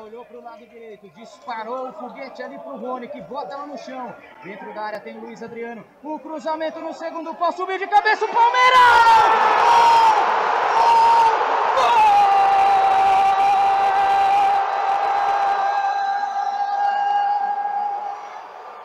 [0.00, 3.64] Olhou para o lado direito, disparou o foguete ali para o Rony, que bota ela
[3.64, 4.14] no chão.
[4.42, 5.84] Dentro da área tem Luiz Adriano.
[6.02, 8.80] O cruzamento no segundo pau, subir de cabeça o Palmeiras!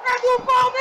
[0.05, 0.79] É do Palmeiras!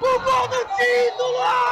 [0.00, 1.67] O gol do título!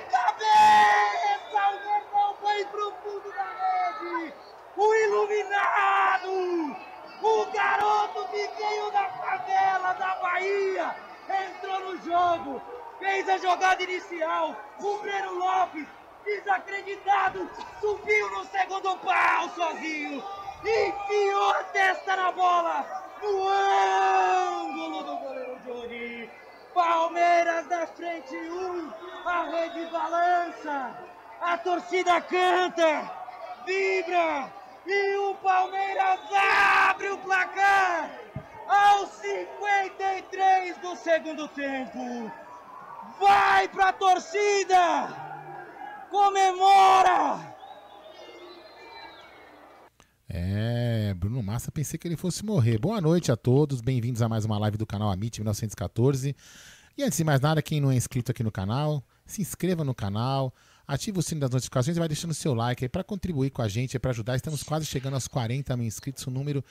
[0.00, 1.68] Cabeça!
[1.68, 4.34] O Verdão foi pro fundo da rede!
[4.76, 6.76] O iluminado!
[7.22, 10.96] O garoto que veio da favela da Bahia!
[11.28, 12.62] Entrou no jogo!
[12.98, 14.56] Fez a jogada inicial!
[14.78, 15.86] O Breno Lopes
[16.26, 17.48] desacreditado,
[17.80, 20.22] subiu no segundo pau sozinho,
[20.60, 22.84] enfiou a testa na bola,
[23.22, 26.15] no ângulo do goleiro Johnny.
[26.76, 28.92] Palmeiras da frente um,
[29.24, 30.94] a rede balança,
[31.40, 33.10] a torcida canta,
[33.64, 34.52] vibra
[34.86, 36.20] e o Palmeiras
[36.86, 38.10] abre o placar
[38.68, 42.30] aos 53 do segundo tempo.
[43.18, 45.08] Vai pra torcida!
[46.10, 47.56] Comemora!
[50.28, 50.85] É,
[51.56, 52.78] Massa, pensei que ele fosse morrer.
[52.78, 56.36] Boa noite a todos, bem-vindos a mais uma live do canal Amit 1914.
[56.98, 59.94] E antes de mais nada, quem não é inscrito aqui no canal, se inscreva no
[59.94, 60.52] canal,
[60.86, 63.68] ative o sino das notificações e vai deixando seu like aí para contribuir com a
[63.68, 64.36] gente, para ajudar.
[64.36, 66.62] Estamos quase chegando aos 40 mil inscritos, um número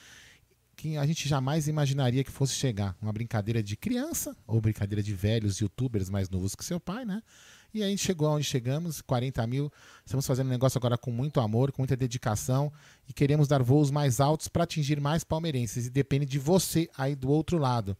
[0.75, 2.95] que a gente jamais imaginaria que fosse chegar.
[3.01, 7.23] Uma brincadeira de criança ou brincadeira de velhos youtubers mais novos que seu pai, né?
[7.75, 9.69] E a gente chegou aonde chegamos, 40 mil.
[10.05, 12.71] Estamos fazendo um negócio agora com muito amor, com muita dedicação
[13.05, 15.87] e queremos dar voos mais altos para atingir mais palmeirenses.
[15.87, 17.97] E depende de você aí do outro lado.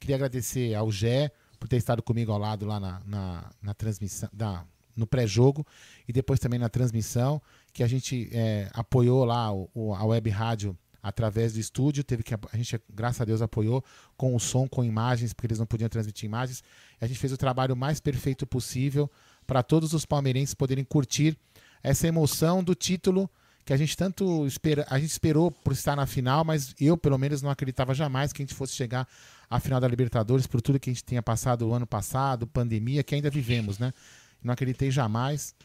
[0.00, 1.30] Queria agradecer ao Gé
[1.60, 4.64] por ter estado comigo ao lado lá na, na, na transmissão, da,
[4.96, 5.64] no pré-jogo
[6.08, 7.40] e depois também na transmissão,
[7.72, 12.22] que a gente é, apoiou lá o, o, a web rádio através do estúdio, teve
[12.22, 13.84] que a gente, graças a Deus, apoiou
[14.16, 16.62] com o som, com imagens, porque eles não podiam transmitir imagens.
[17.02, 19.10] A gente fez o trabalho mais perfeito possível
[19.44, 21.36] para todos os palmeirenses poderem curtir
[21.82, 23.28] essa emoção do título
[23.64, 27.18] que a gente tanto espera, a gente esperou por estar na final, mas eu pelo
[27.18, 29.08] menos não acreditava jamais que a gente fosse chegar
[29.50, 33.02] à final da Libertadores por tudo que a gente tinha passado o ano passado, pandemia
[33.02, 33.92] que ainda vivemos, né?
[34.40, 35.56] Não acreditei jamais,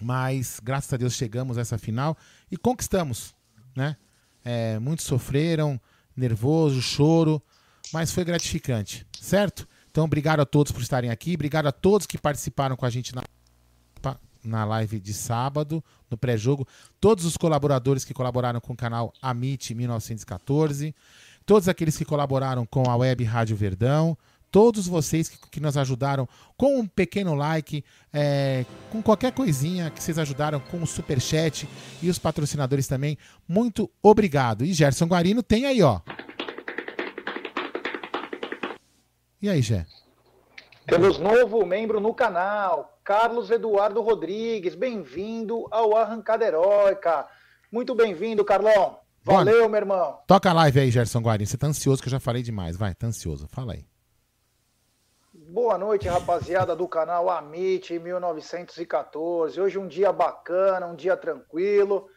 [0.00, 2.16] mas graças a Deus chegamos a essa final
[2.50, 3.34] e conquistamos,
[3.76, 3.98] né?
[4.42, 5.78] É, muitos sofreram,
[6.16, 7.42] nervoso, choro,
[7.92, 9.68] mas foi gratificante, certo?
[9.90, 13.14] Então, obrigado a todos por estarem aqui, obrigado a todos que participaram com a gente
[13.14, 13.22] na,
[14.44, 16.66] na live de sábado, no pré-jogo,
[17.00, 20.94] todos os colaboradores que colaboraram com o canal Amit 1914,
[21.44, 24.16] todos aqueles que colaboraram com a Web Rádio Verdão,
[24.50, 30.02] todos vocês que, que nos ajudaram com um pequeno like, é, com qualquer coisinha que
[30.02, 31.68] vocês ajudaram com o super chat
[32.02, 33.18] e os patrocinadores também.
[33.46, 34.64] Muito obrigado.
[34.64, 36.00] E Gerson Guarino tem aí, ó.
[39.40, 39.86] E aí, Gé?
[40.84, 44.74] Temos novo membro no canal, Carlos Eduardo Rodrigues.
[44.74, 47.24] Bem-vindo ao Arrancada Heróica.
[47.70, 48.98] Muito bem-vindo, Carlão.
[49.22, 50.18] Valeu, Bom, meu irmão.
[50.26, 51.46] Toca a live aí, Gerson Guarino.
[51.46, 52.76] Você tá ansioso que eu já falei demais.
[52.76, 53.46] Vai, tá ansioso.
[53.46, 53.86] Fala aí.
[55.32, 59.60] Boa noite, rapaziada do canal Amit 1914.
[59.60, 62.08] Hoje um dia bacana, um dia tranquilo.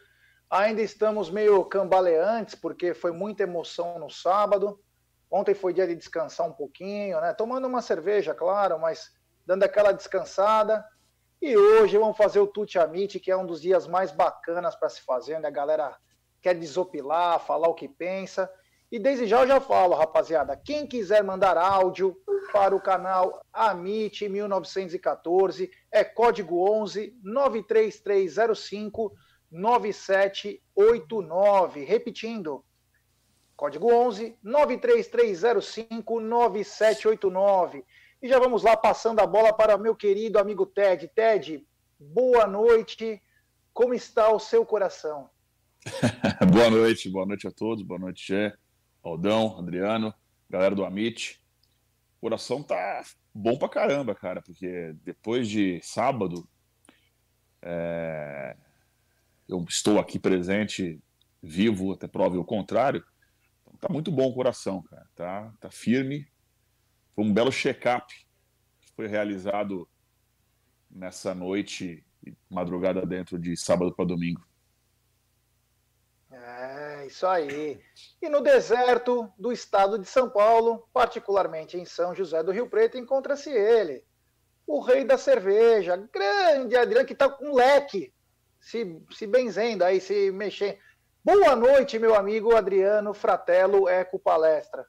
[0.50, 4.80] Ainda estamos meio cambaleantes porque foi muita emoção no sábado.
[5.32, 7.32] Ontem foi dia de descansar um pouquinho, né?
[7.32, 9.10] Tomando uma cerveja, claro, mas
[9.46, 10.84] dando aquela descansada.
[11.40, 14.90] E hoje vamos fazer o Tuti Amit, que é um dos dias mais bacanas para
[14.90, 15.48] se fazer, né?
[15.48, 15.96] A galera
[16.42, 18.52] quer desopilar, falar o que pensa.
[18.90, 22.14] E desde já eu já falo, rapaziada, quem quiser mandar áudio
[22.52, 29.10] para o canal Amit 1914 é código 11 93305
[29.50, 31.84] 9789.
[31.84, 32.62] Repetindo,
[33.62, 37.84] código 11 93305 9789.
[38.20, 41.06] E já vamos lá passando a bola para meu querido amigo Ted.
[41.14, 41.64] Ted,
[41.96, 43.22] boa noite.
[43.72, 45.30] Como está o seu coração?
[46.52, 48.52] boa noite, boa noite a todos, boa noite, Gé,
[49.00, 50.12] Aldão, Adriano,
[50.50, 51.40] galera do Amit.
[52.18, 56.48] O coração tá bom pra caramba, cara, porque depois de sábado,
[57.62, 58.56] é...
[59.48, 61.00] eu estou aqui presente,
[61.40, 63.04] vivo, até prove o contrário.
[63.82, 66.24] Tá muito bom o coração, cara, tá, tá firme.
[67.16, 68.14] Foi um belo check-up
[68.80, 69.88] que foi realizado
[70.88, 72.06] nessa noite,
[72.48, 74.40] madrugada dentro de sábado para domingo.
[76.30, 77.80] É, isso aí.
[78.22, 82.96] E no deserto do estado de São Paulo, particularmente em São José do Rio Preto,
[82.96, 84.04] encontra-se ele,
[84.64, 88.14] o rei da cerveja, grande Adriano, que está com leque,
[88.60, 90.78] se, se benzendo aí, se mexendo.
[91.24, 94.84] Boa noite, meu amigo Adriano Fratello Eco Palestra.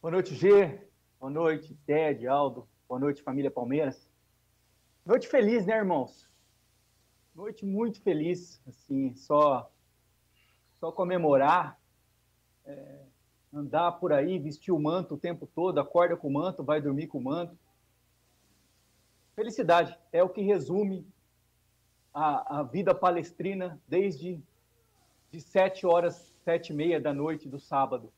[0.00, 0.80] Boa noite, G.
[1.20, 2.66] Boa noite, Ted, Aldo.
[2.88, 4.08] Boa noite, família Palmeiras.
[5.04, 6.26] Noite feliz, né, irmãos?
[7.34, 9.70] Noite muito feliz, assim, só
[10.80, 11.78] só comemorar,
[12.64, 13.02] é,
[13.52, 17.08] andar por aí, vestir o manto o tempo todo, acorda com o manto, vai dormir
[17.08, 17.54] com o manto.
[19.36, 21.06] Felicidade é o que resume
[22.14, 24.42] a, a vida palestrina desde
[25.34, 28.12] de sete horas, sete e meia da noite do sábado.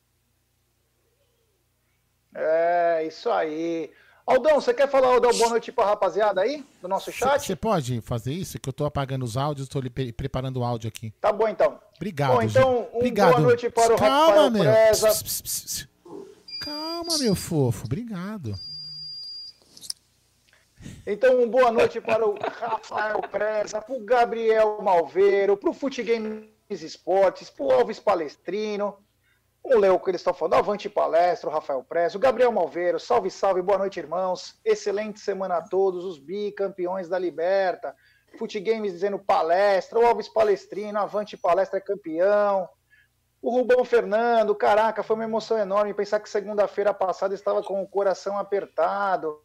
[2.34, 3.90] É, isso aí.
[4.26, 7.46] Aldão, você quer falar, Aldão, boa noite pra rapaziada aí, do nosso chat?
[7.46, 8.58] Você pode fazer isso?
[8.58, 11.12] Que eu tô apagando os áudios, tô pre preparando o áudio aqui.
[11.20, 11.80] Tá bom, então.
[11.94, 13.30] Obrigado, Bom, então, um Obrigado.
[13.30, 14.62] boa noite para o Calma, Rafael meu.
[14.64, 15.08] Preza.
[15.08, 15.88] Pss, pss, pss,
[16.60, 17.86] Calma, meu fofo.
[17.86, 18.54] Obrigado.
[21.06, 26.02] Então, um boa noite para o Rafael Preza, para o Gabriel Malveiro, para o Fute
[26.02, 28.98] Games Esportes, para o Alves Palestrino,
[29.62, 33.30] o Leo que eles estão falando, Avante Palestra, o Rafael Preza, o Gabriel Malveiro, salve,
[33.30, 34.58] salve, boa noite, irmãos.
[34.64, 37.94] Excelente semana a todos, os bicampeões da Liberta.
[38.38, 42.68] Fute Games dizendo palestra, o Alves Palestrino, Avante Palestra é campeão.
[43.40, 47.88] O Rubão Fernando, caraca, foi uma emoção enorme pensar que segunda-feira passada estava com o
[47.88, 49.40] coração apertado.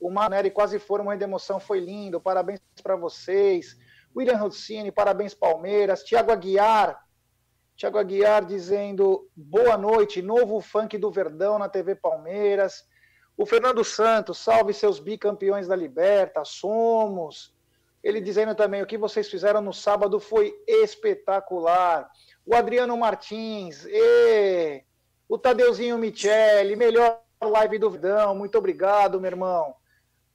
[0.00, 2.20] O Maneri quase foi uma emoção, foi lindo.
[2.20, 3.76] Parabéns para vocês.
[4.14, 6.02] William Rossini, parabéns Palmeiras.
[6.02, 6.98] Tiago Aguiar,
[7.76, 12.84] Tiago Aguiar dizendo boa noite, novo funk do Verdão na TV Palmeiras.
[13.36, 17.54] O Fernando Santos, salve seus bicampeões da Liberta, somos.
[18.02, 22.10] Ele dizendo também o que vocês fizeram no sábado foi espetacular.
[22.44, 24.82] O Adriano Martins, e...
[25.28, 29.77] o Tadeuzinho Michele, melhor live do Verdão, muito obrigado, meu irmão.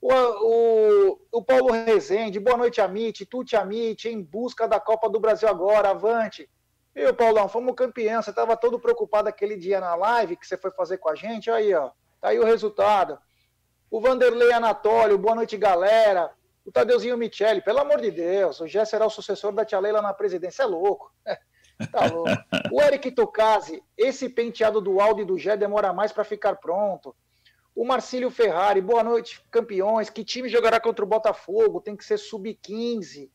[0.06, 5.18] O, o, o Paulo Rezende, boa noite, Amit, Tuti Amit, em busca da Copa do
[5.18, 6.46] Brasil agora, avante.
[6.94, 8.20] E o Paulão, fomos campeão.
[8.20, 11.50] Você estava todo preocupado aquele dia na live que você foi fazer com a gente.
[11.50, 11.90] Aí, ó.
[12.20, 13.18] Tá aí o resultado.
[13.90, 16.30] O Vanderlei Anatólio, boa noite, galera.
[16.66, 20.02] O Tadeuzinho Michele, pelo amor de Deus, o Gé será o sucessor da Tia Leila
[20.02, 20.64] na presidência.
[20.64, 21.10] É louco.
[21.90, 22.30] tá louco.
[22.70, 27.16] O Eric Tocasi, esse penteado do e do Gé demora mais para ficar pronto.
[27.74, 30.08] O Marcílio Ferrari, boa noite, campeões.
[30.08, 31.80] Que time jogará contra o Botafogo?
[31.80, 33.30] Tem que ser sub-15.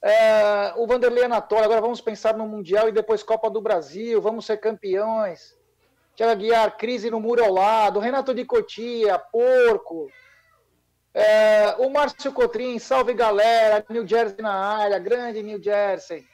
[0.00, 4.44] É, o Vanderlei Anatólio, agora vamos pensar no Mundial e depois Copa do Brasil, vamos
[4.44, 5.56] ser campeões.
[6.14, 7.98] Tiago Guiar, crise no muro ao lado.
[7.98, 10.08] Renato de Cotia, porco.
[11.12, 13.84] É, o Márcio Cotrim, salve galera.
[13.88, 16.24] New Jersey na área, grande New Jersey.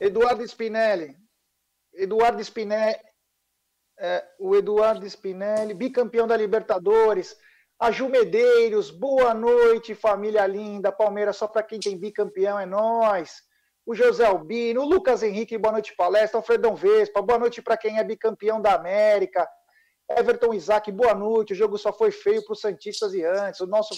[0.00, 1.16] Eduardo Spinelli.
[1.92, 2.98] Eduardo Spinelli.
[3.98, 7.36] É, o Eduardo Spinelli, bicampeão da Libertadores.
[7.78, 10.92] A Ju Medeiros, boa noite, família linda.
[10.92, 13.42] Palmeiras só para quem tem bicampeão, é nós.
[13.86, 16.40] O José Albino, o Lucas Henrique, boa noite, palestra.
[16.40, 19.48] O Fredão Vespa, boa noite para quem é bicampeão da América.
[20.10, 21.52] Everton Isaac, boa noite.
[21.52, 23.60] O jogo só foi feio para os Santistas e antes.
[23.60, 23.94] O nosso,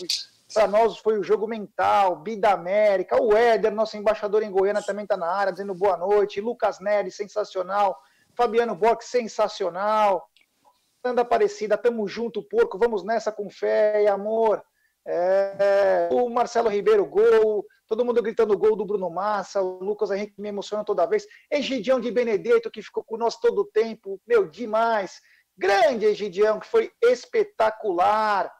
[0.52, 3.20] para nós, foi o jogo mental, Bi da América.
[3.20, 6.40] O Éder, nosso embaixador em Goiânia, também está na área, dizendo boa noite.
[6.40, 7.98] Lucas Nery, sensacional.
[8.38, 10.24] Fabiano Bock, sensacional.
[11.02, 14.62] Fernanda Aparecida, tamo junto, porco, vamos nessa com fé e amor.
[15.04, 20.40] É, o Marcelo Ribeiro, gol, todo mundo gritando gol do Bruno Massa, o Lucas Henrique
[20.40, 21.26] me emociona toda vez.
[21.50, 25.20] Egidião de Benedetto, que ficou nós todo o tempo, meu, demais.
[25.56, 28.52] Grande Egidião, que foi espetacular.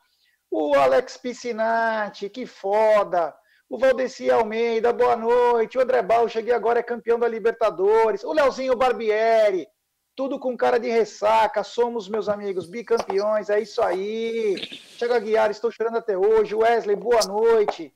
[0.51, 3.33] O Alex Piscinati, que foda.
[3.71, 5.77] O Valdeci Almeida, boa noite.
[5.77, 8.25] O André Bal, cheguei agora, é campeão da Libertadores.
[8.25, 9.69] O Leozinho Barbieri,
[10.17, 11.63] tudo com cara de ressaca.
[11.63, 14.57] Somos, meus amigos, bicampeões, é isso aí.
[14.97, 16.55] Chega Guiar, estou chorando até hoje.
[16.55, 17.95] Wesley, boa noite.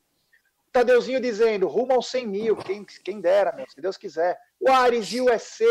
[0.71, 4.38] Tadeuzinho dizendo, rumo aos 100 mil, quem, quem dera, meu, se Deus quiser.
[4.61, 5.64] O Ares USA,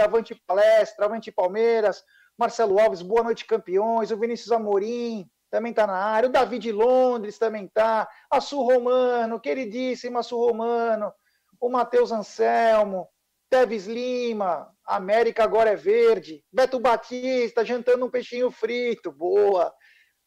[0.00, 2.04] Avante Palestra, Avante Palmeiras,
[2.36, 4.12] Marcelo Alves, boa noite, campeões.
[4.12, 6.28] O Vinícius Amorim também está na área.
[6.28, 8.08] O Davi de Londres também está.
[8.30, 11.12] A Sul Romano, queridíssima Sul Romano.
[11.60, 13.08] O Matheus Anselmo,
[13.50, 16.44] Teves Lima, América agora é verde.
[16.52, 19.74] Beto Batista, jantando um peixinho frito, boa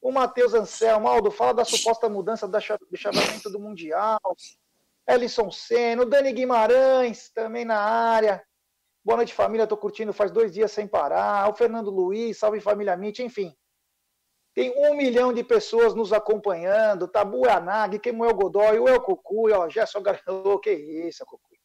[0.01, 2.59] o Matheus Anselmo, Aldo, fala da suposta mudança do
[2.97, 4.19] chaveamento do Mundial.
[5.07, 8.43] Ellison Senna, o Dani Guimarães, também na área.
[9.05, 9.63] Boa noite, família.
[9.63, 11.47] Estou curtindo faz dois dias sem parar.
[11.49, 13.55] O Fernando Luiz, salve família Mitch, enfim.
[14.53, 17.07] Tem um milhão de pessoas nos acompanhando.
[17.07, 21.57] Tabu Anag, Kemuel Godoy, o El Cucuy, ó, Gerson Garelô, que isso, Cucuy.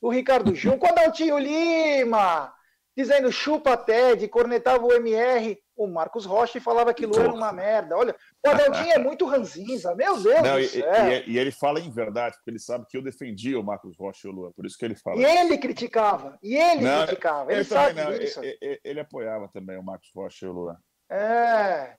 [0.00, 2.52] O Ricardo Jun, o Tio Lima?
[2.96, 7.96] Dizendo chupa Ted, cornetava o MR o Marcos Rocha falava que Lula era uma merda.
[7.96, 8.14] Olha,
[8.44, 11.08] o Adaltinho é muito ranzinza, meu Deus Não, do céu.
[11.24, 14.26] E, e, ele fala em verdade, porque ele sabe que eu defendia o Marcos Rocha
[14.26, 15.20] e o Lula, por isso que ele fala.
[15.20, 18.12] E ele criticava, e ele não, criticava, ele, ele sabe não.
[18.12, 20.76] Ele, ele, apoiava também o Marcos Rocha e o Lula.
[21.08, 21.96] É.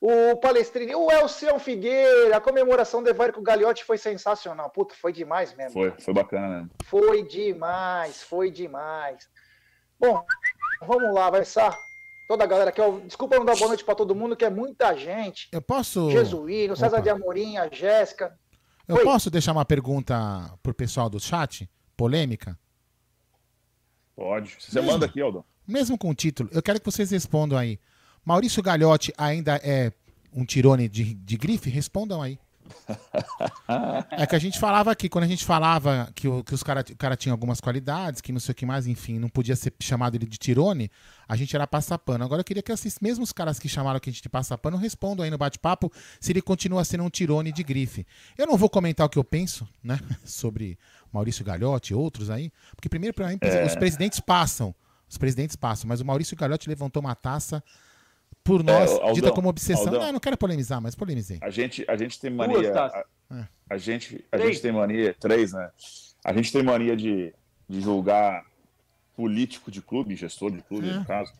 [0.00, 4.70] O Palestrini, o Elcião Figueira, a comemoração do Evarico Gagliotti foi sensacional.
[4.70, 5.74] Puta, foi demais mesmo.
[5.74, 6.70] Foi, foi bacana mesmo.
[6.84, 9.28] Foi demais, foi demais.
[9.98, 10.24] Bom,
[10.80, 11.70] vamos lá, vai ser
[12.26, 12.80] toda a galera aqui.
[13.04, 15.48] Desculpa não dar boa noite para todo mundo, que é muita gente.
[15.52, 16.10] Eu posso.
[16.10, 17.02] Jesuíno, César Opa.
[17.02, 18.34] de Amorim, a Jéssica.
[18.88, 19.04] Eu Oi.
[19.04, 20.14] posso deixar uma pergunta
[20.62, 21.68] pro pessoal do chat?
[21.94, 22.58] Polêmica?
[24.16, 24.56] Pode.
[24.58, 25.44] Você mesmo, manda aqui, Aldo.
[25.68, 27.78] Mesmo com o título, eu quero que vocês respondam aí.
[28.24, 29.92] Maurício Gagliotti ainda é
[30.32, 31.70] um tirone de, de grife?
[31.70, 32.38] Respondam aí.
[34.10, 36.84] É que a gente falava aqui, quando a gente falava que o, que os cara,
[36.88, 39.72] o cara tinha algumas qualidades, que não sei o que mais, enfim, não podia ser
[39.80, 40.90] chamado ele de tirone,
[41.28, 42.24] a gente era passapano.
[42.24, 45.30] Agora eu queria que esses mesmos caras que chamaram a gente de passapano respondam aí
[45.30, 48.06] no bate-papo se ele continua sendo um tirone de grife.
[48.36, 50.78] Eu não vou comentar o que eu penso, né, sobre
[51.12, 53.66] Maurício Gagliotti e outros aí, porque primeiro, para mim, é.
[53.66, 54.74] os presidentes passam,
[55.08, 57.62] os presidentes passam, mas o Maurício Gagliotti levantou uma taça
[58.42, 59.86] por nós, é, dita como obsessão.
[59.86, 61.38] Aldão, não, não quero polemizar, mas polemizei.
[61.40, 62.72] A gente, a gente tem mania.
[62.74, 63.48] A, é.
[63.68, 65.14] a, gente, a gente tem mania.
[65.18, 65.70] Três, né?
[66.24, 67.32] A gente tem mania de,
[67.68, 68.44] de julgar
[69.14, 70.94] político de clube, gestor de clube, é.
[70.94, 71.32] no caso,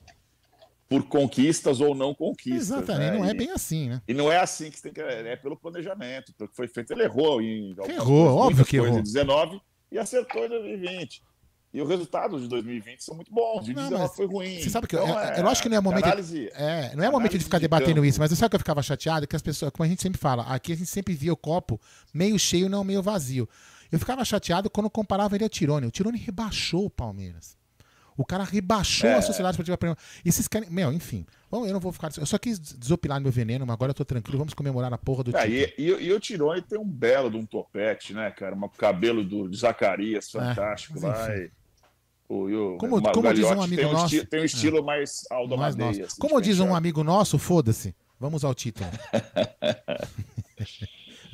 [0.89, 2.71] por conquistas ou não conquistas.
[2.71, 3.19] Exatamente, né?
[3.19, 4.03] não é bem assim, né?
[4.07, 5.01] E não é assim que tem que.
[5.01, 6.93] É pelo planejamento, pelo que foi feito.
[6.93, 7.75] Ele errou em.
[7.89, 8.99] Errou, óbvio que errou.
[8.99, 11.23] Em 19 e acertou em 2020.
[11.73, 13.65] E os resultados de 2020 são muito bons.
[13.65, 14.61] De 2019 foi ruim.
[14.61, 16.05] Você sabe que então, eu, é, eu acho que não é momento.
[16.05, 18.07] Análise, é, não é momento de ficar de debatendo campo.
[18.07, 19.27] isso, mas sabe que eu ficava chateado?
[19.27, 21.81] Que as pessoas, como a gente sempre fala, aqui a gente sempre via o copo
[22.13, 23.49] meio cheio, não meio vazio.
[23.91, 25.87] Eu ficava chateado quando comparava ele a Tirone.
[25.87, 27.57] O Tirone rebaixou o Palmeiras.
[28.17, 29.15] O cara rebaixou é.
[29.15, 30.03] a Sociedade Esportiva Palmeiras.
[30.25, 30.69] E esses querem.
[30.69, 31.25] Meu, enfim.
[31.51, 32.11] Bom, eu não vou ficar.
[32.19, 34.39] Eu só quis desopilar meu veneno, mas agora eu tô tranquilo.
[34.39, 35.49] Vamos comemorar a porra do é.
[35.49, 38.55] E, e, e, o Tirone tem um belo de um topete, né, cara?
[38.55, 41.37] Um cabelo do, de Zacarias, é, fantástico é, lá.
[41.37, 41.51] E
[42.31, 44.07] o, como, o como diz um amigo tem um nosso.
[44.07, 44.83] Estilo, tem um estilo é.
[44.83, 45.77] mais Aldo mais.
[45.77, 47.93] Assim, como diz um amigo nosso, foda-se.
[48.21, 48.89] Vamos ao título.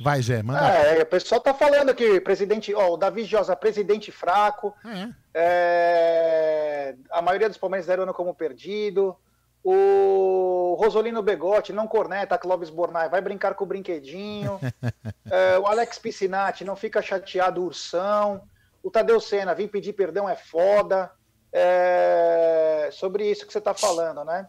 [0.01, 0.59] Vai, Gé, manda.
[0.59, 4.73] É, o pessoal tá falando aqui, presidente, ó, o Davi Josa, presidente fraco.
[4.85, 5.09] É.
[5.35, 9.15] É, a maioria dos palmeiras deram como perdido.
[9.63, 14.59] O Rosolino Begotti, não corneta, Clóvis Bornai, vai brincar com o brinquedinho.
[15.29, 18.41] é, o Alex Piscinati, não fica chateado, Ursão.
[18.83, 21.11] O Tadeu Senna, vim pedir perdão é foda.
[21.51, 22.89] É...
[22.91, 24.47] Sobre isso que você está falando, né?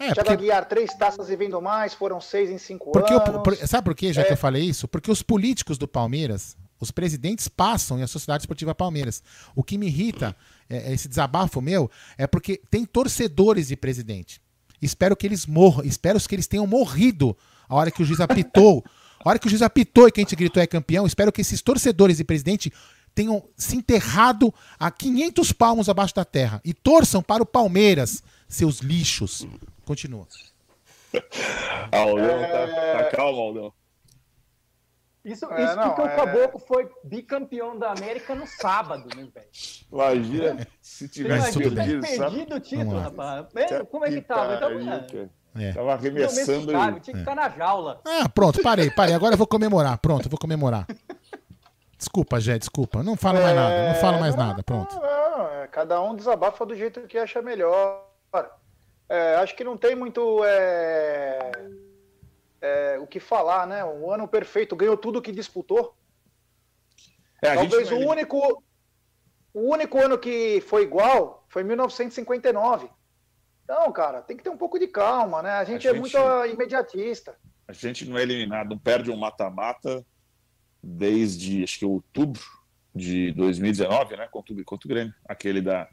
[0.00, 0.32] É, porque...
[0.32, 3.28] Aguiar, três taças e vindo mais, foram seis em cinco porque anos.
[3.28, 4.24] Eu, por, sabe por quê, já é...
[4.24, 4.88] que eu falei isso?
[4.88, 9.22] Porque os políticos do Palmeiras, os presidentes passam e a Sociedade Esportiva Palmeiras.
[9.54, 10.34] O que me irrita,
[10.70, 14.40] é, é esse desabafo meu, é porque tem torcedores de presidente.
[14.80, 17.36] Espero que eles morram, espero que eles tenham morrido
[17.68, 18.82] a hora que o juiz apitou.
[19.22, 21.42] A hora que o juiz apitou e que a gente gritou é campeão, espero que
[21.42, 22.72] esses torcedores de presidente
[23.20, 28.78] tenham se enterrado a 500 palmos abaixo da terra e torçam para o Palmeiras, seus
[28.78, 29.46] lixos.
[29.84, 30.26] Continua.
[31.92, 32.96] Aldão, é...
[32.96, 33.72] tá, tá calmo, Aldão.
[35.22, 36.04] Isso, é, isso não, porque é...
[36.04, 39.48] o Caboclo foi bicampeão da América no sábado, né, velho?
[39.92, 43.46] Imagina se tivesse perdido, perdido o título, rapaz.
[43.90, 44.54] Como é que tava?
[44.54, 45.72] Então, é.
[45.72, 46.68] Tava arremessando.
[46.68, 48.00] Tinha que ficar na jaula.
[48.06, 49.14] Ah, pronto, parei, parei.
[49.14, 49.98] Agora eu vou comemorar.
[49.98, 50.86] Pronto, eu vou comemorar.
[52.00, 53.02] Desculpa, Jé, desculpa.
[53.02, 54.96] Não fala mais nada, não fala mais não, nada, pronto.
[54.96, 58.08] Não, não, é, cada um desabafa do jeito que acha melhor.
[59.06, 61.52] É, acho que não tem muito é,
[62.62, 63.84] é, o que falar, né?
[63.84, 65.94] Um ano perfeito, ganhou tudo que disputou.
[67.42, 68.64] É, Talvez o único,
[69.52, 72.88] o único ano que foi igual foi 1959.
[73.62, 75.50] Então, cara, tem que ter um pouco de calma, né?
[75.50, 77.36] A gente, a é gente é muito imediatista.
[77.68, 80.02] A gente não é eliminado, não perde um mata-mata
[80.82, 82.42] desde, acho que outubro
[82.94, 84.28] de 2019, né?
[84.28, 85.88] Contra, contra o Grêmio, aquele da,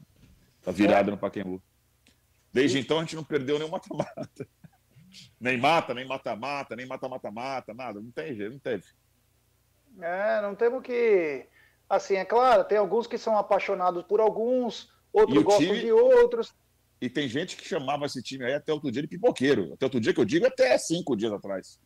[0.65, 1.12] da virada é.
[1.12, 1.62] no Pacaembu.
[2.51, 4.48] Desde então a gente não perdeu nenhum mata-mata.
[5.39, 8.00] Nem mata, nem mata-mata, nem mata-mata-mata, nada.
[8.00, 8.84] Não tem jeito, não teve.
[10.00, 11.48] É, não temos que.
[11.89, 15.79] Assim, é claro, tem alguns que são apaixonados por alguns, outros gostam time...
[15.79, 16.54] de outros.
[17.00, 19.73] E tem gente que chamava esse time aí até outro dia de pipoqueiro.
[19.73, 21.80] Até outro dia que eu digo, até cinco dias atrás.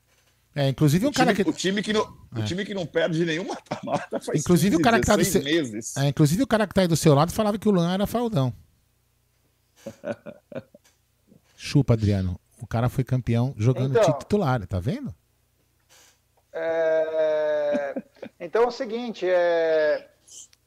[0.53, 1.41] É, inclusive um cara que.
[1.43, 2.01] O time que não,
[2.35, 2.39] é.
[2.39, 5.23] o time que não perde nenhum mata-mata faz inclusive 15, o cara que tá do
[5.23, 5.41] seu...
[5.41, 5.95] meses.
[5.95, 8.05] É, inclusive o cara que tá aí do seu lado falava que o Luan era
[8.05, 8.53] faldão.
[11.55, 12.39] Chupa, Adriano.
[12.61, 15.15] O cara foi campeão jogando então, titular, tá vendo?
[16.53, 17.95] É...
[18.39, 20.09] Então é o seguinte, é...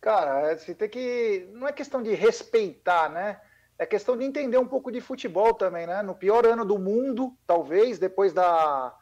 [0.01, 1.49] cara, você tem que.
[1.53, 3.38] Não é questão de respeitar, né?
[3.79, 6.03] É questão de entender um pouco de futebol também, né?
[6.03, 8.97] No pior ano do mundo, talvez, depois da.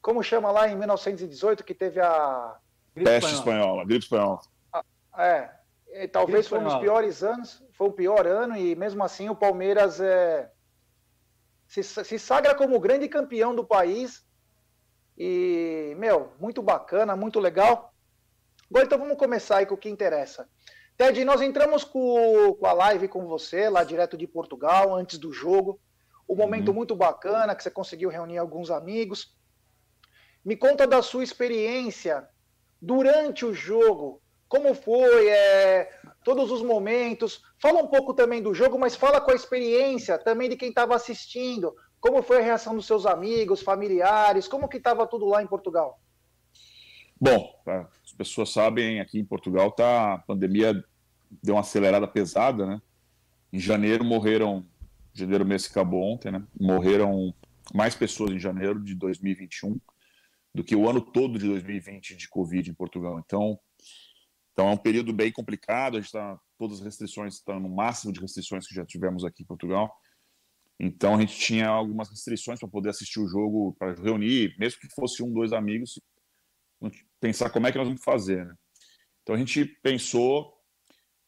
[0.00, 2.56] Como chama lá em 1918, que teve a.
[2.94, 4.40] Gripe Peste espanhola, gripe espanhola.
[4.72, 4.84] Ah,
[5.18, 5.50] é.
[5.92, 9.34] E, talvez foi um dos piores anos, foi o pior ano, e mesmo assim o
[9.34, 10.50] Palmeiras é,
[11.66, 14.24] se, se sagra como o grande campeão do país.
[15.16, 17.92] E, meu, muito bacana, muito legal.
[18.70, 20.48] Agora então vamos começar aí com o que interessa.
[20.96, 25.32] Ted, nós entramos com, com a live com você, lá direto de Portugal, antes do
[25.32, 25.80] jogo.
[26.28, 26.74] Um momento uhum.
[26.74, 29.34] muito bacana, que você conseguiu reunir alguns amigos.
[30.44, 32.26] Me conta da sua experiência
[32.80, 34.20] durante o jogo.
[34.48, 35.90] Como foi é,
[36.24, 37.42] todos os momentos?
[37.58, 40.96] Fala um pouco também do jogo, mas fala com a experiência também de quem estava
[40.96, 41.74] assistindo.
[42.00, 44.48] Como foi a reação dos seus amigos, familiares?
[44.48, 46.00] Como que estava tudo lá em Portugal?
[47.20, 47.54] Bom,
[48.02, 50.82] as pessoas sabem, aqui em Portugal tá a pandemia
[51.42, 52.82] deu uma acelerada pesada, né?
[53.52, 54.64] Em janeiro morreram,
[55.12, 56.42] janeiro mês que acabou ontem, né?
[56.58, 57.34] Morreram
[57.74, 59.78] mais pessoas em janeiro de 2021
[60.54, 63.18] do que o ano todo de 2020 de Covid em Portugal.
[63.18, 63.58] Então,
[64.52, 65.96] então é um período bem complicado.
[65.96, 69.42] A gente está todas as restrições estão no máximo de restrições que já tivemos aqui
[69.42, 69.90] em Portugal.
[70.78, 74.88] Então a gente tinha algumas restrições para poder assistir o jogo, para reunir, mesmo que
[74.94, 76.00] fosse um, dois amigos,
[77.20, 78.44] pensar como é que nós vamos fazer.
[78.44, 78.54] Né?
[79.22, 80.60] Então a gente pensou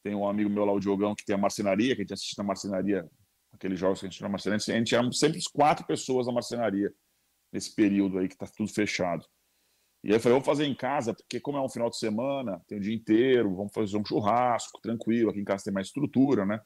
[0.03, 2.37] tem um amigo meu lá, o Diogão, que tem a marcenaria, que a gente assiste
[2.37, 3.09] na marcenaria,
[3.53, 4.75] aqueles jogos que a gente na marcenaria.
[4.75, 6.93] A gente era sempre quatro pessoas na marcenaria,
[7.53, 9.27] nesse período aí que tá tudo fechado.
[10.03, 12.61] E aí eu falei, vamos fazer em casa, porque como é um final de semana,
[12.67, 16.45] tem o dia inteiro, vamos fazer um churrasco, tranquilo, aqui em casa tem mais estrutura,
[16.45, 16.61] né?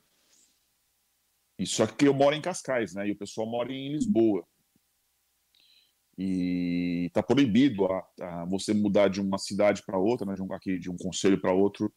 [1.58, 3.08] E só que eu moro em Cascais, né?
[3.08, 4.46] E o pessoal mora em Lisboa.
[6.18, 10.34] E tá proibido a, a você mudar de uma cidade para outra, né?
[10.34, 11.92] De um, aqui, de um conselho para outro,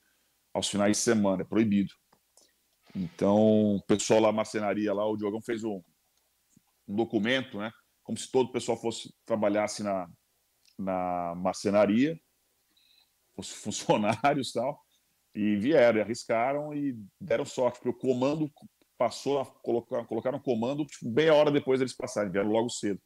[0.54, 1.93] aos finais de semana, é proibido.
[2.93, 5.82] Então, o pessoal lá, marcenaria lá, o Diogão fez um,
[6.88, 7.71] um documento, né?
[8.10, 10.10] Como se todo o pessoal fosse trabalhasse na,
[10.80, 12.19] na marcenaria,
[13.36, 14.84] fosse funcionários e tal,
[15.36, 18.52] e vieram, e arriscaram e deram sorte, porque o comando
[18.98, 23.00] passou a colocar, colocaram comando tipo, meia hora depois deles passarem, vieram logo cedo.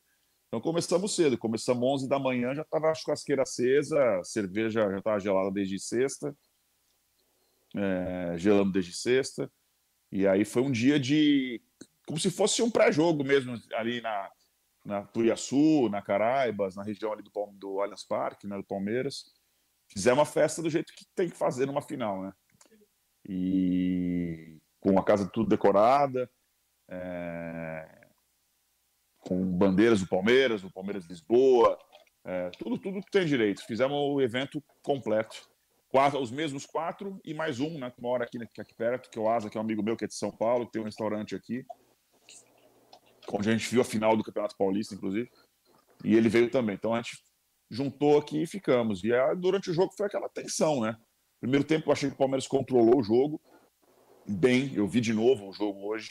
[0.47, 4.97] Então começamos cedo, começamos 11 da manhã, já estava a churrasqueira acesa, a cerveja já
[4.99, 6.33] estava gelada desde sexta,
[7.75, 9.51] é, gelando desde sexta.
[10.09, 11.61] E aí foi um dia de.
[12.07, 14.31] como se fosse um pré-jogo mesmo, ali na,
[14.83, 19.31] na Turiaçu, na Caraibas, na região ali do, do Allianz Parque, né, do Palmeiras.
[19.87, 22.33] Fizemos uma festa do jeito que tem que fazer numa final, né?
[23.27, 26.29] E com a casa tudo decorada,
[26.89, 28.07] é...
[29.19, 31.77] com bandeiras do Palmeiras, do Palmeiras Lisboa,
[32.25, 32.49] é...
[32.51, 33.65] tudo, tudo que tem direito.
[33.65, 35.47] Fizemos o evento completo
[35.93, 39.21] quatro, os mesmos quatro e mais um, né, que mora aqui, aqui perto, que é
[39.21, 40.85] o Asa, que é um amigo meu que é de São Paulo, que tem um
[40.85, 41.63] restaurante aqui,
[43.31, 45.29] onde a gente viu a final do Campeonato Paulista, inclusive,
[46.03, 46.75] e ele veio também.
[46.75, 47.17] Então a gente
[47.69, 49.03] juntou aqui e ficamos.
[49.03, 50.95] E aí, durante o jogo foi aquela tensão, né?
[51.39, 53.41] Primeiro tempo eu achei que o Palmeiras controlou o jogo
[54.27, 56.09] bem, eu vi de novo o jogo hoje.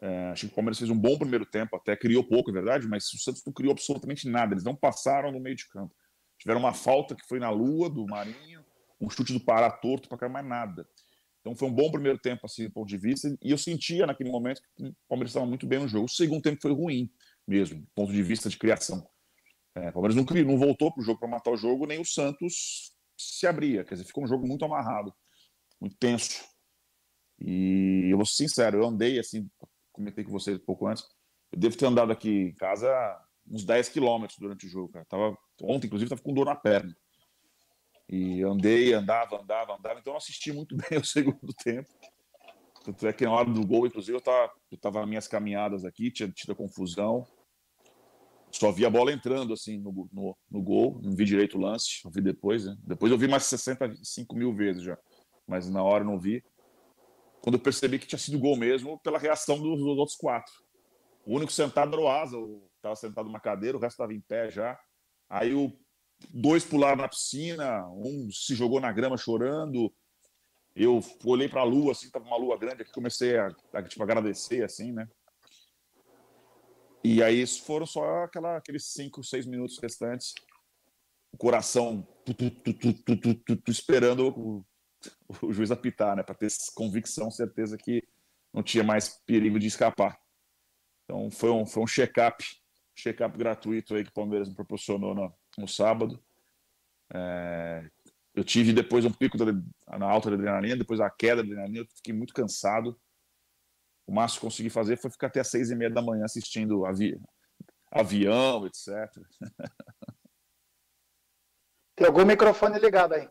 [0.00, 2.86] É, achei que o Palmeiras fez um bom primeiro tempo, até criou pouco, é verdade,
[2.86, 5.92] mas o Santos não criou absolutamente nada, eles não passaram no meio de campo.
[6.38, 8.64] Tiveram uma falta que foi na lua do Marinho,
[9.00, 10.88] um chute do Pará torto para cá, mais nada.
[11.48, 14.30] Então foi um bom primeiro tempo, assim, do ponto de vista, e eu sentia naquele
[14.30, 16.04] momento que o Palmeiras estava muito bem no jogo.
[16.04, 17.10] O segundo tempo foi ruim
[17.46, 19.08] mesmo, do ponto de vista de criação.
[19.74, 22.04] É, o Palmeiras não, não voltou para o jogo para matar o jogo, nem o
[22.04, 25.12] Santos se abria, quer dizer, ficou um jogo muito amarrado,
[25.80, 26.44] muito tenso.
[27.40, 29.48] E eu vou ser sincero, eu andei assim,
[29.90, 31.02] comentei com vocês um pouco antes,
[31.50, 32.88] eu devo ter andado aqui em casa
[33.50, 35.06] uns 10 quilômetros durante o jogo, cara.
[35.06, 36.94] Tava, ontem, inclusive, estava com dor na perna.
[38.08, 40.00] E andei, andava, andava, andava.
[40.00, 41.88] Então eu assisti muito bem o segundo tempo.
[42.84, 45.84] Tanto é que na hora do gol, inclusive, eu estava eu tava nas minhas caminhadas
[45.84, 47.26] aqui, tinha tido a confusão.
[48.50, 52.00] Só vi a bola entrando assim no, no, no gol, não vi direito o lance,
[52.02, 52.74] eu vi depois, né?
[52.82, 54.96] Depois eu vi mais 65 mil vezes já,
[55.46, 56.42] mas na hora não vi.
[57.42, 60.52] Quando eu percebi que tinha sido gol mesmo, pela reação dos, dos outros quatro.
[61.26, 62.36] O único sentado era o Asa,
[62.76, 64.78] estava sentado numa cadeira, o resto estava em pé já.
[65.28, 65.70] Aí o
[66.30, 69.92] dois pularam na piscina, um se jogou na grama chorando.
[70.74, 74.02] Eu olhei para a lua, assim, tava uma lua grande aqui, comecei a, a tipo,
[74.02, 75.08] agradecer, assim, né?
[77.02, 80.34] E aí foram só aquela, aqueles cinco, seis minutos restantes,
[81.32, 84.64] o coração tu, tu, tu, esperando o,
[85.42, 86.22] o, juiz apitar, né?
[86.22, 88.02] Para ter convicção, certeza que
[88.52, 90.18] não tinha mais perigo de escapar.
[91.04, 92.44] Então foi um, foi um check-up,
[92.96, 96.22] check-up gratuito aí que o Palmeiras me proporcionou no, no sábado.
[97.12, 97.88] É,
[98.34, 101.86] eu tive depois um pico na alta da adrenalina, depois a queda da adrenalina, eu
[101.96, 102.98] fiquei muito cansado.
[104.06, 106.86] O máximo que consegui fazer foi ficar até às seis e meia da manhã assistindo
[106.86, 107.20] avi...
[107.90, 108.88] avião, etc.
[111.96, 113.28] Tem algum microfone ligado aí?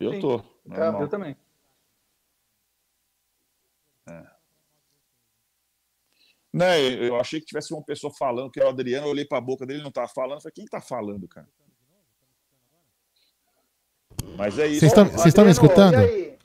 [0.00, 0.20] Eu Sim.
[0.20, 0.42] tô.
[0.64, 1.02] Normal.
[1.02, 1.36] Eu também.
[6.52, 9.36] Né, eu achei que tivesse uma pessoa falando, que era o Adriano, eu olhei para
[9.38, 11.46] a boca dele, não estava falando, falei, quem está falando, cara?
[14.36, 14.80] Mas é isso.
[14.80, 15.96] Vocês estão me escutando?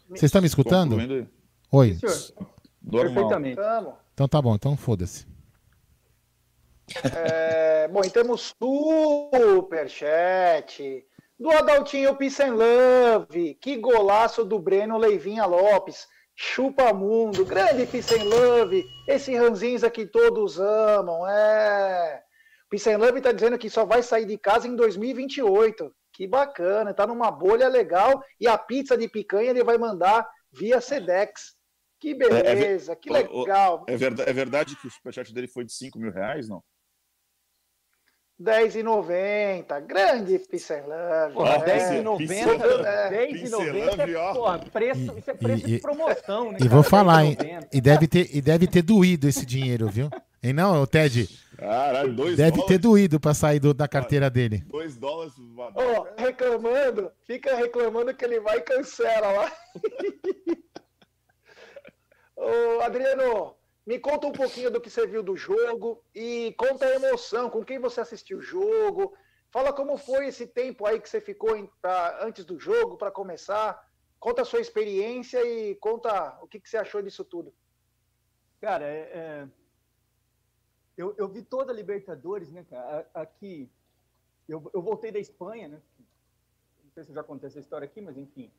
[0.09, 0.97] Vocês estão me escutando?
[1.71, 1.97] Oi.
[2.91, 3.59] Perfeitamente.
[4.13, 5.25] Então tá bom, então foda-se.
[7.15, 10.03] É, bom, e temos superchat
[11.39, 13.55] do Adaltinho Peace and Love.
[13.55, 16.07] Que golaço do Breno Leivinha Lopes.
[16.45, 18.86] Chupa mundo, grande Peace and Love.
[19.08, 21.25] Esse ranzinza que todos amam.
[21.25, 22.21] É.
[22.69, 25.89] Peace and Love tá dizendo que só vai sair de casa em 2028.
[26.12, 28.21] Que bacana, tá numa bolha legal.
[28.39, 31.56] E a pizza de picanha ele vai mandar via Sedex.
[31.97, 33.86] Que beleza, é, é, que legal.
[33.88, 36.62] É verdade, é verdade que o superchat dele foi de 5 mil reais, não?
[38.41, 39.82] 10,90.
[39.86, 41.34] Grande Pisselove.
[41.34, 42.04] Porra, né?
[42.04, 42.28] 10,90.
[43.12, 44.34] 10,90.
[44.34, 46.58] Porra, preço, isso é preço e, de promoção, né?
[46.62, 47.38] E vou falar, hein?
[47.72, 50.10] E deve, ter, e deve ter doído esse dinheiro, viu?
[50.41, 51.30] E não, Ted?
[51.58, 52.67] Caralho, dois Deve dólares.
[52.67, 54.63] ter doído pra sair do, da carteira dele.
[54.67, 55.34] Dois dólares.
[55.76, 59.52] Oh, reclamando, fica reclamando que ele vai e cancela lá.
[62.36, 66.96] Ô, Adriano, me conta um pouquinho do que você viu do jogo e conta a
[66.96, 69.13] emoção, com quem você assistiu o jogo.
[69.52, 73.12] Fala como foi esse tempo aí que você ficou em, pra, antes do jogo, para
[73.12, 73.86] começar.
[74.19, 77.54] Conta a sua experiência e conta o que, que você achou disso tudo.
[78.62, 79.48] Cara, é, é...
[80.96, 83.10] Eu, eu, vi toda a Libertadores, né, cara?
[83.13, 83.69] Aqui,
[84.48, 85.82] eu, eu voltei da Espanha, né?
[86.84, 88.52] Não sei se já contei essa história aqui, mas enfim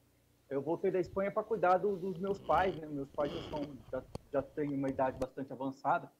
[0.51, 2.87] eu voltei da Espanha para cuidar do, dos meus pais, né?
[2.87, 4.03] Meus pais já, são, já,
[4.35, 6.11] já têm uma idade bastante avançada.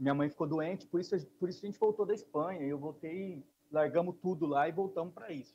[0.00, 2.62] Minha mãe ficou doente, por isso, por isso a gente voltou da Espanha.
[2.62, 5.54] Eu voltei, largamos tudo lá e voltamos para isso.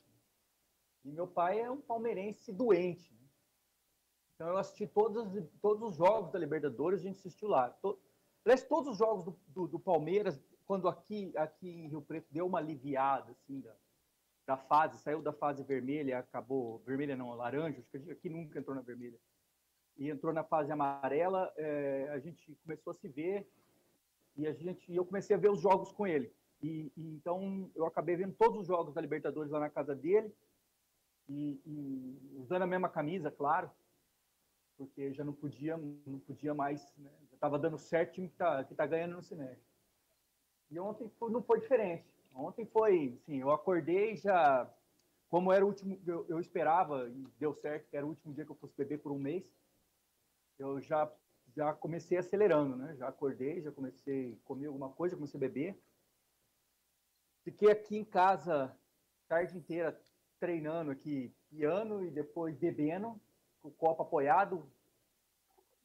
[1.04, 3.12] E meu pai é um palmeirense doente.
[4.34, 5.26] Então eu assisti todos,
[5.60, 7.70] todos os jogos da Libertadores, a gente assistiu lá.
[7.70, 7.98] To,
[8.44, 12.46] aliás, todos os jogos do, do, do, Palmeiras, quando aqui, aqui em Rio Preto deu
[12.46, 13.74] uma aliviada, assim, da,
[14.46, 18.76] da fase, saiu da fase vermelha, acabou, vermelha não, laranja, acho que aqui nunca entrou
[18.76, 19.18] na vermelha,
[20.00, 23.46] e entrou na fase amarela, é, a gente começou a se ver,
[24.34, 26.32] e a gente, eu comecei a ver os jogos com ele.
[26.62, 30.34] E, e, então eu acabei vendo todos os jogos da Libertadores lá na casa dele,
[31.28, 33.70] e, e usando a mesma camisa, claro,
[34.78, 37.10] porque já não podia, não podia mais, né?
[37.28, 39.56] já estava dando certo o time que está que tá ganhando no cinema.
[40.70, 42.06] E ontem não foi diferente.
[42.34, 44.66] Ontem foi, sim, eu acordei já,
[45.28, 48.46] como era o último, eu, eu esperava e deu certo, que era o último dia
[48.46, 49.44] que eu fosse beber por um mês,
[50.60, 51.10] eu já
[51.56, 52.94] já comecei acelerando, né?
[52.96, 55.82] Já acordei, já comecei a comer alguma coisa, comecei a beber.
[57.42, 58.76] Fiquei aqui em casa
[59.26, 60.00] tarde inteira
[60.38, 63.20] treinando aqui piano e depois bebendo,
[63.60, 64.70] com o copo apoiado.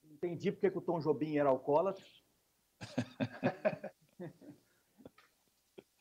[0.04, 2.06] Entendi porque que o Tom Jobim era alcoólatra.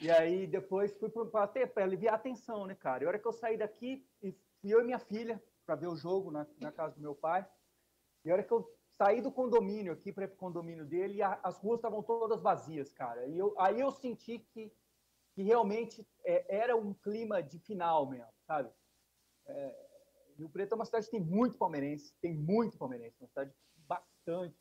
[0.05, 3.03] E aí depois fui para aliviar a tensão, né, cara?
[3.03, 4.35] E a hora que eu saí daqui, fui
[4.65, 7.47] eu e minha filha para ver o jogo na, na, casa do meu pai.
[8.25, 11.59] E a hora que eu saí do condomínio aqui para o condomínio dele, a, as
[11.59, 13.27] ruas estavam todas vazias, cara.
[13.27, 14.73] E eu, aí eu senti que,
[15.35, 18.73] que realmente é, era um clima de final mesmo, sabe?
[19.47, 19.85] É,
[20.37, 24.57] Rio Preto é uma cidade que tem muito palmeirense, tem muito palmeirense, uma cidade bastante.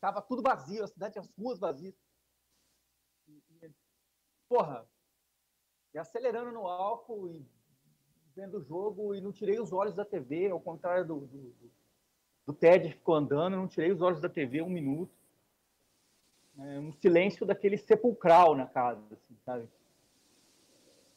[0.00, 1.94] Tava tudo vazio, a cidade, as ruas vazias.
[4.48, 4.88] Porra,
[5.94, 7.48] e acelerando no álcool e
[8.34, 11.72] vendo o jogo e não tirei os olhos da TV, ao contrário do, do, do
[12.52, 15.12] Ted que ficou andando, não tirei os olhos da TV um minuto.
[16.58, 19.68] É, um silêncio daquele sepulcral na casa, assim, sabe?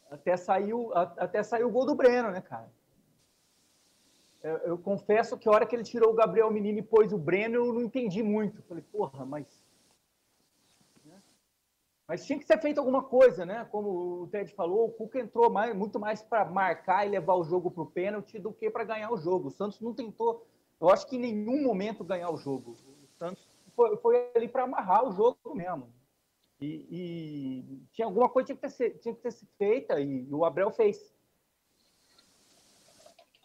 [0.09, 2.69] Até saiu, até saiu o gol do Breno, né, cara?
[4.41, 7.17] Eu, eu, confesso que a hora que ele tirou o Gabriel Menino e pôs o
[7.17, 8.61] Breno, eu não entendi muito.
[8.63, 9.45] Falei, porra, mas.
[11.05, 11.21] Né?
[12.07, 13.67] Mas tinha que ser feito alguma coisa, né?
[13.69, 17.43] Como o Ted falou, o Cuca entrou mais, muito mais para marcar e levar o
[17.43, 19.49] jogo para o pênalti do que para ganhar o jogo.
[19.49, 20.47] O Santos não tentou,
[20.79, 22.77] eu acho que em nenhum momento ganhar o jogo.
[22.87, 25.91] O Santos foi, foi ali para amarrar o jogo mesmo.
[26.61, 29.99] E, e, tinha alguma coisa que tinha que ter, ser, tinha que ter sido feita
[29.99, 31.13] e o Abel fez.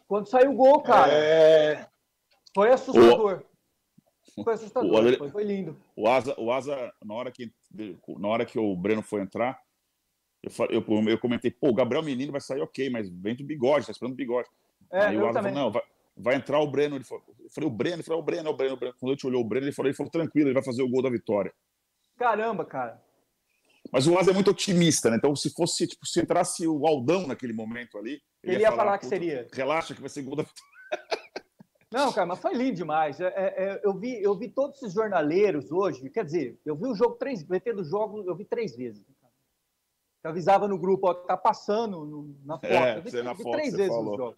[0.09, 1.89] Quando saiu o gol, cara, é...
[2.55, 3.45] foi assustador.
[4.37, 4.43] O...
[4.43, 5.17] Foi assustador, o...
[5.17, 5.81] foi, foi, lindo.
[5.97, 7.53] O Asa, o Asa na, hora que,
[8.19, 9.63] na hora que o Breno foi entrar,
[10.43, 13.87] eu, eu, eu comentei, pô, o Gabriel Menino vai sair ok, mas vem do bigode,
[13.87, 14.49] tá esperando o bigode.
[14.91, 15.53] É, Aí o Asa também.
[15.55, 15.83] falou, não, vai,
[16.17, 16.97] vai entrar o Breno.
[16.97, 17.97] Ele falou, eu falei, o Breno?
[17.97, 18.95] Ele falou, o Breno, o Breno, o Breno.
[18.99, 20.89] Quando a gente olhou o Breno, ele falou, ele falou, tranquilo, ele vai fazer o
[20.89, 21.53] gol da vitória.
[22.17, 23.03] Caramba, cara.
[23.93, 25.17] Mas o Asa é muito otimista, né?
[25.17, 28.23] Então, se fosse, tipo, se entrasse o Aldão naquele momento ali.
[28.43, 29.47] Ele, ele ia, falar, falar que seria.
[29.53, 30.75] Relaxa que vai ser gol da vitória.
[31.93, 33.21] Não, cara, mas foi lindo demais.
[33.21, 36.11] É, é, é, eu, vi, eu vi todos esses jornaleiros hoje.
[36.11, 39.05] Quer dizer, eu vi o jogo três VT do jogo, eu vi três vezes.
[40.25, 42.67] Eu avisava no grupo, ó, tá passando no, na foto.
[42.67, 44.11] É, eu vi, na vi foto, três vezes falou.
[44.11, 44.37] no jogo.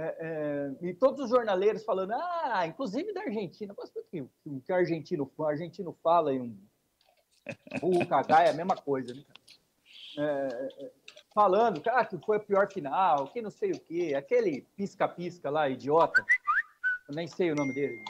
[0.00, 3.74] É, é, e todos os jornaleiros falando, ah, inclusive da Argentina.
[3.76, 6.56] Mas o que, o que o argentino, o argentino fala e um
[7.80, 9.24] burro cagar é a mesma coisa, né,
[10.16, 10.90] é, é,
[11.34, 15.68] falando, cara, que foi a pior final, que não sei o quê, aquele pisca-pisca lá,
[15.68, 16.24] idiota,
[17.08, 18.04] eu nem sei o nome dele.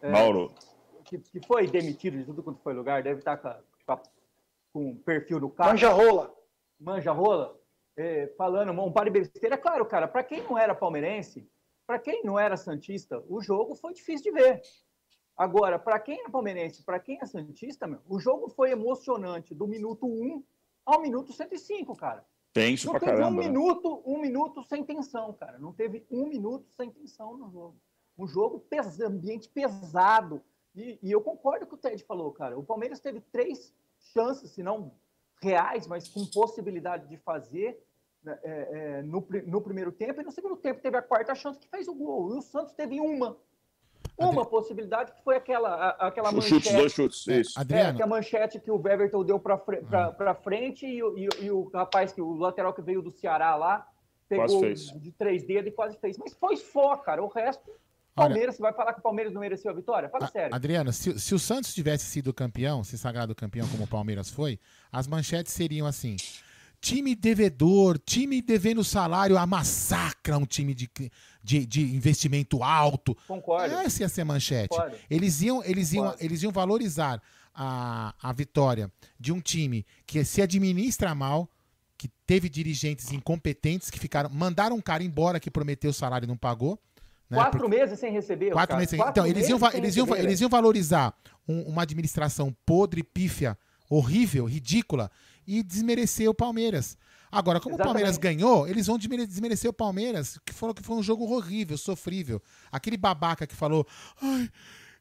[0.00, 0.54] É, Mauro.
[1.04, 3.54] Que, que, foi demitido de tudo quanto foi lugar, deve estar com,
[3.86, 4.02] com,
[4.72, 5.70] com o perfil do cara.
[5.70, 6.34] Manja rola.
[6.80, 7.54] Manja rola
[7.96, 9.56] é, falando um par de besteira.
[9.56, 11.48] Claro, cara, para quem não era palmeirense,
[11.86, 14.62] para quem não era santista, o jogo foi difícil de ver.
[15.36, 19.66] Agora, para quem é palmeirense, para quem é santista, meu, o jogo foi emocionante do
[19.66, 20.42] minuto 1
[20.84, 22.24] ao minuto 105, cara.
[22.52, 23.30] Tenso não pra teve caramba.
[23.30, 25.58] Um minuto, um minuto sem tensão, cara.
[25.58, 27.76] Não teve um minuto sem tensão no jogo.
[28.16, 28.98] Um jogo pes...
[29.00, 30.42] ambiente pesado.
[30.74, 32.58] E, e eu concordo com o Ted falou, cara.
[32.58, 34.92] O Palmeiras teve três chances, se não
[35.42, 37.85] reais, mas com possibilidade de fazer né,
[38.26, 41.68] é, é, no, no, primeiro tempo, e no segundo tempo teve a quarta chance que
[41.68, 42.34] fez o gol.
[42.34, 43.36] E o Santos teve uma.
[44.18, 44.50] Uma Adri...
[44.50, 46.54] possibilidade que foi aquela, aquela manchete.
[46.54, 47.58] Chutes, dois chutes, é, isso.
[47.58, 47.90] Adriano.
[47.90, 50.34] É, que a manchete que o Beverton deu para ah.
[50.34, 53.86] frente e, e, e, o rapaz, que o lateral que veio do Ceará lá,
[54.28, 56.16] pegou de três dedos e quase fez.
[56.16, 57.22] Mas foi só, cara.
[57.22, 57.70] O resto
[58.16, 60.08] Palmeiras, você vai falar que o Palmeiras não mereceu a vitória?
[60.08, 60.54] Fala a, sério.
[60.54, 64.58] Adriano, se, se, o Santos tivesse sido campeão, se sagrado campeão como o Palmeiras foi,
[64.90, 66.16] as manchetes seriam assim:
[66.86, 70.88] time devedor, time devendo salário, a massacra um time de,
[71.42, 73.16] de, de investimento alto.
[73.26, 73.74] Concordo.
[73.74, 74.68] Essa ia ser a manchete.
[74.68, 74.96] Concordo.
[75.10, 77.20] Eles iam, eles iam, eles iam valorizar
[77.52, 81.50] a, a vitória de um time que se administra mal,
[81.98, 86.28] que teve dirigentes incompetentes que ficaram, mandaram um cara embora que prometeu o salário e
[86.28, 86.78] não pagou.
[87.28, 87.36] Né?
[87.36, 87.76] Quatro Porque...
[87.76, 88.52] meses sem receber.
[88.52, 88.98] Quatro meses sem...
[89.00, 91.12] Quatro então, eles iam, eles, iam, eles iam valorizar
[91.48, 93.58] um, uma administração podre, pífia,
[93.90, 95.10] horrível, ridícula,
[95.46, 96.96] e desmerecer o Palmeiras.
[97.30, 97.90] Agora, como Exatamente.
[97.90, 101.76] o Palmeiras ganhou, eles vão desmerecer o Palmeiras, que falou que foi um jogo horrível,
[101.76, 102.40] sofrível.
[102.70, 103.86] Aquele babaca que falou.
[104.20, 104.48] Ai,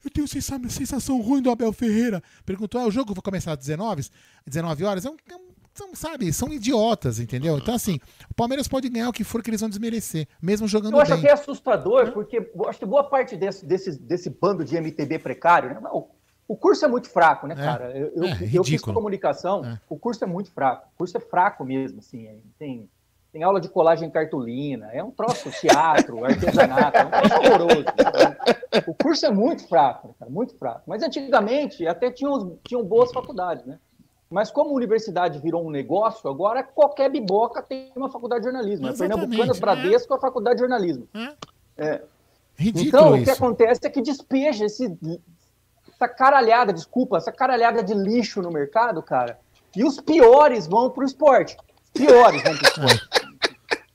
[0.03, 2.21] eu tenho sensação ruim do Abel Ferreira.
[2.45, 4.07] Perguntou: ah, o jogo vai começar às 19,
[4.45, 5.05] 19 horas?
[5.05, 7.57] É um, é um são, sabe, são idiotas, entendeu?
[7.57, 10.93] Então, assim, o Palmeiras pode ganhar o que for que eles vão desmerecer, mesmo jogando
[10.93, 10.99] bem.
[10.99, 11.25] Eu acho bem.
[11.25, 15.81] até assustador, porque acho que boa parte desse, desse, desse bando de MTB precário, né?
[15.91, 16.07] O,
[16.47, 17.63] o curso é muito fraco, né, é.
[17.63, 17.97] cara?
[17.97, 19.79] Eu, eu, é, eu fiz comunicação, é.
[19.89, 20.87] o curso é muito fraco.
[20.93, 22.27] O curso é fraco mesmo, assim.
[22.27, 22.89] É, tem,
[23.31, 27.83] tem aula de colagem em cartolina, é um troço teatro, artesanato, é um troço horroroso.
[27.83, 28.83] Né?
[28.87, 30.83] O curso é muito fraco, cara, muito fraco.
[30.85, 33.79] Mas antigamente até tinham, tinham boas faculdades, né?
[34.29, 38.87] Mas como a universidade virou um negócio, agora qualquer biboca tem uma faculdade de jornalismo.
[38.87, 39.13] Exatamente.
[39.13, 41.07] A Pernambucanas Bradesco é a faculdade de jornalismo.
[41.77, 42.01] É.
[42.57, 43.21] Ridículo então, isso.
[43.21, 44.97] o que acontece é que despeja esse,
[46.05, 49.39] essa caralhada, desculpa, essa caralhada de lixo no mercado, cara,
[49.75, 51.57] e os piores vão pro esporte.
[51.93, 53.09] Piores vão pro esporte.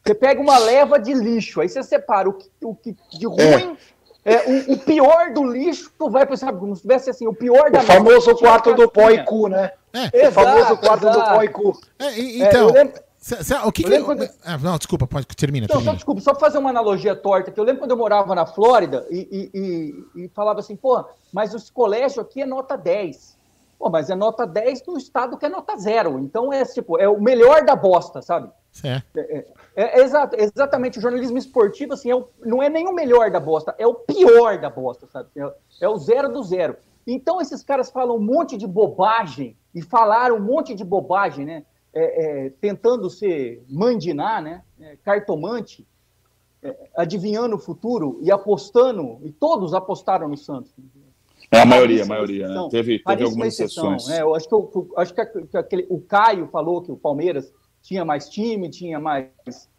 [0.05, 3.77] Você pega uma leva de lixo, aí você separa o que, o que de ruim
[4.25, 7.71] é, o, o, pior do lixo vai para sabe, como se tivesse assim, o pior
[7.71, 9.71] da O famoso quarto do pó e cu, né?
[9.93, 10.27] É.
[10.27, 11.19] Exato, o famoso quarto exato.
[11.19, 11.81] do pó e cu.
[11.99, 14.03] É, então, é, Cê, cê, o que, que...
[14.03, 14.27] Quando...
[14.43, 15.67] Ah, não, desculpa, pode termina.
[15.67, 15.91] Não, termina.
[15.91, 19.07] só desculpa, só fazer uma analogia torta, que eu lembro quando eu morava na Flórida
[19.11, 19.59] e, e,
[20.17, 23.39] e, e falava assim, pô, mas esse colégio aqui é nota 10.
[23.79, 26.19] Pô, mas é nota 10 no estado que é nota zero.
[26.19, 28.51] Então é tipo, é o melhor da bosta, sabe?
[28.83, 29.03] É.
[29.15, 29.45] É,
[29.77, 33.41] é, exa exatamente, o jornalismo esportivo, assim, é o, não é nem o melhor da
[33.41, 35.29] bosta, é o pior da bosta, sabe?
[35.37, 35.53] É,
[35.83, 36.77] é o zero do zero.
[37.07, 41.65] Então esses caras falam um monte de bobagem e falaram um monte de bobagem, né?
[41.93, 44.63] É, é, tentando ser mandinar, né?
[44.81, 45.85] É, cartomante,
[46.63, 50.73] é, adivinhando o futuro e apostando, e todos apostaram no Santos.
[51.51, 52.69] É a maioria, a maioria, né?
[52.71, 54.09] Teve, teve algumas exceção, exceções.
[54.09, 54.23] Né?
[54.23, 58.29] Eu acho que, eu, acho que, aquele, o Caio falou que o Palmeiras tinha mais
[58.29, 59.29] time, tinha mais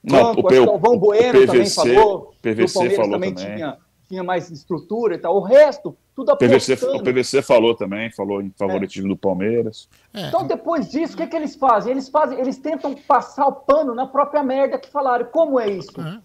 [0.04, 2.98] Não, banco, o, P, o Galvão Bueno o PVC, também falou que o PVC Palmeiras
[2.98, 3.56] falou também, também.
[3.56, 3.78] Tinha,
[4.12, 5.38] tinha mais estrutura e tal.
[5.38, 6.98] O resto, tudo PVC, apostando.
[6.98, 9.88] o PVC falou também, falou em favoritismo do Palmeiras.
[10.14, 11.92] É, Então, depois disso, o que, que eles fazem?
[11.92, 15.26] Eles fazem, eles tentam passar o pano na própria merda que falaram.
[15.26, 16.00] Como é isso?
[16.00, 16.20] é.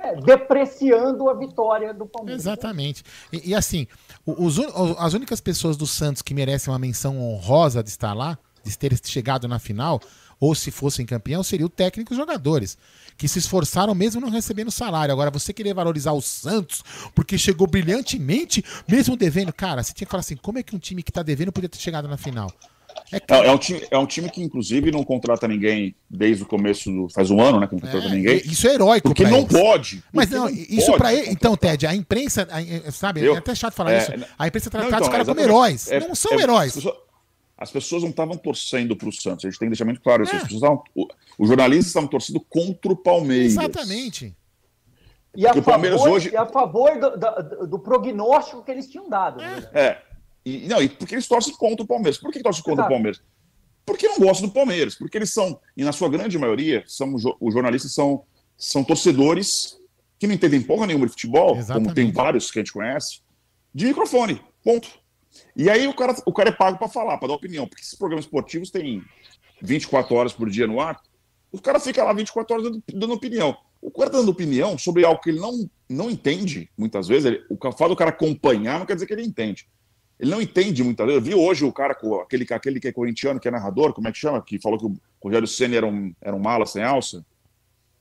[0.00, 2.42] É, depreciando a vitória do Palmeiras.
[2.42, 3.02] Exatamente.
[3.32, 3.84] E, e assim,
[4.24, 4.56] os
[4.96, 8.96] as únicas pessoas do Santos que merecem uma menção honrosa de estar lá, de ter
[9.04, 10.00] chegado na final,
[10.40, 12.76] ou se fossem campeão, seria o técnico e os jogadores.
[13.16, 15.12] Que se esforçaram mesmo não recebendo salário.
[15.12, 19.52] Agora, você querer valorizar o Santos porque chegou brilhantemente, mesmo devendo.
[19.52, 21.68] Cara, você tinha que falar assim: como é que um time que tá devendo podia
[21.68, 22.52] ter chegado na final?
[23.12, 26.42] É que- É, é um time, é um time que, inclusive, não contrata ninguém desde
[26.42, 27.08] o começo do.
[27.08, 27.66] Faz um ano, né?
[27.66, 28.36] Que não contrata é, ninguém.
[28.44, 29.48] Isso é heróico, Porque não eles.
[29.52, 30.02] pode.
[30.12, 31.30] Mas porque não, isso pra ele.
[31.30, 31.56] Então.
[31.56, 34.12] Ted, a imprensa, a- sabe, Eu- é até chato falar é, isso.
[34.38, 35.90] A imprensa Não, trata os então, caras como heróis.
[35.90, 36.74] É- não são é- heróis.
[37.58, 39.44] As pessoas não estavam torcendo para o Santos.
[39.44, 40.34] A gente tem que deixar muito claro isso.
[40.34, 40.38] É.
[40.44, 43.52] Estavam- o- os jornalistas estavam torcendo contra o Palmeiras.
[43.52, 44.34] Exatamente.
[45.36, 48.70] E a Porque o Palmeiras favor, hoje- e a favor do, da- do prognóstico que
[48.70, 49.38] eles tinham dado.
[49.38, 49.68] né?
[49.74, 49.98] É.
[50.44, 52.16] E, não, e porque eles torcem contra o Palmeiras.
[52.18, 52.88] Por que torcem contra Exato.
[52.92, 53.20] o Palmeiras?
[53.84, 54.94] Porque não gostam do Palmeiras.
[54.94, 58.22] Porque eles são, e na sua grande maioria, são, os jornalistas são,
[58.56, 59.78] são torcedores
[60.18, 61.84] que não entendem porra nenhuma de futebol, Exatamente.
[61.84, 63.20] como tem vários que a gente conhece,
[63.74, 64.40] de microfone.
[64.64, 64.88] Ponto.
[65.56, 67.66] E aí o cara, o cara é pago para falar, para dar opinião.
[67.66, 69.02] Porque esses programas esportivos têm
[69.62, 71.00] 24 horas por dia no ar.
[71.50, 73.56] O cara fica lá 24 horas dando, dando opinião.
[73.80, 77.26] O cara tá dando opinião sobre algo que ele não, não entende, muitas vezes.
[77.26, 79.68] Ele, o fato do cara acompanhar não quer dizer que ele entende.
[80.18, 81.20] Ele não entende muitas vezes.
[81.20, 84.08] Eu vi hoje o cara, com aquele, aquele que é corintiano, que é narrador, como
[84.08, 84.42] é que chama?
[84.42, 87.24] Que falou que o Rogério Senna era um, era um mala sem alça.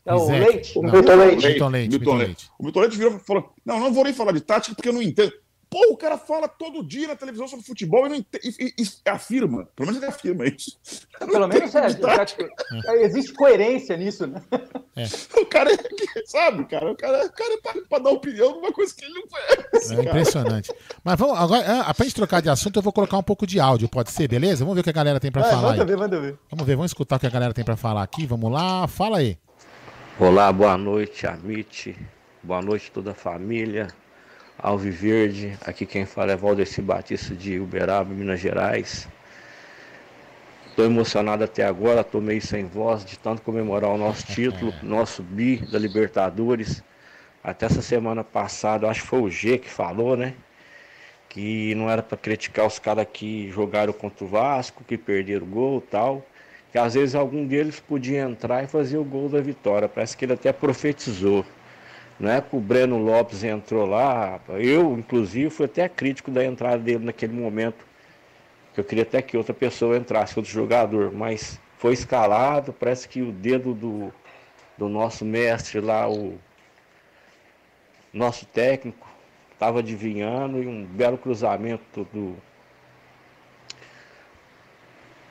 [0.03, 0.27] É o.
[0.27, 0.79] Leite.
[0.79, 0.91] Não.
[0.91, 1.89] Milton Leite.
[1.89, 2.15] Milton.
[2.15, 2.49] Leite.
[2.57, 4.93] O Milton Leite virou e falou: Não, não vou nem falar de tática porque eu
[4.93, 5.31] não entendo.
[5.69, 8.49] Pô, o cara fala todo dia na televisão sobre futebol e, e-
[8.79, 9.67] e- e afirma.
[9.75, 10.77] Pelo menos ele afirma isso.
[11.19, 14.41] Eu não Pelo menos é, de já- existe coerência nisso, né?
[15.39, 15.77] O cara é,
[16.25, 16.91] sabe, cara?
[16.91, 19.91] O cara, o cara é pra, pra dar opinião numa coisa que ele não faz.
[19.91, 20.09] É cara.
[20.09, 20.71] impressionante.
[21.03, 23.59] Mas vamos agora, ah, pra gente trocar de assunto, eu vou colocar um pouco de
[23.59, 24.63] áudio, pode ser, beleza?
[24.63, 25.87] Vamos ver o que a galera tem pra Vai, falar manda aí.
[25.87, 26.39] ver, manda ver.
[26.49, 28.25] Vamos ver, vamos escutar o que a galera tem pra falar aqui.
[28.25, 29.37] Vamos lá, fala aí.
[30.19, 31.95] Olá, boa noite, Amit.
[32.41, 33.87] Boa noite, toda a família.
[34.59, 39.07] Alviverde, aqui quem fala é Valdeci Batista de Uberaba, Minas Gerais.
[40.65, 45.21] Estou emocionado até agora, estou meio sem voz de tanto comemorar o nosso título, nosso
[45.21, 46.83] bi da Libertadores.
[47.43, 50.33] Até essa semana passada, acho que foi o G que falou, né?
[51.29, 55.49] Que não era para criticar os caras que jogaram contra o Vasco, que perderam o
[55.49, 56.25] gol e tal.
[56.71, 59.87] Que às vezes algum deles podia entrar e fazer o gol da vitória.
[59.87, 61.45] Parece que ele até profetizou.
[62.19, 66.79] Não é que o Breno Lopes entrou lá, eu, inclusive, fui até crítico da entrada
[66.79, 67.85] dele naquele momento.
[68.73, 73.21] que Eu queria até que outra pessoa entrasse, outro jogador, mas foi escalado, parece que
[73.21, 74.11] o dedo do,
[74.77, 76.39] do nosso mestre lá, o
[78.11, 79.07] nosso técnico,
[79.53, 82.35] estava adivinhando e um belo cruzamento do,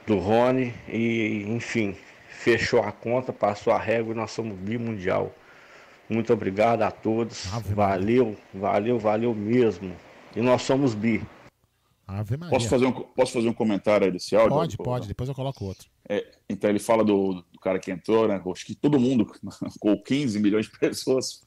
[0.06, 1.96] do Rony e, enfim,
[2.28, 5.32] fechou a conta, passou a régua e nós somos bimundial.
[6.08, 7.52] Muito obrigado a todos.
[7.52, 7.96] Ave Maria.
[8.22, 9.94] Valeu, valeu, valeu mesmo.
[10.34, 11.22] E nós somos bi.
[12.06, 12.50] Ave Maria.
[12.50, 14.50] Posso fazer, um, posso fazer um comentário aí desse áudio?
[14.50, 15.88] Pode, pode, depois eu coloco outro.
[16.08, 18.40] É, então ele fala do, do cara que entrou, né?
[18.52, 19.26] Acho que todo mundo,
[19.80, 21.42] com 15 milhões de pessoas,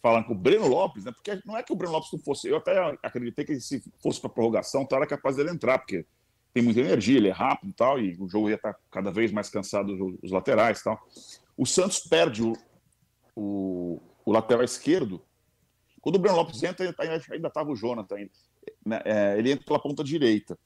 [0.00, 1.12] falando com o Breno Lopes, né?
[1.12, 2.48] Porque não é que o Breno Lopes não fosse.
[2.48, 6.06] Eu até acreditei que se fosse para prorrogação, tá, era capaz dele entrar, porque
[6.54, 9.32] tem muita energia, ele é rápido e tal, e o jogo ia estar cada vez
[9.32, 10.98] mais cansado os, os laterais e tal.
[11.56, 12.52] O Santos perde o,
[13.36, 15.22] o, o lateral esquerdo.
[16.00, 16.92] Quando o Breno Lopes entra,
[17.30, 18.16] ainda estava o Jonathan.
[18.16, 18.30] ainda,
[18.84, 19.00] né?
[19.04, 20.58] É, ele entra pela ponta direita.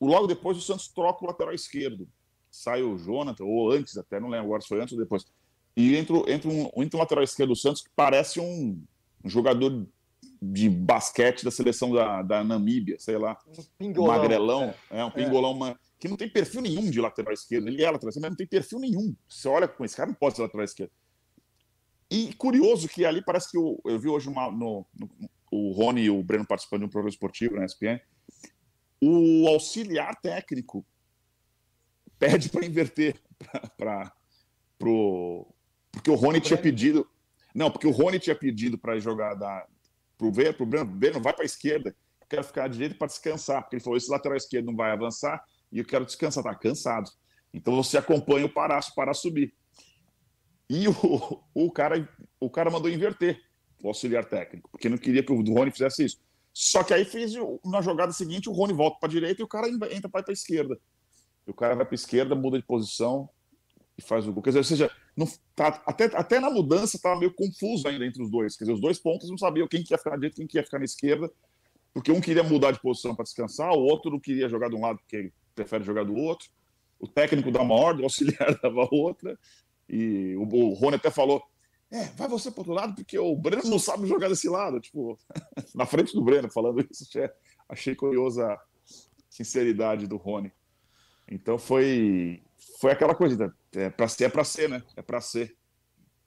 [0.00, 2.08] Logo depois, o Santos troca o lateral esquerdo
[2.50, 5.24] sai o Jonathan, ou antes até, não lembro agora se foi antes ou depois.
[5.76, 8.82] E entra, entra, um, entra um lateral esquerdo do Santos que parece um,
[9.24, 9.86] um jogador
[10.40, 13.36] de basquete da seleção da, da Namíbia, sei lá,
[13.78, 14.16] Pingolão.
[14.16, 15.54] magrelão, é, um pingolão.
[15.54, 17.66] ma- que não tem perfil nenhum de lateral esquerdo.
[17.68, 19.14] Ele é lateral esquerdo, mas não tem perfil nenhum.
[19.28, 20.92] Você olha com esse cara, não pode ser lateral esquerdo.
[22.10, 25.10] E curioso que ali parece que eu, vi hoje uma, no, no,
[25.50, 28.00] o Rony e o Breno participando de um programa esportivo na ESPN.
[29.00, 30.84] O auxiliar técnico
[32.18, 33.16] pede para inverter
[33.76, 34.12] para
[34.78, 35.46] pro
[35.92, 37.08] porque o Rony tinha pedido
[37.54, 39.66] não porque o Rony tinha pedido para jogar da
[40.16, 41.94] pro ver pro Breno, Breno vai para a esquerda
[42.28, 45.42] quero ficar à direita para descansar porque ele falou esse lateral esquerdo não vai avançar
[45.70, 47.10] e eu quero descansar tá cansado
[47.54, 49.54] então você acompanha o Paraço para subir
[50.68, 52.08] e o, o cara
[52.40, 53.40] o cara mandou inverter
[53.82, 56.18] o auxiliar técnico porque não queria que o Rony fizesse isso
[56.52, 57.32] só que aí fez
[57.64, 60.32] na jogada seguinte o Rony volta para a direita e o cara entra para a
[60.32, 60.78] esquerda
[61.50, 63.28] o cara vai para a esquerda, muda de posição
[63.96, 64.42] e faz o gol.
[64.42, 68.22] Quer dizer, ou seja, não, tá, até, até na mudança estava meio confuso ainda entre
[68.22, 68.56] os dois.
[68.56, 70.58] Quer dizer, os dois pontos não sabiam quem que ia ficar na direita quem que
[70.58, 71.30] ia ficar na esquerda,
[71.92, 74.80] porque um queria mudar de posição para descansar, o outro não queria jogar de um
[74.80, 76.48] lado porque prefere jogar do outro.
[77.00, 79.38] O técnico dá uma ordem, o auxiliar dava outra.
[79.88, 81.42] E o, o Rony até falou:
[81.90, 84.80] é, vai você para outro lado, porque o Breno não sabe jogar desse lado.
[84.80, 85.18] Tipo,
[85.74, 87.04] na frente do Breno, falando isso.
[87.04, 87.30] Achei,
[87.68, 88.60] achei curiosa a
[89.30, 90.52] sinceridade do Rony.
[91.30, 92.42] Então foi
[92.80, 94.82] foi aquela coisa, é para ser é para ser, né?
[94.96, 95.56] É para ser.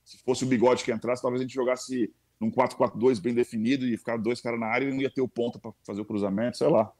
[0.03, 3.95] Se fosse o bigode que entrasse, talvez a gente jogasse num 4-4-2 bem definido e
[3.95, 6.57] ficar dois caras na área e não ia ter o ponto para fazer o cruzamento,
[6.57, 6.91] sei lá.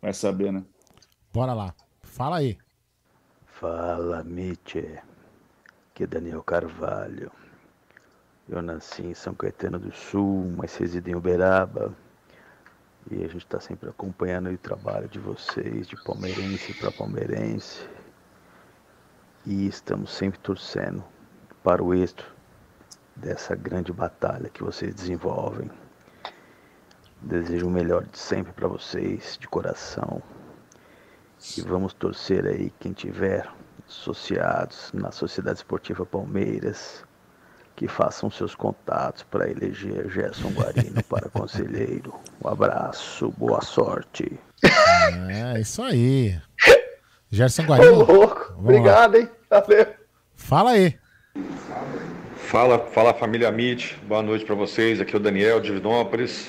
[0.00, 0.64] Vai saber, né?
[1.32, 1.74] Bora lá.
[2.02, 2.56] Fala aí.
[3.46, 4.76] Fala, Mitch.
[6.00, 7.30] Que é Daniel Carvalho.
[8.48, 11.94] Eu nasci em São Caetano do Sul, mas resido em Uberaba.
[13.10, 17.86] E a gente está sempre acompanhando o trabalho de vocês, de palmeirense para palmeirense.
[19.44, 21.04] E estamos sempre torcendo
[21.62, 22.34] para o êxito
[23.14, 25.70] dessa grande batalha que vocês desenvolvem.
[27.20, 30.22] Desejo o melhor de sempre para vocês, de coração.
[31.58, 33.46] E vamos torcer aí quem tiver
[33.90, 37.04] associados na Sociedade Esportiva Palmeiras,
[37.74, 42.14] que façam seus contatos para eleger Gerson Guarino para conselheiro.
[42.42, 44.38] Um abraço, boa sorte.
[45.28, 46.40] É, isso aí.
[47.30, 48.04] Gerson Guarino.
[48.04, 48.54] louco.
[48.58, 49.20] Obrigado, lá.
[49.20, 49.28] hein?
[49.50, 49.86] Valeu.
[50.36, 50.98] Fala aí.
[52.36, 53.96] Fala, fala família Mit.
[54.06, 55.00] Boa noite para vocês.
[55.00, 56.48] Aqui é o Daniel de Vidópolis.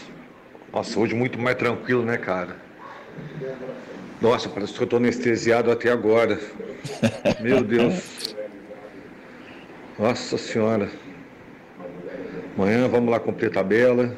[0.72, 2.56] Nossa, hoje muito mais tranquilo, né, cara?
[4.22, 6.40] Nossa, parece que eu tô anestesiado até agora.
[7.40, 8.36] Meu Deus.
[9.98, 10.90] Nossa Senhora.
[12.56, 14.16] Amanhã vamos lá cumprir tabela.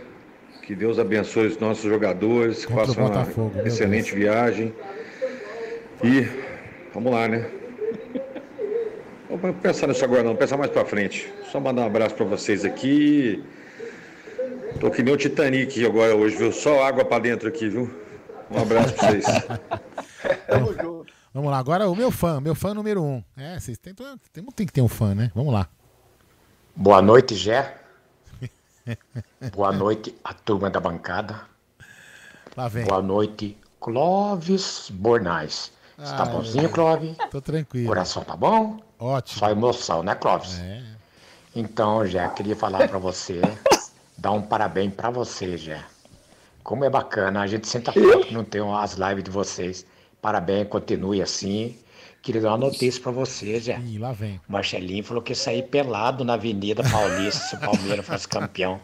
[0.62, 3.28] Que Deus abençoe os nossos jogadores, que façam uma
[3.66, 4.74] excelente viagem.
[6.04, 6.28] E
[6.94, 7.50] vamos lá, né?
[9.30, 11.32] Vamos pensar nisso agora não, pensar mais pra frente.
[11.52, 13.44] Só mandar um abraço para vocês aqui.
[14.80, 16.52] Tô que nem o Titanic agora hoje, viu?
[16.52, 17.90] Só água para dentro aqui, viu?
[18.52, 19.26] Um abraço pra vocês.
[20.48, 21.14] Tamo junto.
[21.34, 23.24] Vamos lá, agora o meu fã, meu fã número um.
[23.36, 25.32] É, vocês tem, tem, tem que ter um fã, né?
[25.34, 25.68] Vamos lá.
[26.76, 27.76] Boa noite, Gé.
[29.56, 31.42] Boa noite, a turma da bancada.
[32.56, 32.86] Lá vem.
[32.86, 35.72] Boa noite, Clóvis Bornais.
[35.98, 37.16] Você tá bonzinho, Clóvis?
[37.32, 37.88] Tô tranquilo.
[37.88, 38.80] Coração tá bom?
[39.00, 39.40] Ótimo.
[39.40, 40.60] Só emoção, né, Clóvis?
[40.60, 40.84] É.
[41.56, 43.42] Então, já queria falar para você,
[44.18, 45.84] dar um parabéns para você, já.
[46.64, 49.86] Como é bacana, a gente senta falta que não tem as lives de vocês.
[50.22, 51.76] Parabéns, continue assim.
[52.22, 53.78] Queria dar uma notícia pra você, Zé.
[53.86, 54.40] Ih, lá vem.
[54.48, 58.80] Marcelinho falou que ia sair pelado na Avenida Paulista se o Palmeiras fosse campeão.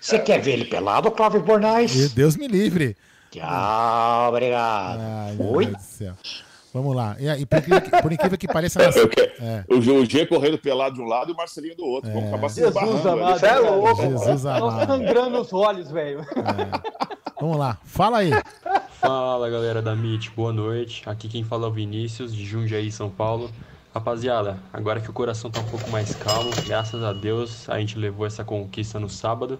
[0.00, 2.12] Você quer ver ele pelado, Cláudio Bornais?
[2.12, 2.96] Deus me livre.
[3.30, 5.00] Tchau, obrigado.
[5.00, 5.72] Ai, Oi?
[6.78, 7.16] Vamos lá.
[7.18, 8.78] E, e por, incrível que, por, incrível que, pareça.
[8.80, 8.94] Nas...
[9.40, 9.64] É.
[9.68, 12.10] O, o G correndo pelado de um lado e o Marcelinho do outro.
[12.10, 12.12] É.
[12.12, 13.46] Vamos acabar se Jesus amado.
[13.46, 14.02] é louco.
[14.02, 14.86] Jesus amado.
[14.86, 16.20] sangrando os olhos, velho.
[16.20, 17.30] É.
[17.40, 17.78] Vamos lá.
[17.84, 18.30] Fala aí.
[19.00, 21.02] Fala galera da MIT, boa noite.
[21.06, 23.48] Aqui quem fala é o Vinícius, de Jundiaí, São Paulo.
[23.94, 27.98] Rapaziada, agora que o coração tá um pouco mais calmo, graças a Deus a gente
[27.98, 29.58] levou essa conquista no sábado.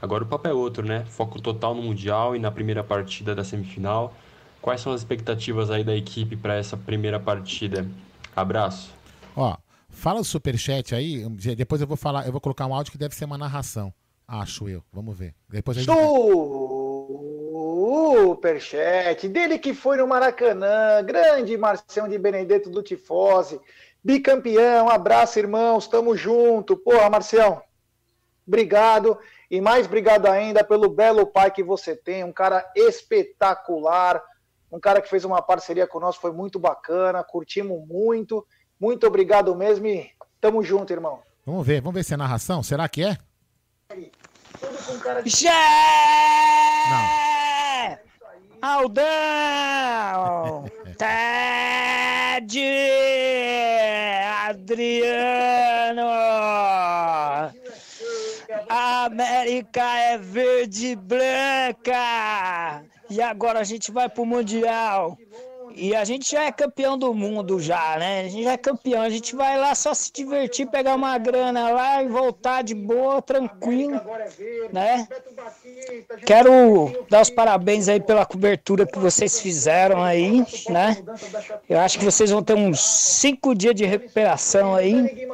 [0.00, 1.04] Agora o papo é outro, né?
[1.06, 4.14] Foco total no Mundial e na primeira partida da semifinal.
[4.60, 7.86] Quais são as expectativas aí da equipe para essa primeira partida?
[8.34, 8.92] Abraço.
[9.36, 9.56] Ó,
[9.88, 13.14] fala o superchat aí, depois eu vou falar, eu vou colocar um áudio que deve
[13.14, 13.92] ser uma narração.
[14.26, 14.82] Acho eu.
[14.92, 15.34] Vamos ver.
[15.48, 15.92] Depois a gente...
[18.10, 23.60] Superchat, dele que foi no Maracanã, grande Marcião de Benedetto do Tifose,
[24.02, 26.76] bicampeão, abraço irmãos, tamo junto.
[26.76, 27.62] Porra, Marcião,
[28.46, 29.18] obrigado
[29.50, 34.22] e mais obrigado ainda pelo belo pai que você tem, um cara espetacular,
[34.70, 38.46] um cara que fez uma parceria conosco, foi muito bacana, curtimos muito.
[38.78, 40.10] Muito obrigado mesmo e
[40.40, 41.20] tamo junto, irmão.
[41.44, 43.16] Vamos ver, vamos ver se é narração, será que é?
[45.24, 45.50] Jé!
[46.90, 47.98] Não.
[48.60, 49.04] Aldão!
[50.98, 52.58] Ted!
[54.48, 56.08] Adriano!
[58.68, 62.82] América é verde e branca!
[63.10, 65.16] E agora a gente vai pro Mundial.
[65.74, 68.22] E a gente já é campeão do mundo já, né?
[68.22, 69.02] A gente já é campeão.
[69.02, 73.22] A gente vai lá só se divertir, pegar uma grana lá e voltar de boa,
[73.22, 74.00] tranquilo,
[74.72, 75.06] né?
[76.26, 80.96] Quero dar os parabéns aí pela cobertura que vocês fizeram aí, né?
[81.68, 85.28] Eu acho que vocês vão ter uns cinco dias de recuperação aí.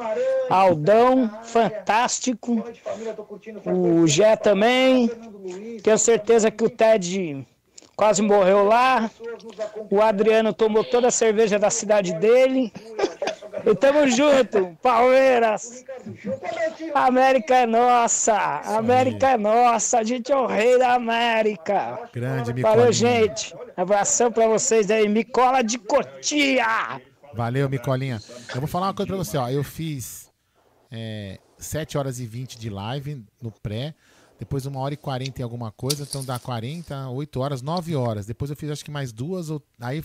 [0.49, 2.63] Aldão, fantástico.
[3.65, 5.09] O Gé também.
[5.81, 7.45] Tenho certeza que o Ted
[7.95, 9.09] quase morreu lá.
[9.89, 12.71] O Adriano tomou toda a cerveja da cidade dele.
[13.65, 15.83] E tamo junto, Palmeiras.
[16.93, 18.35] América é nossa.
[18.77, 19.99] América é nossa.
[19.99, 22.09] A gente é o rei da América.
[22.13, 22.77] Grande, Micolinha.
[22.77, 23.55] Valeu, gente.
[23.75, 25.07] Abração pra vocês aí.
[25.07, 27.01] Micola de Cotia.
[27.33, 28.21] Valeu, Micolinha.
[28.53, 29.49] Eu vou falar uma coisa pra você, ó.
[29.49, 30.31] Eu fiz
[30.91, 33.95] é, 7 horas e 20 de live no pré.
[34.37, 38.25] Depois uma hora e 40 em alguma coisa, então dá 40, 8 horas, 9 horas.
[38.25, 39.61] Depois eu fiz acho que mais duas, ou...
[39.79, 40.03] aí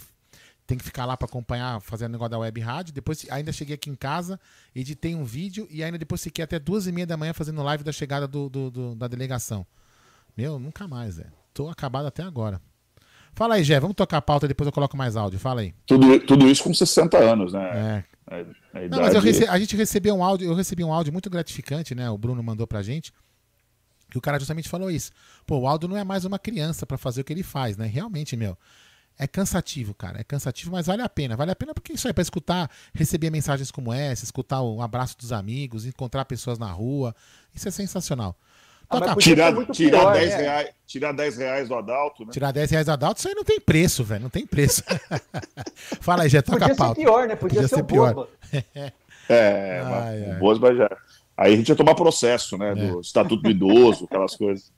[0.67, 2.95] tem que ficar lá para acompanhar, fazendo o negócio da web rádio.
[2.95, 4.39] Depois ainda cheguei aqui em casa,
[4.75, 7.83] editei um vídeo e ainda depois fiquei até duas e meia da manhã fazendo live
[7.83, 9.67] da chegada do, do- do- da delegação.
[10.37, 11.33] Meu, nunca mais, velho.
[11.53, 12.61] Tô acabado até agora.
[13.33, 15.41] Fala aí, Jé, vamos tocar a pauta, depois eu coloco mais áudio.
[15.41, 15.75] Fala aí.
[15.87, 18.05] Tudo, tudo isso com 60 anos, né?
[18.29, 18.35] É.
[18.35, 18.43] A, a
[18.79, 19.03] Não, idade...
[19.03, 22.09] mas eu rece- a gente recebeu um áudio, eu recebi um áudio muito gratificante, né?
[22.11, 23.13] O Bruno mandou pra gente.
[24.11, 25.13] Que o cara justamente falou isso.
[25.47, 27.87] Pô, o Aldo não é mais uma criança pra fazer o que ele faz, né?
[27.87, 28.57] Realmente, meu.
[29.19, 30.21] É cansativo, cara.
[30.21, 31.37] É cansativo, mas vale a pena.
[31.37, 35.17] Vale a pena porque isso aí, pra escutar, receber mensagens como essa, escutar o abraço
[35.19, 37.15] dos amigos, encontrar pessoas na rua.
[37.55, 38.35] Isso é sensacional.
[38.89, 42.33] Toca a- tirar, tirar, 10 reais, tirar 10 reais do Adalto, né?
[42.33, 44.23] Tirar 10 reais do Adalto, isso aí não tem preço, velho.
[44.23, 44.83] Não tem preço.
[46.01, 47.01] Fala aí, já toca Podia a ser pauta.
[47.01, 47.37] pior, né?
[47.37, 48.29] Podia ser o Boba.
[48.53, 48.91] É,
[49.85, 50.37] Ai, mas ai.
[50.37, 50.91] o Bosba já.
[51.41, 52.75] Aí a gente ia tomar processo, né?
[52.75, 54.71] Do Estatuto do Idoso, aquelas coisas.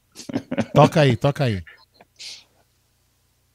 [0.73, 1.61] Toca aí, toca aí.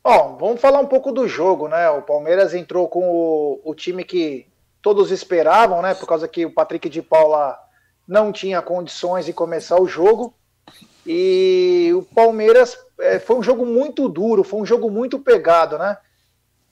[0.03, 1.89] Bom, vamos falar um pouco do jogo, né?
[1.89, 4.45] O Palmeiras entrou com o, o time que
[4.81, 5.93] todos esperavam, né?
[5.93, 7.57] Por causa que o Patrick de Paula
[8.05, 10.33] não tinha condições de começar o jogo.
[11.05, 15.97] E o Palmeiras é, foi um jogo muito duro, foi um jogo muito pegado, né?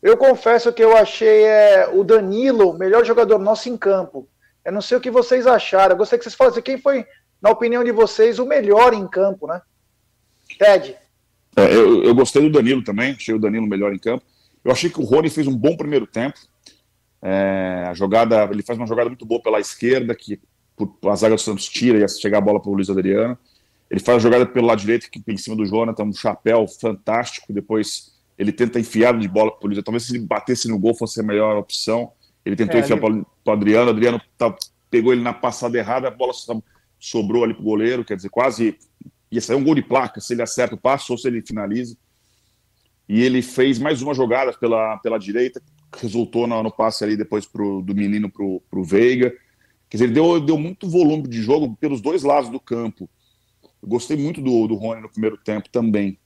[0.03, 4.27] Eu confesso que eu achei é, o Danilo o melhor jogador nosso em campo.
[4.65, 5.93] Eu não sei o que vocês acharam.
[5.93, 7.05] Eu gostaria que vocês falassem quem foi,
[7.41, 9.61] na opinião de vocês, o melhor em campo, né?
[10.57, 10.95] Ted.
[11.55, 14.23] É, eu, eu gostei do Danilo também, achei o Danilo melhor em campo.
[14.63, 16.39] Eu achei que o Rony fez um bom primeiro tempo.
[17.21, 20.39] É, a jogada, ele faz uma jogada muito boa pela esquerda, que
[20.75, 23.37] por, a zaga do Santos tira e ia chegar a bola para o Luiz Adriano.
[23.89, 27.53] Ele faz a jogada pelo lado direito, que em cima do Jonathan, um chapéu fantástico.
[27.53, 29.81] Depois ele tenta enfiar de bola para o Luiz.
[29.83, 32.11] Talvez se ele batesse no gol fosse a melhor opção.
[32.43, 33.89] Ele tentou É, enfiar ele- para o Adriano.
[33.89, 34.55] Adriano tá-
[34.89, 36.33] pegou ele na passada errada, a bola
[36.99, 38.05] sobrou ali para o goleiro.
[38.05, 38.77] Quer dizer, quase
[39.31, 41.97] ia sair um gol de placa se ele acerta o passo ou se ele finaliza.
[43.07, 45.61] E ele fez mais uma jogada pela, pela direita,
[45.95, 49.31] resultou no, no passe ali depois pro, do menino para o Veiga.
[49.89, 53.09] Quer dizer, ele deu, deu muito volume de jogo pelos dois lados do campo.
[53.81, 56.17] Eu gostei muito do, do Rony no primeiro tempo também.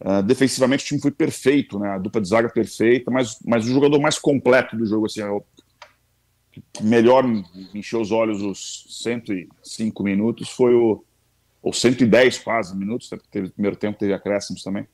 [0.00, 1.90] Ah, defensivamente o time foi perfeito, né?
[1.90, 5.40] A dupla de zaga perfeita, mas, mas o jogador mais completo do jogo, assim, é
[6.80, 7.44] melhor me
[7.74, 11.04] encheu os olhos os 105 minutos foi o
[11.62, 14.86] ou 110 quase minutos, né, porque teve primeiro tempo, teve acréscimos também.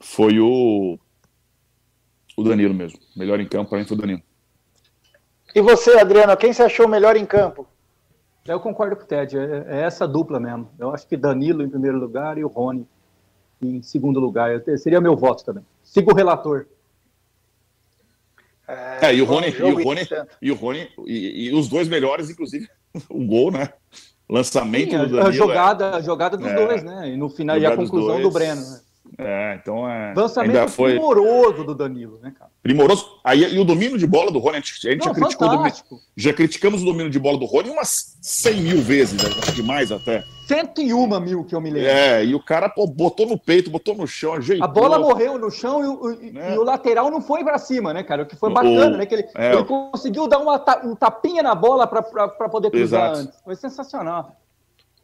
[0.00, 0.98] Foi o
[2.36, 2.98] o Danilo mesmo.
[3.16, 4.22] Melhor em campo para mim foi o Danilo.
[5.54, 7.66] E você, Adriano, quem você achou melhor em campo?
[8.46, 10.70] Eu concordo com o Ted, é, é essa dupla mesmo.
[10.78, 12.86] Eu acho que Danilo em primeiro lugar e o Rony
[13.60, 14.52] em segundo lugar.
[14.52, 15.64] Eu te- seria meu voto também.
[15.82, 16.66] Siga o relator.
[18.68, 20.00] É, e o Rony, e o Rony,
[20.42, 22.68] e o Rony, e, e os dois melhores, inclusive,
[23.08, 23.68] o gol, né?
[24.28, 25.26] Lançamento Sim, do Danilo.
[25.26, 26.54] a jogada, a jogada dos É.
[26.54, 27.10] dois, né?
[27.10, 28.30] E no final, e a conclusão do.
[28.30, 28.60] Breno.
[28.60, 28.80] Né?
[29.18, 30.12] É, então é.
[30.16, 32.50] Lançamento ainda foi primoroso do Danilo, né, cara?
[32.60, 33.06] primoroso.
[33.22, 35.70] Aí, e o domínio de bola do Rony, a gente, Não, já criticou o domínio,
[35.70, 36.00] fantástico.
[36.16, 39.30] já criticamos o domínio de bola do Rony umas 100 mil vezes, né?
[39.42, 40.24] acho que mais até.
[40.46, 41.88] 101 mil que eu me lembro.
[41.90, 44.64] É, e o cara pô, botou no peito, botou no chão, ajeitou.
[44.64, 47.92] A bola morreu no chão e o, e- e o lateral não foi pra cima,
[47.92, 48.22] né, cara?
[48.22, 49.06] O que foi bacana, O- né?
[49.06, 52.02] Que ele, é, ele conseguiu dar uma, um tapinha na bola pra
[52.48, 53.18] poder cruzar Exato.
[53.28, 53.40] antes.
[53.44, 54.36] Foi sensacional.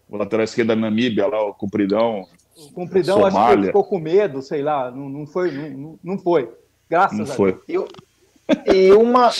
[0.09, 2.27] O lateral esquerdo da Namíbia, lá, o compridão.
[2.55, 4.91] O Compridão acho que ele ficou com medo, sei lá.
[4.91, 6.51] Não, não foi, não, não- foi.
[6.89, 7.59] Graças Não a foi.
[7.67, 7.89] Deus.
[8.67, 9.31] E uma,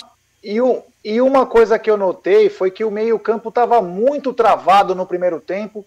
[0.43, 4.95] e, um- e uma coisa que eu notei foi que o meio-campo estava muito travado
[4.95, 5.85] no primeiro tempo.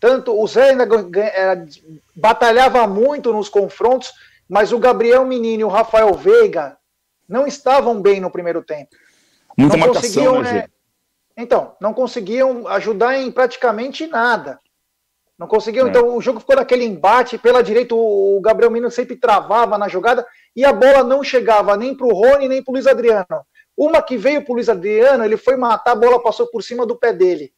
[0.00, 0.86] Tanto o Zé ainda
[2.14, 4.12] batalhava muito nos confrontos,
[4.48, 6.76] mas o Gabriel Menino e o Rafael Veiga
[7.28, 8.90] não estavam bem no primeiro tempo.
[9.56, 10.68] Muita não marcação, conseguiam, né, é?
[11.36, 14.60] Então, não conseguiam ajudar em praticamente nada.
[15.36, 15.86] Não conseguiam.
[15.86, 15.90] É.
[15.90, 17.36] Então, o jogo ficou naquele embate.
[17.36, 20.24] Pela direita, o Gabriel Menino sempre travava na jogada
[20.54, 23.26] e a bola não chegava nem para o Rony, nem para o Luiz Adriano.
[23.76, 26.86] Uma que veio para o Luiz Adriano, ele foi matar, a bola passou por cima
[26.86, 27.52] do pé dele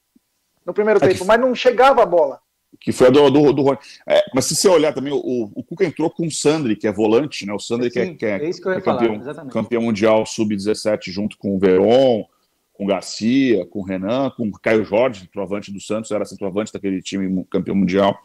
[0.66, 2.40] no primeiro É que- tempo, mas não chegava a bola.
[2.80, 3.78] Que foi a do, do, do Rony.
[4.08, 6.92] É, mas se você olhar também, o, o Cuca entrou com o Sandri, que é
[6.92, 7.52] volante, né?
[7.52, 9.08] O Sandri, que é, Sim, que é, é isso que eu ia que é campeão,
[9.14, 9.52] falar, exatamente.
[9.52, 12.24] campeão mundial sub-17 junto com o Veron,
[12.72, 16.72] com o Garcia, com o Renan, com o Caio Jorge, centroavante do Santos, era centroavante
[16.72, 18.16] daquele time campeão mundial.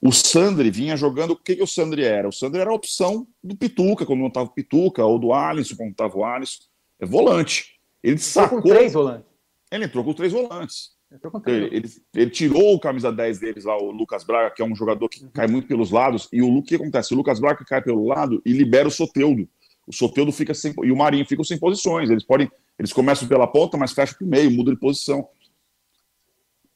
[0.00, 1.32] O Sandri vinha jogando.
[1.32, 2.28] O que, que o Sandri era?
[2.28, 5.74] O Sandri era a opção do Pituca, quando não estava o Pituca, ou do Alisson,
[5.74, 6.62] quando não estava o Alisson.
[7.00, 7.74] É volante.
[8.02, 8.62] Ele Entrou sacou.
[8.62, 9.26] com três volantes.
[9.70, 10.90] Ele entrou com três volantes.
[11.42, 11.64] Três.
[11.64, 14.76] Ele, ele, ele tirou o camisa 10 deles lá, o Lucas Braga, que é um
[14.76, 16.28] jogador que cai muito pelos lados.
[16.32, 17.12] E o, o que acontece?
[17.12, 19.48] O Lucas Braga cai pelo lado e libera o Soteudo.
[19.86, 20.72] O Soteudo fica sem.
[20.84, 22.10] E o Marinho ficam sem posições.
[22.10, 22.48] Eles podem.
[22.78, 25.28] Eles começam pela ponta, mas fecham pro meio, mudam de posição.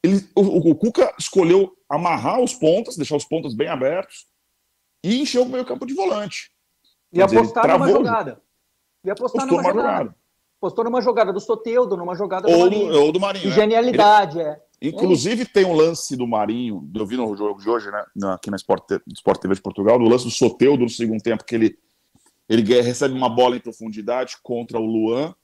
[0.03, 4.27] Ele, o, o- Cuca escolheu amarrar os pontas, deixar os pontas bem abertos
[5.03, 6.51] e encher o meio campo de volante.
[7.13, 8.05] E Quer dizer, apostar numa jogo.
[8.05, 8.43] jogada.
[9.05, 9.89] E apostar numa uma jogada.
[9.99, 10.17] jogada.
[10.65, 12.91] Postou numa jogada do Soteudo, numa jogada do Ou Marinho.
[12.91, 13.51] do, ou do Marinho.
[13.51, 13.55] Né?
[13.55, 14.59] genialidade, é.
[14.81, 18.03] Inclusive, tem um lance do Marinho, eu vi no jogo de hoje, né,
[18.33, 21.55] aqui na Sport, Sport TV de Portugal, do lance do Soteudo no segundo tempo, que
[21.55, 21.79] ele,
[22.49, 25.35] ele recebe uma bola em profundidade contra o Luan,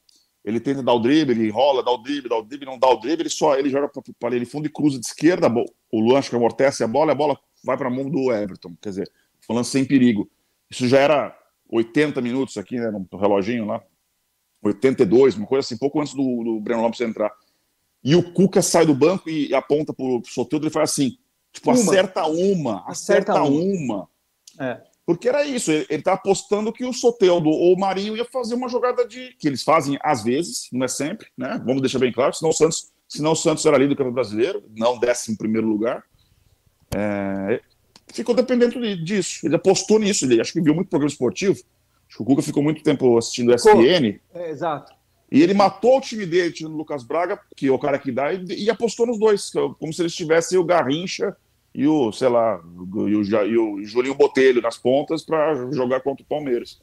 [0.43, 2.89] ele tenta dar o drible, ele enrola, dá o drible, dá o drible, não dá
[2.89, 5.53] o drible, ele só ele joga para de fundo e cruza de esquerda,
[5.93, 8.33] o Luan acho que amortece a bola, e a bola vai para a mão do
[8.33, 9.13] Everton, quer dizer,
[9.51, 10.31] um lance sem perigo.
[10.71, 11.39] Isso já era
[11.71, 13.83] 80 minutos aqui, né, no reloginho lá,
[14.63, 17.33] 82, uma coisa assim, pouco antes do, do Breno Lopes entrar.
[18.03, 21.19] E o Cuca sai do banco e aponta pro Soteldo e faz assim,
[21.53, 21.81] tipo, Uma.
[21.81, 24.09] acerta uma, acerta, Acerta uma.
[24.59, 24.81] É.
[25.05, 28.55] Porque era isso, ele, ele tá apostando que o Soteldo ou o Marinho ia fazer
[28.55, 31.61] uma jogada de que eles fazem às vezes, não é sempre, né?
[31.65, 34.63] Vamos deixar bem claro, senão o Santos, senão o Santos era líder do Campeonato Brasileiro,
[34.77, 36.05] não décimo primeiro lugar.
[36.95, 37.61] É,
[38.13, 39.45] ficou dependendo de- disso.
[39.47, 41.61] Ele apostou nisso, ele acho que viu muito programa esportivo.
[42.11, 44.21] Acho que o Cuca ficou muito tempo assistindo SPN.
[44.35, 44.93] É, exato.
[45.33, 48.11] E ele matou o time dele, tirando o Lucas Braga, que é o cara que
[48.11, 51.37] dá, e, e apostou nos dois, como se eles tivessem o Garrincha
[51.73, 56.01] e o, sei lá, o- e o, e o Julinho Botelho nas pontas para jogar
[56.01, 56.81] contra o Palmeiras.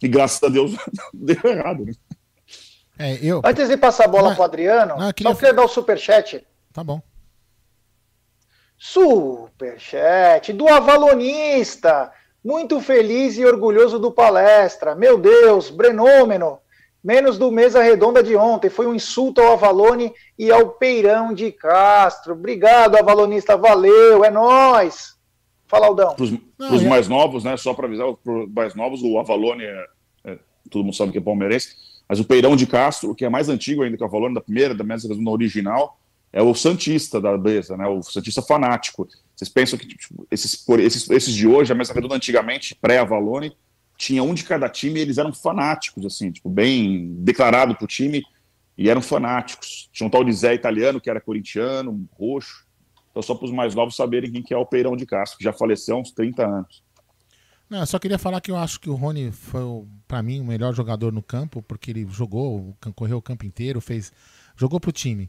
[0.00, 0.76] E graças a Deus
[1.12, 1.92] deu errado, né?
[2.96, 3.42] É, eu.
[3.44, 6.46] Antes de passar a bola para Adriano, não, eu queria- só queria dar o superchat.
[6.72, 7.02] Tá bom.
[8.78, 12.12] Superchat do Avalonista.
[12.44, 14.94] Muito feliz e orgulhoso do palestra.
[14.94, 16.58] Meu Deus, Brenômeno.
[17.02, 18.68] Menos do mesa redonda de ontem.
[18.68, 22.34] Foi um insulto ao Avalone e ao Peirão de Castro.
[22.34, 23.56] Obrigado, Avalonista.
[23.56, 25.16] Valeu, é nóis.
[25.66, 26.14] Fala, Aldão.
[26.14, 26.24] Para
[26.74, 27.56] os é- mais novos, né?
[27.56, 29.84] Só para avisar, para os mais novos, o Avalone, é,
[30.24, 30.38] é-
[30.70, 31.76] todo mundo sabe que é palmeirense,
[32.08, 34.74] mas o Peirão de Castro, que é mais antigo ainda que o Avalone, da primeira,
[34.74, 35.98] da mesa redonda original,
[36.32, 37.86] é o Santista da mesa, né?
[37.86, 39.08] O Santista fanático.
[39.34, 43.56] Vocês pensam que tipo, esses, esses, esses de hoje, a mesa redonda antigamente, pré-Avalone,
[43.96, 48.22] tinha um de cada time e eles eram fanáticos, assim, tipo, bem declarado pro time
[48.76, 49.88] e eram fanáticos.
[49.92, 52.64] Tinha um tal de Zé Italiano, que era corintiano, roxo.
[53.10, 55.44] Então, só para os mais novos saberem quem que é o Peirão de Castro, que
[55.44, 56.84] já faleceu há uns 30 anos.
[57.68, 59.60] Não, eu só queria falar que eu acho que o Rony foi,
[60.06, 64.12] pra mim, o melhor jogador no campo, porque ele jogou, correu o campo inteiro, fez.
[64.56, 65.28] Jogou pro time.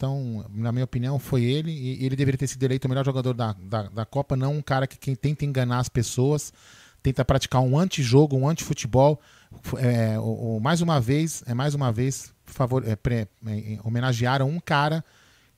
[0.00, 3.34] Então, na minha opinião, foi ele, e ele deveria ter sido eleito o melhor jogador
[3.34, 6.54] da, da, da Copa, não um cara que quem tenta enganar as pessoas,
[7.02, 9.20] tenta praticar um antijogo, um antifutebol.
[9.76, 14.48] É, o, o- mais uma vez, é mais uma vez, favor, é, pré- é, homenagearam
[14.48, 15.04] um cara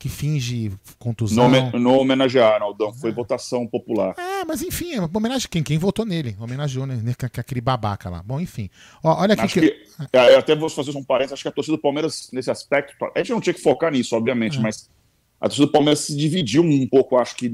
[0.03, 1.49] que finge contusão.
[1.49, 4.17] Não, não homenagearam, Aldão, foi votação popular.
[4.19, 5.63] É, mas enfim, é uma homenagem quem?
[5.63, 6.37] Quem votou nele?
[6.41, 6.97] Homenageou, né?
[6.97, 8.21] né, Aquele babaca lá.
[8.21, 8.69] Bom, enfim.
[9.05, 9.71] Ó, olha aqui Acho que.
[9.71, 12.51] que, é, eu até vou fazer um parênteses, acho que a torcida do Palmeiras, nesse
[12.51, 14.61] aspecto, a gente não tinha que focar nisso, obviamente, É.
[14.61, 14.91] mas
[15.41, 17.49] a torcida do Palmeiras se dividiu um pouco, acho que,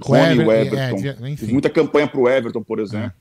[0.00, 0.96] Com o Rony e o Ever- é, Everton.
[0.96, 1.46] devia- enfim.
[1.52, 3.12] Muita campanha pro Everton, por exemplo.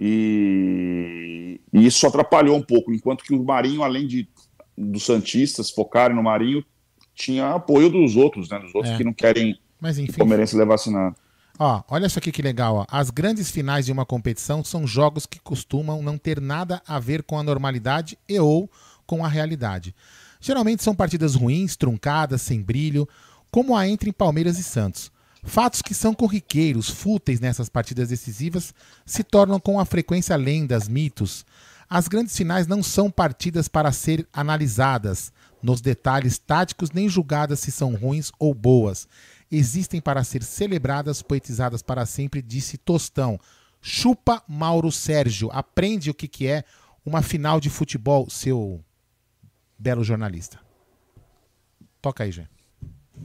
[0.00, 4.28] E, e isso atrapalhou um pouco, enquanto que o Marinho, além de
[4.76, 6.64] dos Santistas focarem no Marinho,
[7.20, 8.58] tinha apoio dos outros, né?
[8.58, 8.96] Dos outros É.
[8.96, 10.12] que não querem Mas que enfim.
[10.12, 11.14] o Palmeirense levasse nada.
[11.58, 12.86] Ó, olha isso aqui que legal, ó.
[12.90, 17.22] As grandes finais de uma competição são jogos que costumam não ter nada a ver
[17.22, 18.70] com a normalidade e ou
[19.06, 19.94] com a realidade.
[20.40, 23.06] Geralmente são partidas ruins, truncadas, sem brilho,
[23.50, 25.12] como a entre Palmeiras e Santos.
[25.42, 28.72] Fatos que são corriqueiros, fúteis nessas partidas decisivas,
[29.04, 31.44] se tornam com a frequência lendas, mitos.
[31.88, 35.32] As grandes finais não são partidas para ser analisadas
[35.62, 39.06] nos detalhes táticos nem julgadas se são ruins ou boas.
[39.50, 43.38] Existem para ser celebradas, poetizadas para sempre, disse Tostão.
[43.80, 45.50] Chupa Mauro Sérgio.
[45.52, 46.64] Aprende o que, que é
[47.04, 48.80] uma final de futebol, seu
[49.78, 50.60] belo jornalista?
[52.00, 52.46] Toca aí, Gê.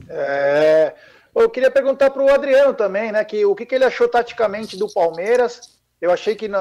[0.08, 0.94] É,
[1.34, 3.24] eu queria perguntar para o Adriano também, né?
[3.24, 5.78] Que o que, que ele achou taticamente do Palmeiras.
[6.00, 6.58] Eu achei que, no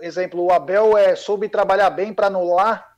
[0.00, 2.96] exemplo, o Abel é, soube trabalhar bem para anular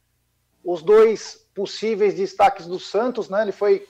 [0.64, 3.42] os dois possíveis destaques do Santos, né?
[3.42, 3.84] Ele foi.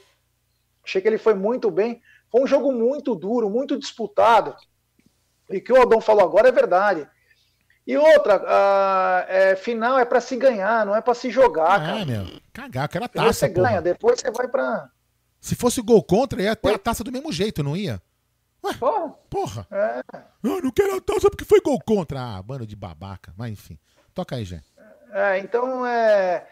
[0.83, 2.01] Achei que ele foi muito bem.
[2.31, 4.57] Foi um jogo muito duro, muito disputado.
[5.51, 7.07] E que o Aldão falou agora é verdade.
[7.87, 11.87] E outra, a, é, final é para se ganhar, não é para se jogar, É,
[11.87, 12.07] cara.
[12.07, 12.41] meu.
[12.53, 13.69] Cagar, aquela taça, você porra.
[13.69, 14.91] ganha, depois você vai para.
[15.41, 18.01] Se fosse gol contra, ia ter a taça do mesmo jeito, não ia?
[18.79, 19.15] Porra.
[19.31, 19.67] Porra.
[19.71, 20.03] É.
[20.43, 22.19] Eu não quero a taça porque foi gol contra.
[22.21, 23.33] Ah, bando de babaca.
[23.37, 23.79] Mas enfim.
[24.15, 24.61] Toca aí, Gê.
[25.13, 26.47] É, então, é,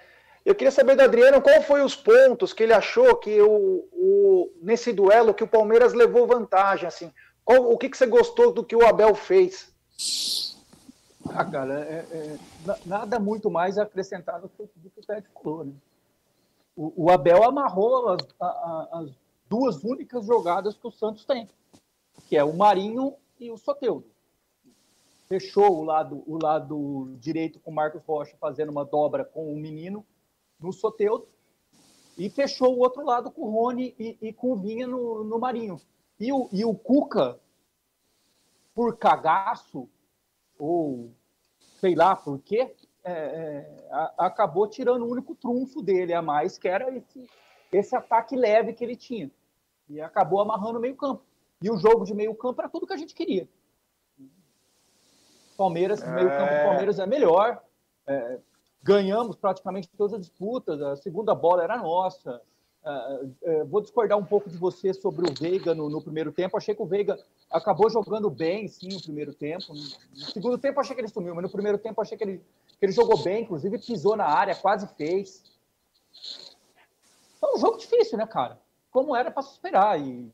[0.46, 4.52] eu queria saber do Adriano qual foi os pontos que ele achou que o, o-
[4.62, 7.12] nesse duelo que o Palmeiras levou vantagem, assim.
[7.44, 9.74] Qual- o que, que você gostou do que o Abel fez?
[11.30, 15.64] Ah, cara, é- é, na- nada muito mais a acrescentar do que, o Ted falou,
[15.64, 15.72] né?
[16.76, 19.10] O, o Abel amarrou as, a- as
[19.48, 21.48] duas únicas jogadas que o Santos tem,
[22.28, 24.06] que é o Marinho e o Soteudo.
[25.28, 29.56] Fechou o lado, o lado direito com o Marcos Rocha fazendo uma dobra com o
[29.56, 30.06] menino
[30.58, 31.28] no Soteudo
[32.16, 35.38] e fechou o outro lado com o Rony e, e com o Vinha no, no
[35.38, 35.80] Marinho.
[36.18, 37.38] E o, e o Cuca,
[38.74, 39.88] por cagaço,
[40.58, 41.10] ou
[41.78, 46.56] sei lá por quê, é, é, a- acabou tirando o único trunfo dele a mais,
[46.56, 47.28] que era esse,
[47.70, 49.30] esse ataque leve que ele tinha.
[49.88, 51.22] E acabou amarrando o meio-campo.
[51.62, 53.46] E o jogo de meio-campo era tudo que a gente queria.
[55.56, 56.10] Palmeiras, É.
[56.14, 57.62] meio-campo do Palmeiras é melhor.
[58.06, 58.38] É,
[58.86, 60.80] ganhamos praticamente todas as disputas.
[60.80, 62.40] A segunda bola era nossa.
[62.84, 66.56] É, é, vou discordar um pouco de você sobre o Veiga no, no primeiro tempo.
[66.56, 67.18] Achei que o Veiga
[67.50, 69.74] acabou jogando bem, sim, no primeiro tempo.
[69.74, 72.38] No segundo tempo, achei que ele sumiu, mas no primeiro tempo, achei que ele,
[72.78, 75.42] que ele jogou bem, inclusive pisou na área, quase fez.
[77.40, 78.60] Foi um jogo difícil, né, cara?
[78.92, 80.00] Como era para se esperar.
[80.00, 80.32] E,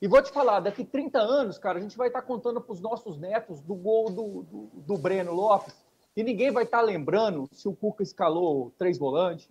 [0.00, 2.80] e vou te falar, daqui 30 anos, cara, a gente vai estar contando para os
[2.80, 5.81] nossos netos do gol do, do, do Breno Lopes.
[6.16, 9.48] E ninguém vai estar lembrando se o Cuca escalou três volantes.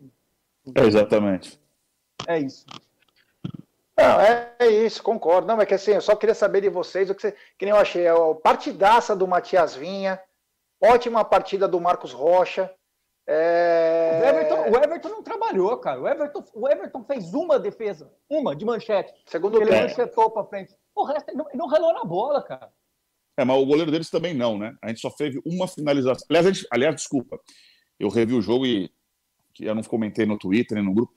[0.76, 1.59] É, exatamente.
[2.28, 2.66] É isso.
[3.97, 5.47] Não, é, é isso, concordo.
[5.47, 7.74] Não, é que assim, eu só queria saber de vocês o que, você, que nem
[7.74, 8.05] eu achei.
[8.05, 10.22] É o partidaça do Matias Vinha,
[10.80, 12.74] ótima partida do Marcos Rocha.
[13.28, 14.20] É...
[14.22, 16.01] O, Everton, o Everton não trabalhou, cara.
[16.01, 19.14] O Everton, o Everton fez uma defesa, uma de manchete.
[19.26, 19.84] Segundo ele tempo.
[19.84, 20.76] manchetou para frente.
[20.95, 22.72] O resto ele não, ele não relou na bola, cara.
[23.41, 24.75] É, mas o goleiro deles também não, né?
[24.81, 26.25] A gente só teve uma finalização.
[26.29, 27.39] Aliás, gente- aliás, desculpa,
[27.99, 28.89] eu revi o jogo e
[29.53, 31.13] que eu não comentei no Twitter nem no grupo.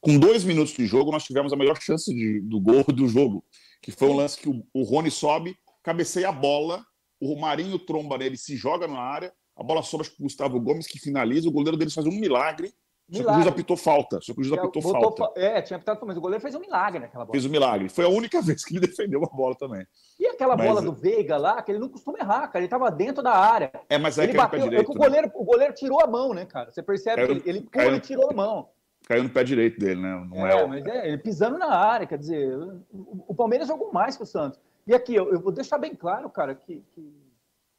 [0.00, 3.44] Com dois minutos de jogo, nós tivemos a melhor chance de- do gol do jogo,
[3.82, 6.84] que foi um lance que o, o Rony sobe, cabeceia a bola,
[7.20, 10.86] o Marinho tromba nele, se joga na área, a bola sobra para o Gustavo Gomes,
[10.86, 12.72] que finaliza, o goleiro deles faz um milagre,
[13.08, 13.42] só que o Milagre.
[13.42, 15.24] juiz apitou falta, só que o juiz apitou Botou falta.
[15.34, 17.32] fa- É, tinha apitado, mas o goleiro fez um milagre naquela bola.
[17.32, 17.88] Fez um milagre.
[17.88, 19.86] Foi a única vez que ele defendeu a bola também.
[20.18, 22.58] E aquela Mas- bola do Veiga lá, que ele não costuma errar, cara.
[22.64, 23.70] Ele tava dentro da área.
[23.88, 24.60] É, mas aí ele no pé bateu.
[24.60, 24.86] é direito.
[24.86, 25.06] que o, né?
[25.06, 26.72] goleiro, o goleiro tirou a mão, né, cara?
[26.72, 28.68] Você percebe Caiu- que ele, ele pula caiu- e tirou a mão.
[29.08, 30.26] Caiu no pé direito dele, né?
[30.28, 32.58] Não é, É, mas é, ele pisando na área, quer dizer,
[32.92, 34.58] o, o Palmeiras jogou mais que o Santos.
[34.84, 37.00] E aqui, eu, eu vou deixar bem claro, cara, que, que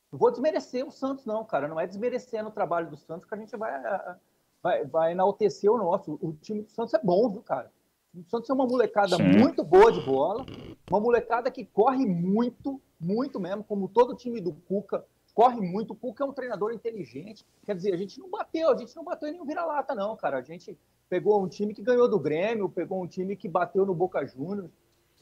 [0.09, 1.67] não vou desmerecer o Santos, não, cara.
[1.67, 3.71] Não é desmerecendo o trabalho do Santos que a gente vai,
[4.61, 6.17] vai, vai enaltecer o nosso.
[6.21, 7.71] O time do Santos é bom, viu, cara?
[8.15, 9.23] O Santos é uma molecada Sim.
[9.23, 10.45] muito boa de bola,
[10.89, 15.05] uma molecada que corre muito, muito mesmo, como todo time do Cuca
[15.35, 15.91] corre muito.
[15.91, 17.45] O Cuca é um treinador inteligente.
[17.63, 20.39] Quer dizer, a gente não bateu, a gente não bateu em nenhum vira-lata, não, cara.
[20.39, 20.75] A gente
[21.07, 24.71] pegou um time que ganhou do Grêmio, pegou um time que bateu no Boca Juniors.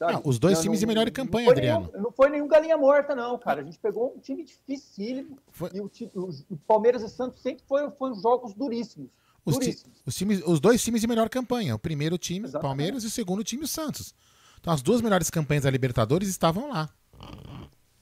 [0.00, 1.88] Ah, os dois Não- times em não- melhor não campanha, foi Adriano.
[1.92, 3.60] nenhum- não foi nenhum galinha morta, não, cara.
[3.60, 5.38] A gente pegou um time dificílimo.
[5.74, 9.10] E o, o- o Palmeiras e Santos sempre foram foi jogos duríssimos.
[9.46, 11.74] Os, ti- os times, os dois times de melhor campanha.
[11.74, 14.14] O primeiro time, o Palmeiras, e o segundo time, o Santos.
[14.60, 16.88] Então as duas melhores campanhas da Libertadores estavam lá.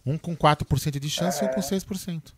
[0.07, 2.33] Um com 4% de chance e um com 6%.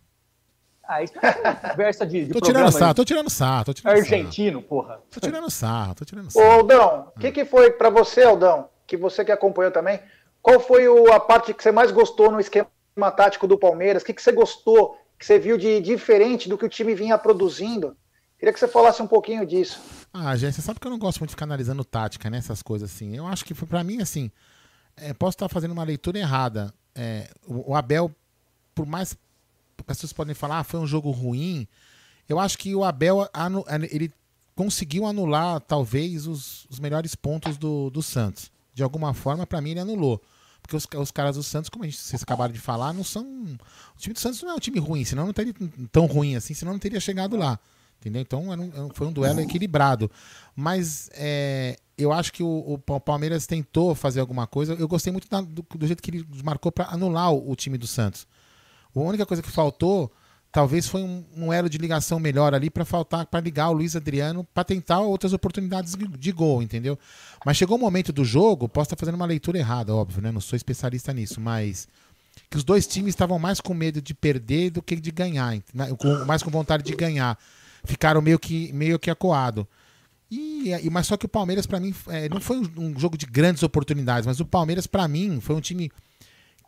[0.89, 4.01] Ah, isso é conversa de, de Tô tirando sarro, tô tirando sarro, tô tirando sarro.
[4.15, 5.01] argentino, porra.
[5.11, 6.51] Tô tirando sarro, tô tirando Ô, sarro.
[6.53, 9.99] Aldão, o que, que foi para você, Aldão, que você que acompanhou também,
[10.41, 12.69] qual foi o- a parte que você mais gostou no esquema
[13.17, 14.05] tático do Palmeiras?
[14.05, 17.19] O que, que você gostou, que você viu de diferente do que o time vinha
[17.19, 17.97] produzindo?
[18.39, 19.81] Queria que você falasse um pouquinho disso.
[20.13, 22.39] Ah, gente, você sabe que eu não gosto muito de ficar analisando tática, né?
[22.39, 23.17] Essas coisas assim.
[23.17, 24.31] Eu acho que foi pra mim, assim.
[24.97, 26.73] é, posso estar fazendo uma leitura errada.
[26.95, 28.15] É, o, o Abel,
[28.75, 29.21] por mais que
[29.89, 31.67] as pessoas podem falar, ah, foi um jogo ruim.
[32.29, 33.29] Eu acho que o Abel
[33.91, 34.13] ele
[34.55, 38.51] conseguiu anular, talvez, os, os melhores pontos do, do Santos.
[38.75, 40.21] De alguma forma, pra mim, ele anulou.
[40.61, 43.23] porque os, os caras do Santos, como gente, vocês acabaram de falar, não são.
[43.25, 45.55] O time do Santos não é um time ruim, senão não teria
[45.93, 47.59] tão ruim assim, senão não teria chegado lá.
[48.07, 48.23] Entendeu?
[48.23, 50.09] Então era um- foi um duelo equilibrado.
[50.55, 54.75] Mas é, eu acho que o, o Palmeiras tentou fazer alguma coisa.
[54.75, 57.77] Eu gostei muito da- do, do jeito que ele marcou para anular o, o time
[57.77, 58.27] do Santos.
[58.95, 60.11] A única coisa que faltou,
[60.53, 63.95] talvez, foi um, um elo de ligação melhor ali para faltar para ligar o Luiz
[63.97, 66.99] Adriano para tentar outras oportunidades de, gol, entendeu?
[67.45, 70.31] Mas chegou o momento do jogo, posso estar fazendo uma leitura errada, óbvio, né?
[70.33, 71.87] Não sou especialista nisso, mas
[72.49, 75.53] que os dois times estavam mais com medo de perder do que de ganhar,
[76.27, 77.37] mais com vontade de ganhar.
[77.87, 79.67] Ficaram meio que meio que acuado.
[80.31, 83.17] E, e- mas só que o Palmeiras para mim é, não foi um, um jogo
[83.17, 85.91] de grandes oportunidades, mas o Palmeiras para mim foi um time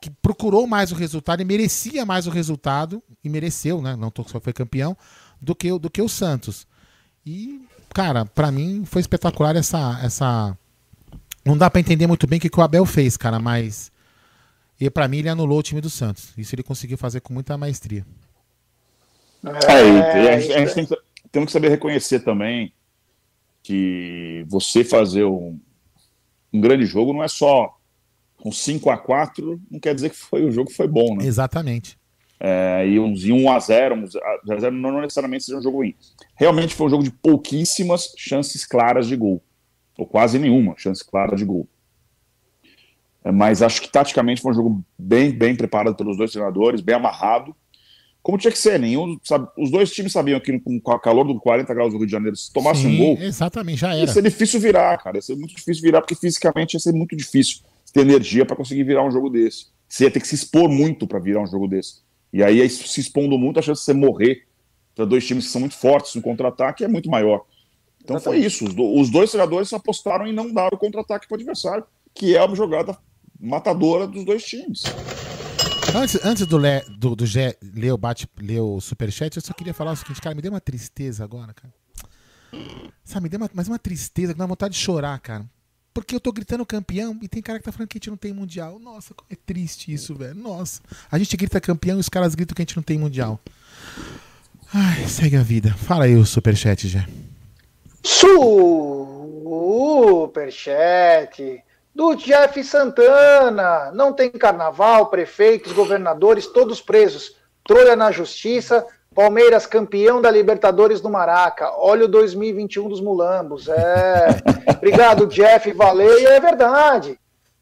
[0.00, 3.96] que procurou mais o resultado e merecia mais o resultado e mereceu, né?
[3.96, 4.96] Não só foi campeão
[5.40, 6.66] do que o- do que o Santos.
[7.26, 7.60] E
[7.92, 10.56] cara, para mim foi espetacular essa essa
[11.44, 13.90] não dá para entender muito bem o que, que o Abel fez, cara, mas
[14.80, 16.28] e para mim ele anulou o time do Santos.
[16.38, 18.06] Isso ele conseguiu fazer com muita maestria.
[19.44, 20.96] É, e- e a gente, a gente tem que,
[21.30, 22.72] temos que saber reconhecer também
[23.62, 25.58] que você fazer um,
[26.52, 27.76] um grande jogo não é só
[28.36, 31.26] com 5 a 4 não quer dizer que foi o jogo foi bom, né?
[31.26, 31.98] Exatamente.
[32.40, 34.04] É, e uns e 1 a 0 um
[34.52, 35.94] a 0 não necessariamente seja um jogo ruim.
[36.36, 39.42] Realmente foi um jogo de pouquíssimas chances claras de gol,
[39.96, 41.68] ou quase nenhuma chance clara de gol.
[43.24, 46.94] É, mas acho que taticamente foi um jogo bem, bem preparado pelos dois treinadores, bem
[46.94, 47.54] amarrado,
[48.22, 48.78] como tinha que ser.
[48.78, 52.06] Nenhum, sabe, os dois times sabiam que com o calor do 40 graus do Rio
[52.06, 54.12] de Janeiro, se tomasse um Sim, gol, Exatamente, já ia era.
[54.12, 55.16] ser difícil virar, cara.
[55.18, 57.60] Ia ser muito difícil virar, porque fisicamente ia ser muito difícil
[57.92, 59.66] ter energia para conseguir virar um jogo desse.
[59.88, 62.00] Você ia ter que se expor muito para virar um jogo desse.
[62.32, 64.42] E aí, se expondo muito, a chance de você morrer
[64.94, 67.44] para dois times que são muito fortes no contra-ataque é muito maior.
[68.04, 68.66] Então foi isso.
[68.66, 72.36] Os, do- os dois treinadores apostaram em não dar o contra-ataque para o adversário, que
[72.36, 72.96] é uma jogada
[73.40, 74.82] matadora dos dois times.
[75.94, 79.54] Antes, antes do, Le, do, do Gé ler o, bate, ler o superchat, eu só
[79.54, 81.72] queria falar o seguinte, cara, me deu uma tristeza agora, cara.
[83.04, 85.46] Sabe, me deu uma, mas uma tristeza que dá vontade de chorar, cara.
[85.92, 88.16] Porque eu tô gritando campeão e tem cara que tá falando que a gente não
[88.16, 88.78] tem mundial.
[88.78, 90.34] Nossa, como é triste isso, velho.
[90.34, 90.80] Nossa.
[91.10, 93.40] A gente grita campeão e os caras gritam que a gente não tem mundial.
[94.72, 95.74] Ai, segue a vida.
[95.74, 97.04] Fala aí o superchat, Gé.
[98.04, 99.24] Superchat
[101.98, 103.90] do Jeff Santana.
[103.92, 107.36] Não tem carnaval, prefeitos, governadores, todos presos.
[107.64, 108.86] Trolha na justiça.
[109.12, 111.72] Palmeiras campeão da Libertadores do Maraca.
[111.76, 113.68] Olha o 2021 dos mulambos.
[113.68, 114.28] É.
[114.76, 115.72] Obrigado, Jeff.
[115.72, 116.20] Valeu.
[116.20, 117.18] E é verdade.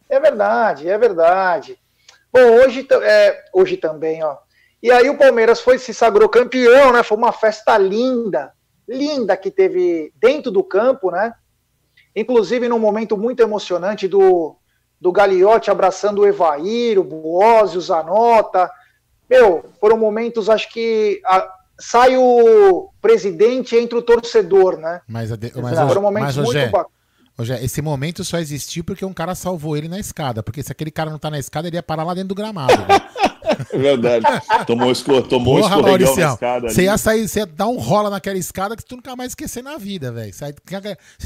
[0.06, 1.78] É verdade, é verdade.
[2.30, 4.36] Bom, hoje, é, hoje também, ó.
[4.82, 7.02] E aí o Palmeiras foi se sagrou campeão, né?
[7.02, 8.52] Foi uma festa linda,
[8.86, 11.32] linda que teve dentro do campo, né?
[12.16, 14.56] Inclusive num momento muito emocionante do,
[14.98, 18.70] do Gagliotti abraçando o Evair, o Buozzi, o Zanota.
[19.28, 21.46] Meu, foram momentos, acho que a-
[21.78, 25.02] sai o presidente e entra o torcedor, né?
[25.06, 26.58] Mas, a de- mas, Foram momentos mas muito
[27.62, 30.42] esse momento só existiu porque um cara salvou ele na escada.
[30.42, 32.72] Porque se aquele cara não tá na escada, ele ia parar lá dentro do gramado.
[33.72, 34.24] É verdade.
[34.66, 36.68] Tomou, esco, tomou um escorregão na escada.
[36.70, 39.62] Você ia sair, você ia dar um rola naquela escada que tu nunca mais esquecer
[39.62, 40.32] na vida, velho.
[40.32, 40.52] Você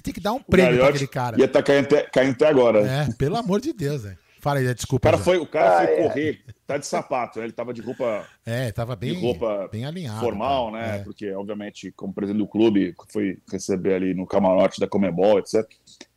[0.03, 1.39] tem que dar um prêmio pra aquele cara.
[1.39, 2.81] Ia estar caindo, até- caindo até agora.
[2.81, 4.19] É, pelo amor de Deus, velho.
[4.43, 5.03] Fala aí, O desculpa.
[5.07, 5.23] cara Zé.
[5.25, 6.03] foi, o cara Ah, foi é.
[6.09, 7.45] correr, tá de sapato, né?
[7.45, 10.19] ele tava de roupa, É, tava bem, de roupa bem alinhado.
[10.21, 10.87] formal, cara.
[10.87, 10.97] né?
[10.97, 10.99] É.
[11.03, 15.69] Porque, obviamente, como presidente do clube, foi receber ali no camarote da Comebol, etc.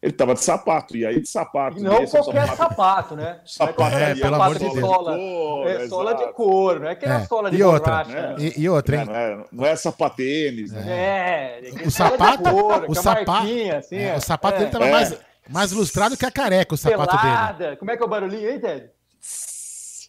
[0.03, 1.77] Ele tava de sapato, e aí de sapato.
[1.79, 3.39] E não desse, qualquer sapato, né?
[3.45, 4.79] Sapato Não é É, qualquer pelo amor de de Deus.
[4.81, 5.15] sola.
[5.15, 6.27] Pô, É sola exato.
[6.27, 7.25] de couro, não é aquela É.
[7.25, 8.11] sola de E outra, borracha.
[8.11, 8.35] né?
[8.37, 9.05] E, e outra, hein?
[9.05, 10.83] Não é, não é sapatênis, né?
[10.85, 13.31] É, O sapato, couro, o é sapato,
[13.77, 14.59] assim, é, o sapato É.
[14.59, 14.91] dele tava É.
[14.91, 15.17] mais,
[15.49, 17.21] mais lustrado que a careca, o sapato dele.
[17.33, 17.75] Pelada.
[17.77, 18.89] Como é que é o barulhinho aí, Ted?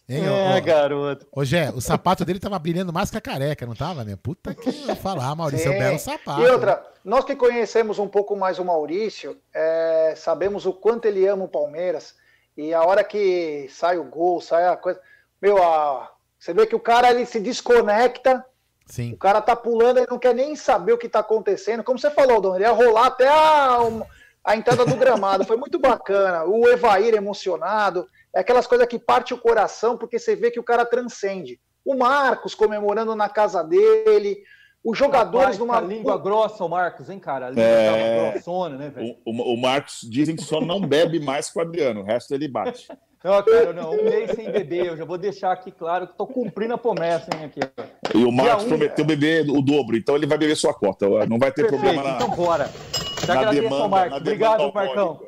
[0.07, 1.25] Hein, é, ô, garoto.
[1.31, 4.15] ô, Gé, o sapato dele tava brilhando mais que a careca, não tava, né?
[4.21, 6.41] Puta que eu falar, Maurício, é um belo sapato.
[6.41, 11.25] E outra, nós que conhecemos um pouco mais o Maurício, é, sabemos o quanto ele
[11.27, 12.13] ama o Palmeiras.
[12.55, 14.99] E a hora que sai o gol, sai a coisa.
[15.41, 18.45] Meu, a- você vê que o cara ele se desconecta,
[18.85, 19.13] Sim.
[19.13, 21.83] o cara tá pulando e não quer nem saber o que tá acontecendo.
[21.83, 23.79] Como você falou, Dom, ele ia rolar até a,
[24.43, 25.43] a entrada do gramado.
[25.45, 26.43] Foi muito bacana.
[26.45, 28.07] O Evair emocionado.
[28.35, 31.59] É aquelas coisas que parte o coração, porque você vê que o cara transcende.
[31.85, 34.37] O Marcos comemorando na casa dele.
[34.83, 35.77] Os jogadores Rapaz, numa.
[35.77, 37.47] a língua grossa, o Marcos, hein, cara?
[37.47, 38.19] A língua É.
[38.19, 39.15] tava grossona, né, velho?
[39.25, 42.33] O, o- o Marcos dizem que só não bebe mais que o Adriano, o resto
[42.33, 42.87] ele bate.
[43.25, 46.27] Não, cara, não, um mês sem beber, eu já vou deixar aqui claro que tô
[46.27, 47.59] cumprindo a promessa, hein, aqui.
[47.63, 48.17] ó.
[48.19, 51.07] E o Marcos um, prometeu beber o dobro, então ele vai beber sua cota.
[51.25, 52.69] Não vai ter Perfeito, problema na, então bora.
[53.25, 53.83] Já na agradeço demanda.
[53.83, 54.17] ao Marcos.
[54.19, 55.19] Obrigado, Marcão.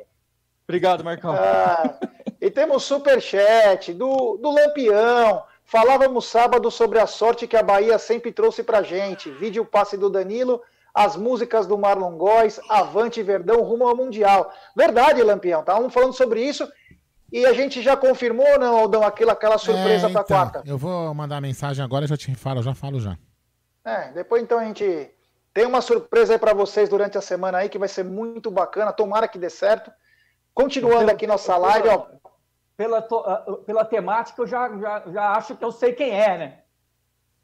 [0.68, 1.32] Obrigado, Marcão.
[1.34, 1.98] Ah,
[2.40, 5.42] E temos superchat do, do Lampião.
[5.64, 9.30] Falávamos sábado sobre a sorte que a Bahia sempre trouxe pra gente.
[9.30, 10.62] Vídeo passe do Danilo,
[10.94, 14.52] as músicas do Marlon Góes, Avante Verdão rumo ao Mundial.
[14.74, 15.60] Verdade, Lampião.
[15.60, 16.66] Estávamos falando sobre isso
[17.30, 20.62] e a gente já confirmou, não, Aldão, aquela, aquela surpresa É, para então, quarta?
[20.64, 23.18] Eu vou mandar mensagem agora e já te falo, já falo já.
[23.84, 25.10] É, depois então a gente
[25.52, 28.92] tem uma surpresa aí para vocês durante a semana aí que vai ser muito bacana.
[28.92, 29.90] Tomara que dê certo.
[30.54, 32.06] Continuando aqui nossa live, ó.
[32.78, 36.38] Pela, to- ah, pela temática, eu já, já, já acho que eu sei quem é,
[36.38, 36.58] né?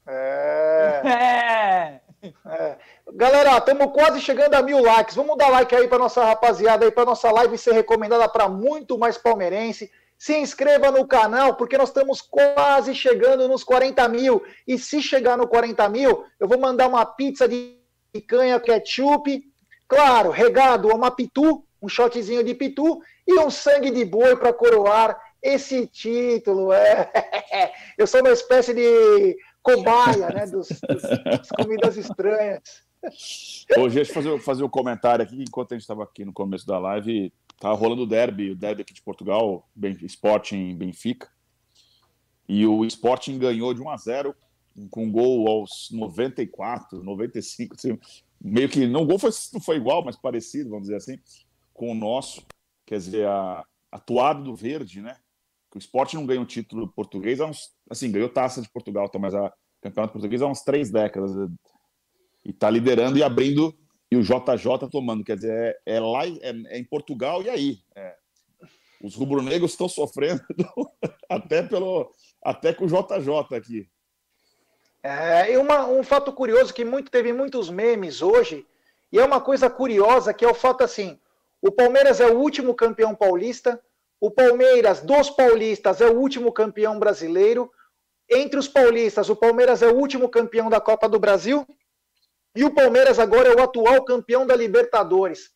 [0.07, 2.01] É.
[2.47, 2.79] É.
[3.13, 5.15] Galera, estamos quase chegando a mil likes.
[5.15, 8.97] Vamos dar like aí para nossa rapaziada aí, para nossa live ser recomendada para muito
[8.97, 9.91] mais palmeirense.
[10.17, 14.43] Se inscreva no canal, porque nós estamos quase chegando nos 40 mil.
[14.67, 17.79] E se chegar no 40 mil, eu vou mandar uma pizza de
[18.11, 19.45] picanha, ketchup,
[19.87, 24.51] claro, regado a uma pitu, um shotzinho de pitu e um sangue de boi para
[24.51, 26.73] coroar esse título.
[26.73, 27.11] É.
[27.99, 32.63] Eu sou uma espécie de cobaia, né, dos, dos- das comidas estranhas.
[33.79, 35.41] Hoje, deixa eu fazer, fazer um comentário aqui.
[35.43, 38.81] Enquanto a gente estava aqui no começo da live, estava rolando o derby, o derby
[38.83, 41.29] aqui de Portugal, Ben- Sporting Benfica.
[42.49, 44.35] E o Sporting ganhou de 1 a 0
[44.91, 47.75] com um gol aos 94, 95.
[47.77, 47.99] assim,
[48.41, 48.87] meio que.
[48.87, 51.19] Não, gol foi, não foi igual, mas parecido, vamos dizer assim,
[51.73, 52.43] com o nosso.
[52.87, 55.17] Quer dizer, a, a toada do verde, né?
[55.75, 57.73] O Sporting não ganha um título português há uns.
[57.91, 59.53] Assim, ganhou taça de Portugal, tá, mas a
[59.83, 61.33] campeonato português há umas três décadas
[62.45, 63.77] e está liderando e abrindo
[64.11, 65.25] e o JJ tomando.
[65.25, 65.53] Quer dizer,
[65.87, 67.79] é, é lá, é, é em Portugal e aí.
[67.95, 68.15] É.
[69.03, 70.41] Os rubro-negros estão sofrendo
[71.29, 72.11] até pelo
[72.43, 73.89] até com o JJ aqui.
[75.03, 78.67] É, e uma- um fato curioso que muito, teve muitos memes hoje,
[79.13, 81.19] e é uma coisa curiosa, que é o fato assim:
[81.61, 83.79] o Palmeiras é o último campeão paulista,
[84.25, 87.71] o Palmeiras dos paulistas é o último campeão brasileiro.
[88.27, 91.67] Entre os paulistas, o Palmeiras é o último campeão da Copa do Brasil,
[92.57, 95.51] e o Palmeiras agora é o atual campeão da Libertadores.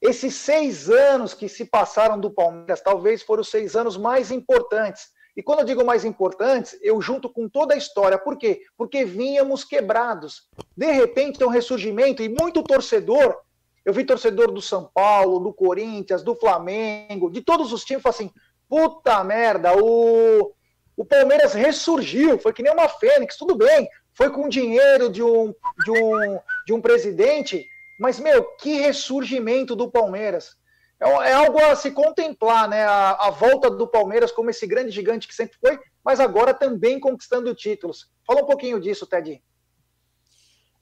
[0.00, 5.08] Esses seis anos que se passaram do Palmeiras talvez foram os seis anos mais importantes.
[5.36, 8.16] E quando eu digo mais importantes, eu junto com toda a história.
[8.16, 8.60] Por quê?
[8.76, 10.48] Porque vínhamos quebrados.
[10.76, 13.36] De repente, tem um ressurgimento e muito torcedor.
[13.84, 18.30] Eu vi torcedor do São Paulo, do Corinthians, do Flamengo, de todos os times, assim:
[18.68, 20.52] puta merda, o,
[20.96, 25.54] o Palmeiras ressurgiu, foi que nem uma fênix, tudo bem, foi com dinheiro de um,
[25.84, 27.64] de um, de um presidente,
[28.00, 30.56] mas, meu, que ressurgimento do Palmeiras.
[31.00, 32.84] É, é algo a se contemplar, né?
[32.84, 36.98] A, a volta do Palmeiras como esse grande gigante que sempre foi, mas agora também
[36.98, 38.10] conquistando títulos.
[38.26, 39.42] Fala um pouquinho disso, Ted.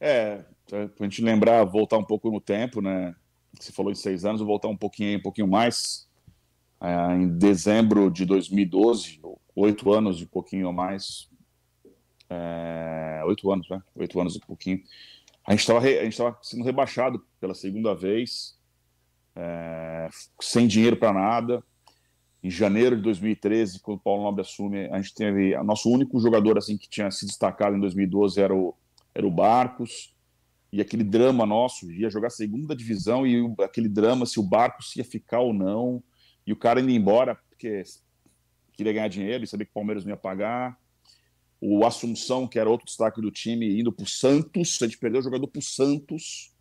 [0.00, 3.14] É, para a gente lembrar, voltar um pouco no tempo, né?
[3.58, 6.06] Você falou em seis anos, vou voltar um pouquinho, um pouquinho mais.
[6.80, 9.20] É, em dezembro de 2012,
[9.54, 11.30] oito anos e pouquinho a mais.
[12.28, 13.82] É, oito anos, né?
[13.94, 14.82] Oito anos e pouquinho.
[15.46, 18.58] A gente estava sendo rebaixado pela segunda vez,
[19.34, 20.08] é,
[20.40, 21.62] sem dinheiro para nada.
[22.42, 25.56] Em janeiro de 2013, quando o Paulo Nobre assume, a gente teve.
[25.56, 28.74] O nosso único jogador assim que tinha se destacado em 2012 era o,
[29.14, 30.15] era o Barcos.
[30.72, 35.04] E aquele drama nosso, ia jogar segunda divisão e aquele drama se o Barcos ia
[35.04, 36.02] ficar ou não.
[36.46, 37.82] E o cara indo embora porque
[38.72, 40.78] queria ganhar dinheiro e sabia que o Palmeiras não ia pagar.
[41.60, 44.78] O Assunção, que era outro destaque do time, indo para o Santos.
[44.82, 46.52] A gente perdeu o jogador para o Santos.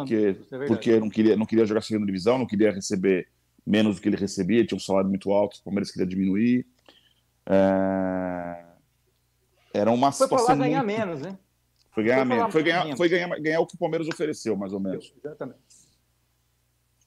[0.00, 3.28] Porque, é porque não, queria, não queria jogar segunda divisão, não queria receber
[3.66, 6.66] menos do que ele recebia, tinha um salário muito alto, o Palmeiras queria diminuir.
[7.46, 8.64] É,
[9.74, 11.38] Era uma Foi pra lá situação ganhar muito- menos, né?
[11.92, 12.54] Foi ganhar Foi menos.
[12.54, 12.98] Ganhar, menos.
[12.98, 15.12] foi ganhar, ganhar o que o Palmeiras ofereceu, mais ou menos.
[15.22, 15.60] Exatamente.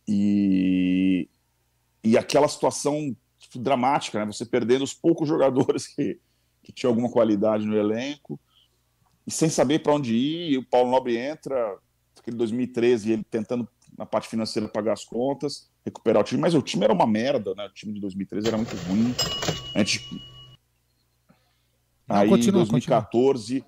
[0.08, 1.28] E,
[2.04, 4.26] e aquela situação tipo, dramática, né?
[4.32, 6.20] Você perdendo os poucos jogadores que,
[6.62, 8.40] que tinham alguma qualidade no elenco
[9.26, 10.52] e sem saber para onde ir.
[10.52, 11.78] E o Paulo Nobre entra,
[12.18, 13.68] aquele 2013, ele tentando
[13.98, 17.56] na parte financeira pagar as contas, recuperar o time, mas o time era uma merda,
[17.56, 17.66] né?
[17.66, 19.16] O time de 2013 era muito ruim.
[19.74, 20.02] A gente
[22.08, 23.66] Não, Aí, continua, em 2014,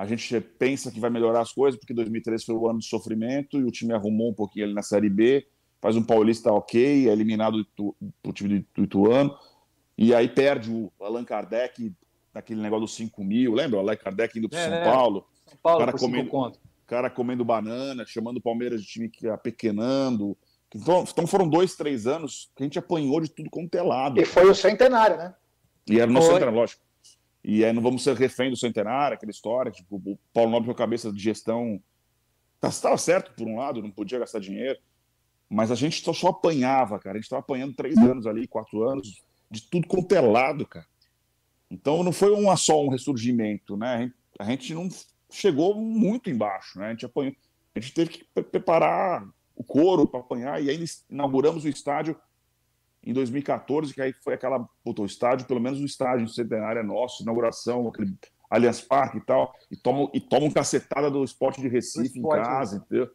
[0.00, 3.60] a gente pensa que vai melhorar as coisas, porque 2013 foi o ano de sofrimento
[3.60, 5.46] e o time arrumou um pouquinho ali na Série B,
[5.78, 7.94] faz um paulista ok, é eliminado do,
[8.24, 9.36] do time do, Ituano,
[9.98, 11.92] e aí perde o Allan Kardec
[12.32, 13.76] naquele negócio dos 5 mil, lembra?
[13.76, 14.84] O Allan Kardec indo para É, São é.
[14.84, 16.52] Paulo, São Paulo cara comendo,
[16.86, 20.34] cara comendo banana, chamando o Palmeiras de time que ia pequenando.
[20.74, 24.18] Então, então foram dois, três anos que a gente apanhou de tudo quanto é lado.
[24.18, 25.34] E foi o centenário, né?
[25.86, 26.30] E era no Foi.
[26.30, 26.89] centenário, lógico.
[27.52, 30.72] E aí não vamos ser refém do centenário, aquela história, tipo, o Paulo Nobre com
[30.72, 31.82] a cabeça de gestão.
[32.62, 34.78] Estava certo, por um lado, não podia gastar dinheiro.
[35.48, 37.16] Mas a gente só, só apanhava, cara.
[37.16, 40.20] A gente estava apanhando três anos ali, quatro anos, de tudo quanto é
[40.64, 40.86] cara.
[41.68, 44.12] Então não foi uma só um ressurgimento, né?
[44.38, 44.88] A gente, não
[45.28, 46.86] chegou muito embaixo, né?
[46.86, 47.34] A gente apanhou,
[47.74, 52.16] a gente teve que pre- preparar o couro para apanhar e ainda inauguramos o estádio
[53.04, 56.82] em 2014, que aí foi aquela, puta, o estádio, pelo menos o estádio centenário é
[56.82, 58.14] nosso, inauguração, aquele
[58.50, 62.22] Allianz Parque e tal, e toma, e toma um cacetada do esporte de Recife em
[62.22, 63.10] esporte, casa, entendeu?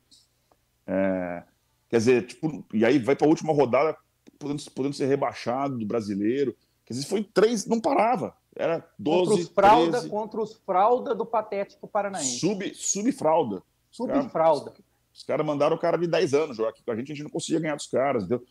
[0.88, 1.44] É,
[1.90, 3.96] quer dizer, tipo, e aí vai para a última rodada
[4.40, 6.56] podendo, podendo ser rebaixado do brasileiro.
[6.86, 8.36] Quer dizer, foi três, não parava.
[8.56, 12.40] Era Contra 12, os fralda, 13, contra os fralda do Patético Paranaense.
[12.40, 12.66] sub.
[12.66, 14.74] Os caras- Subfralda.
[15.14, 17.24] Os caras mandaram o cara de 10 anos jogar aqui com a gente, a gente
[17.24, 18.46] não conseguia ganhar dos caras, entendeu?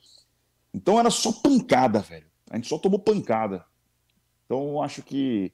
[0.75, 2.27] Então era só pancada, velho.
[2.51, 3.65] A gente só tomou pancada.
[4.45, 5.53] Então eu acho que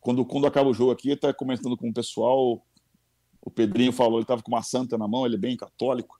[0.00, 2.64] quando, quando acaba o jogo aqui, estava comentando com o pessoal,
[3.42, 6.18] o Pedrinho falou, ele estava com uma santa na mão, ele é bem católico.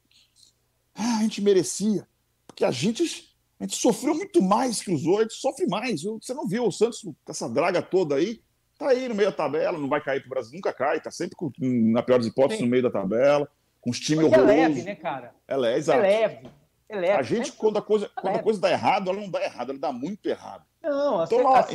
[0.94, 2.06] Ah, a gente merecia,
[2.46, 6.02] porque a gente, a gente sofreu muito mais que os outros, a gente sofre mais.
[6.02, 8.42] Você não viu o Santos com essa draga toda aí?
[8.76, 11.34] Tá aí no meio da tabela, não vai cair pro Brasil, nunca cai, tá sempre,
[11.34, 12.64] com, na pior das hipóteses, Sim.
[12.64, 13.48] no meio da tabela,
[13.80, 14.56] com os times é horrorosos.
[14.56, 15.34] leve, né, cara?
[15.48, 16.00] Ela é, É exato.
[16.00, 16.14] leve.
[16.14, 16.57] É leve.
[17.18, 19.78] A gente, quando a, coisa, quando a coisa dá errado, ela não dá errado, ela
[19.78, 20.64] dá muito errado.
[20.82, 21.66] Não, a, Então, lá-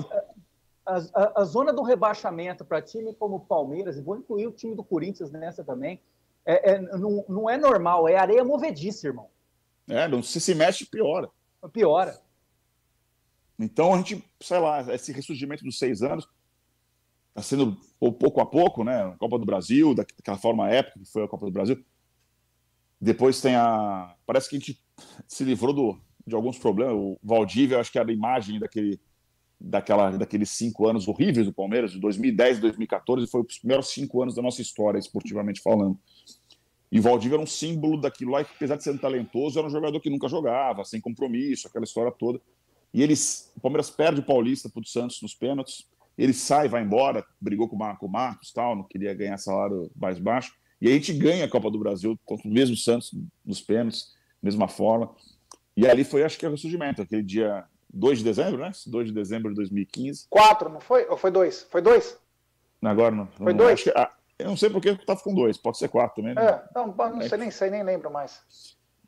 [0.86, 4.52] a, a- a zona do rebaixamento para time como o Palmeiras, e vou incluir o
[4.52, 6.02] time do Corinthians nessa também,
[6.46, 9.30] é, é- não, não é normal, é areia movediça, irmão.
[9.88, 11.30] É, não, se se mexe, piora.
[11.72, 12.20] Piora.
[13.60, 16.28] Então a gente, sei lá, esse ressurgimento dos seis anos
[17.30, 19.04] está sendo pou- pouco a pouco, né?
[19.04, 21.84] A Copa do Brasil, da- daquela forma épica que foi a Copa do Brasil.
[23.04, 24.16] Depois tem a.
[24.26, 24.82] Parece que a gente
[25.28, 26.96] se livrou do, de alguns problemas.
[26.96, 28.98] O Valdívia, acho que era a imagem daquele,
[29.60, 34.22] daquela, daqueles cinco anos horríveis do Palmeiras, de 2010 e 2014, foi os primeiros cinco
[34.22, 36.00] anos da nossa história, esportivamente falando.
[36.90, 39.72] E o Valdívia era um símbolo daquilo lá, que apesar de ser talentoso, era um
[39.72, 42.40] jogador que nunca jogava, sem compromisso, aquela história toda.
[42.94, 45.86] E eles, o Palmeiras perde o Paulista para o Santos nos pênaltis.
[46.18, 50.54] Ele sai, vai embora, brigou com o Marcos, tal, não queria ganhar salário mais baixo.
[50.82, 53.12] E a gente ganha a Copa do Brasil contra o mesmo Santos
[53.46, 55.14] nos pênaltis, mesma forma.
[55.76, 58.72] E ali foi, acho que, o ressurgimento, aquele dia 2 de dezembro, né?
[58.88, 60.28] 2 de dezembro de 2015.
[60.30, 61.06] Quatro, não foi?
[61.08, 61.66] Ou foi dois?
[61.70, 62.18] Foi dois?
[62.82, 63.28] Agora não.
[63.28, 63.74] Foi não- dois?
[63.74, 66.36] acho que- ah, eu não sei porque eu tava com dois, pode ser quatro também.
[66.36, 66.44] né?
[66.46, 68.42] É, não, não sei nem sei, nem lembro mais.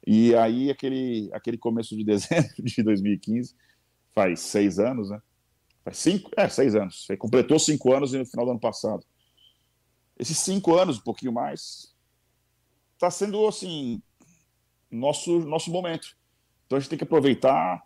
[0.07, 3.55] E aí, aquele, aquele começo de dezembro de 2015,
[4.13, 5.19] faz seis anos, né?
[5.83, 7.05] Faz cinco, é, seis anos.
[7.09, 9.03] Aí completou cinco anos no final do ano passado.
[10.17, 11.93] Esses cinco anos, um pouquinho mais,
[12.93, 14.01] está sendo, assim,
[14.89, 16.15] nosso, nosso momento.
[16.65, 17.83] Então a gente tem que aproveitar,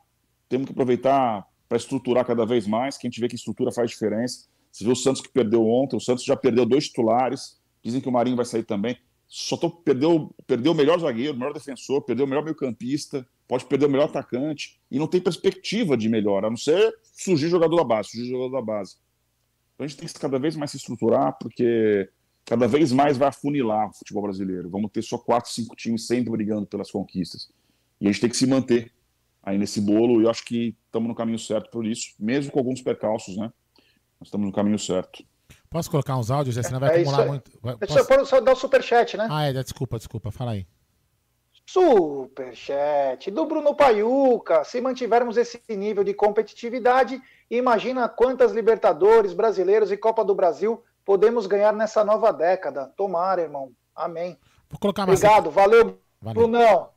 [0.47, 3.91] temos que aproveitar para estruturar cada vez mais, que a gente vê que estrutura faz
[3.91, 4.47] diferença.
[4.72, 8.10] Você viu o Santos que perdeu ontem, o Santos já perdeu dois titulares, dizem que
[8.10, 8.97] o Marinho vai sair também.
[9.27, 13.65] Só tô, perdeu, perdeu o melhor zagueiro, o melhor defensor, perdeu o melhor meio-campista, pode
[13.65, 17.77] perder o melhor atacante, e não tem perspectiva de melhor, a não ser surgir jogador
[17.77, 18.97] da base, surgir jogador da base.
[19.76, 22.10] Então a gente tem que cada vez mais se estruturar, porque
[22.45, 24.70] cada vez mais vai afunilar o futebol brasileiro.
[24.70, 27.49] Vamos ter só quatro, cinco times sempre brigando pelas conquistas.
[28.02, 28.91] E a gente tem que se manter
[29.44, 32.60] aí nesse bolo, e eu acho que estamos no caminho certo por isso, mesmo com
[32.60, 33.52] alguns percalços, né?
[34.20, 35.24] Nós estamos no caminho certo.
[35.70, 36.64] Posso colocar uns áudios, Zé?
[36.64, 37.52] Senão vai É acumular muito.
[37.61, 39.28] Vai- Deixa posso- eu pôr- só dar o superchat, né?
[39.30, 40.68] Ah, é, desculpa, desculpa, fala aí.
[41.66, 44.64] Superchat do Bruno Paiuca.
[44.64, 51.47] Se mantivermos esse nível de competitividade, imagina quantas Libertadores, Brasileiros e Copa do Brasil podemos
[51.47, 52.88] ganhar nessa nova década.
[52.95, 53.71] Tomara, irmão.
[53.95, 54.38] Amém.
[54.69, 56.41] Vou colocar uma Obrigado, valeu, Valeu.
[56.41, 56.89] Brunão.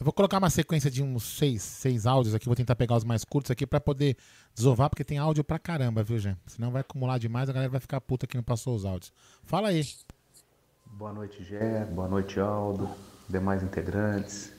[0.00, 3.02] Eu vou colocar uma sequência de uns seis, seis áudios aqui, vou tentar pegar os
[3.02, 4.16] mais curtos aqui pra poder
[4.54, 6.38] desovar, porque tem áudio pra caramba, viu, Jean?
[6.46, 9.12] Senão vai acumular demais, a galera vai ficar puta que não passou os áudios.
[9.42, 9.84] Fala aí.
[10.86, 11.84] Boa noite, Gé.
[11.86, 12.88] Boa noite, Aldo.
[13.28, 14.52] Demais integrantes.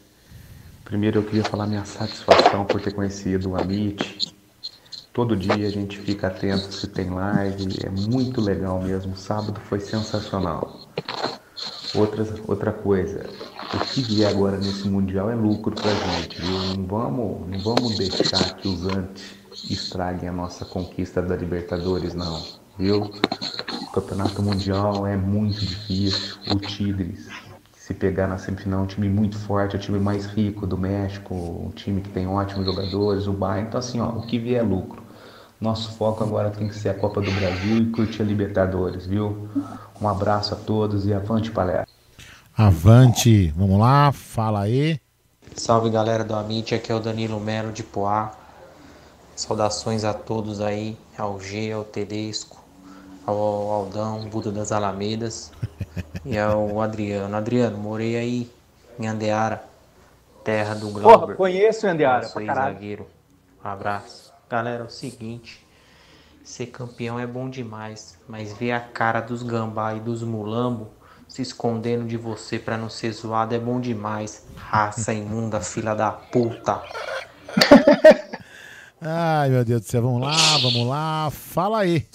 [0.83, 4.35] Primeiro eu queria falar minha satisfação por ter conhecido o Amit.
[5.19, 9.17] Todo dia a gente fica atento se tem live, é muito legal mesmo.
[9.17, 10.79] Sábado foi sensacional.
[11.93, 13.29] Outra, outra coisa,
[13.73, 16.57] o que vier agora nesse Mundial é lucro pra gente, viu?
[16.77, 19.25] Não vamos, não vamos deixar que os antes
[19.69, 22.41] estraguem a nossa conquista da Libertadores, não,
[22.77, 23.11] viu?
[23.81, 26.37] O Campeonato Mundial é muito difícil.
[26.49, 27.27] O Tigres,
[27.73, 30.77] se pegar na semifinal, é um time muito forte, é o time mais rico do
[30.77, 33.67] México, um time que tem ótimos jogadores, o Bayern.
[33.67, 35.08] Então, assim, ó, o que vier é lucro.
[35.59, 39.49] Nosso foco agora tem que ser a Copa do Brasil e curtir a Libertadores, viu?
[40.01, 41.87] Um abraço a todos e avante palestra.
[42.57, 44.99] Avante, vamos lá, fala aí.
[45.55, 48.31] Salve galera do Amit, aqui é o Danilo Melo de Poá.
[49.35, 52.61] Saudações a todos aí, ao G, ao Tedesco,
[53.25, 53.35] ao
[53.71, 55.51] Aldão, Buda das Alamedas
[56.25, 57.35] e ao Adriano.
[57.35, 58.49] Adriano, morei aí
[58.99, 59.63] em Andeara
[60.43, 61.35] terra do Porra, Glauber.
[61.35, 62.73] conheço, Andiara, Nosso pra caralho.
[62.75, 63.07] zagueiro.
[63.63, 64.28] Um abraço.
[64.49, 65.65] Galera, é o seguinte.
[66.43, 70.89] Ser campeão é bom demais, mas ver a cara dos gambá e dos mulambo
[71.27, 74.43] se escondendo de você pra não ser zoado é bom demais.
[74.55, 76.81] Raça imunda, fila da puta.
[78.99, 80.01] Ai, meu Deus do céu.
[80.01, 81.29] Vamos lá, vamos lá.
[81.31, 82.07] Fala aí.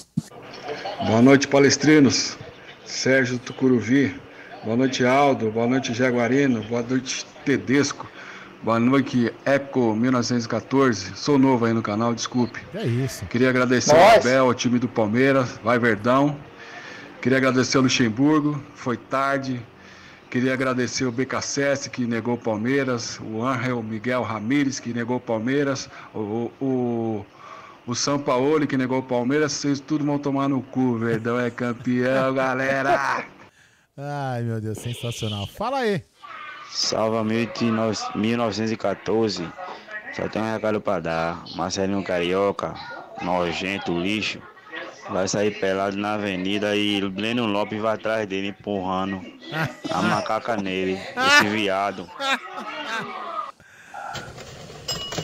[1.07, 2.37] Boa noite, palestrinos.
[2.85, 4.21] Sérgio Tucuruvi.
[4.65, 5.53] Boa noite, Aldo.
[5.53, 6.63] Boa noite, Jaguarino.
[6.65, 8.09] Boa noite, Tedesco.
[8.65, 11.15] Boa noite, Eco 1914.
[11.17, 12.59] Sou novo aí no canal, desculpe.
[12.75, 13.27] É isso.
[13.27, 15.61] Queria agradecer ao Abel, ao time do Palmeiras.
[15.63, 16.35] Vai Verdão.
[17.21, 18.59] Queria agradecer ao Luxemburgo.
[18.75, 19.61] Foi tarde.
[20.31, 23.21] Queria agradecer o BKSS, que negou o Palmeiras.
[23.21, 25.91] O Angel Miguel Ramírez, que negou o Palmeiras.
[26.15, 27.27] O, o,
[27.87, 29.53] o São Paulo, que negou o Palmeiras.
[29.53, 30.97] Vocês tudo vão tomar no cu.
[30.97, 33.27] Verdão é campeão, galera.
[33.95, 35.47] Ai, meu Deus, sensacional.
[35.47, 36.03] Fala aí.
[36.75, 39.49] Salva 1914.
[40.13, 41.45] Só tem um recado pra dar.
[41.55, 42.75] Marcelinho Carioca,
[43.23, 44.43] nojento, lixo.
[45.09, 49.21] Vai sair pelado na avenida e Leno Lopes vai atrás dele empurrando
[49.89, 50.99] a macaca nele.
[51.17, 52.11] Esse viado.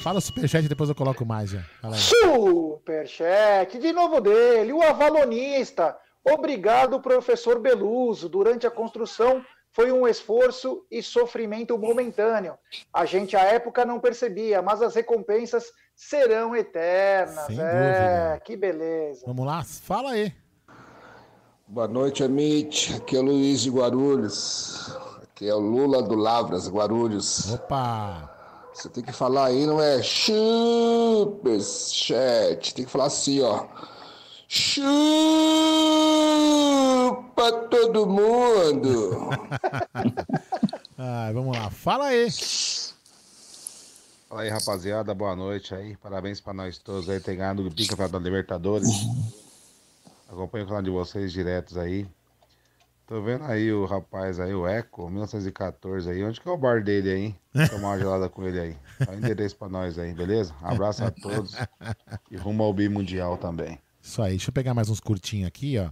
[0.03, 1.51] Fala o superchat e depois eu coloco mais.
[1.95, 5.97] Superchat, de novo dele, o avalonista.
[6.25, 8.29] Obrigado, professor Beluso.
[8.29, 12.59] Durante a construção foi um esforço e sofrimento momentâneo.
[12.93, 17.47] A gente à época não percebia, mas as recompensas serão eternas.
[17.47, 18.41] Sem é, dúvida.
[18.45, 19.23] que beleza.
[19.27, 20.35] Vamos lá, fala aí.
[21.69, 22.95] Boa noite, Amit.
[22.97, 24.97] Aqui é o Luiz de Guarulhos.
[25.23, 27.53] Aqui é o Lula do Lavras, Guarulhos.
[27.53, 28.29] Opa!
[28.75, 31.35] Você tem que falar aí, não é superchat.
[32.75, 33.67] Tem que falar assim, ó.
[34.53, 34.83] Chupa
[37.71, 39.31] todo mundo.
[40.99, 42.29] Ai, vamos lá, fala aí.
[44.29, 45.97] Fala aí, rapaziada, boa noite aí.
[45.99, 48.89] Parabéns pra nós todos aí, ter ganhado o bicampeonato da Libertadores.
[50.29, 52.09] Acompanho o canal de vocês diretos aí.
[53.07, 56.25] Tô vendo aí o rapaz aí, o Eco, 1914 aí.
[56.25, 57.41] Onde que é o bar dele aí, hein?
[57.71, 58.77] Tomar uma gelada com ele aí.
[58.99, 60.53] Dá um endereço pra nós aí, beleza?
[60.61, 61.55] Abraço a todos
[62.29, 63.79] e rumo ao bimundial também.
[64.03, 65.91] Isso aí, deixa eu pegar mais uns curtinhos aqui, ó.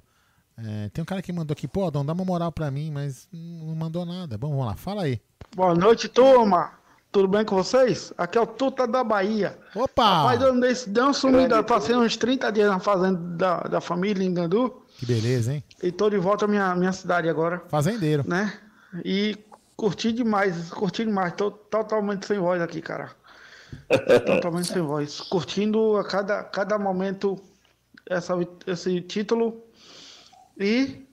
[0.61, 3.29] É, tem um cara que mandou aqui, pô, Dom, dá uma moral pra mim, mas
[3.33, 4.37] não mandou nada.
[4.37, 5.21] Bom, vamos lá, fala aí.
[5.55, 6.73] Boa noite, turma.
[7.11, 8.13] Tudo bem com vocês?
[8.19, 9.59] Aqui é o Tuta da Bahia.
[9.75, 10.05] Opa!
[10.05, 14.23] Rapaz, eu dei, dei uma sumida, passei uns 30 dias na fazenda da, da família
[14.23, 14.83] em Gandu.
[14.99, 15.65] Que beleza, hein?
[15.83, 17.63] E tô de volta à minha, minha cidade agora.
[17.69, 18.25] Fazendeiro.
[18.27, 18.53] Né?
[19.05, 19.39] E
[19.75, 21.33] curti demais, curti demais.
[21.35, 23.11] Tô totalmente sem voz aqui, cara.
[24.27, 25.21] totalmente sem voz.
[25.21, 27.41] Curtindo a cada, cada momento
[28.09, 28.35] essa,
[28.67, 29.63] esse título.
[30.59, 31.07] E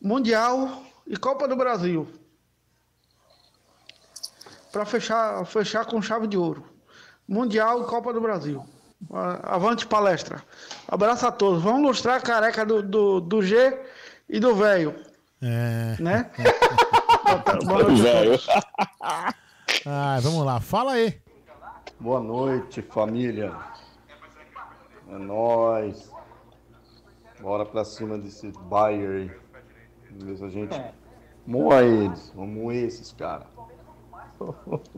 [0.00, 2.08] Mundial e Copa do Brasil.
[4.72, 6.64] Para fechar, fechar com chave de ouro.
[7.26, 8.64] Mundial e Copa do Brasil.
[9.42, 10.42] Avante palestra.
[10.86, 11.62] Abraço a todos.
[11.62, 13.78] Vamos mostrar a careca do, do, do G
[14.28, 14.94] e do velho.
[15.42, 15.96] É.
[16.00, 16.30] Né?
[17.64, 18.40] Boa noite a Velho.
[19.86, 21.20] Ah, vamos lá, fala aí.
[22.00, 23.54] Boa noite, família.
[25.08, 26.10] É nóis.
[27.40, 29.30] Bora pra cima desse Bayern aí.
[30.10, 30.80] Ver se a gente
[31.46, 32.32] moa eles.
[32.34, 33.46] Vamos moer esses caras.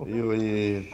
[0.05, 0.35] Viu?
[0.35, 0.89] E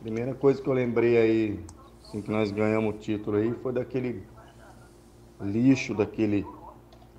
[0.00, 1.60] primeira coisa que eu lembrei aí,
[2.02, 4.22] assim que nós ganhamos o título aí, foi daquele
[5.40, 6.46] lixo, daquele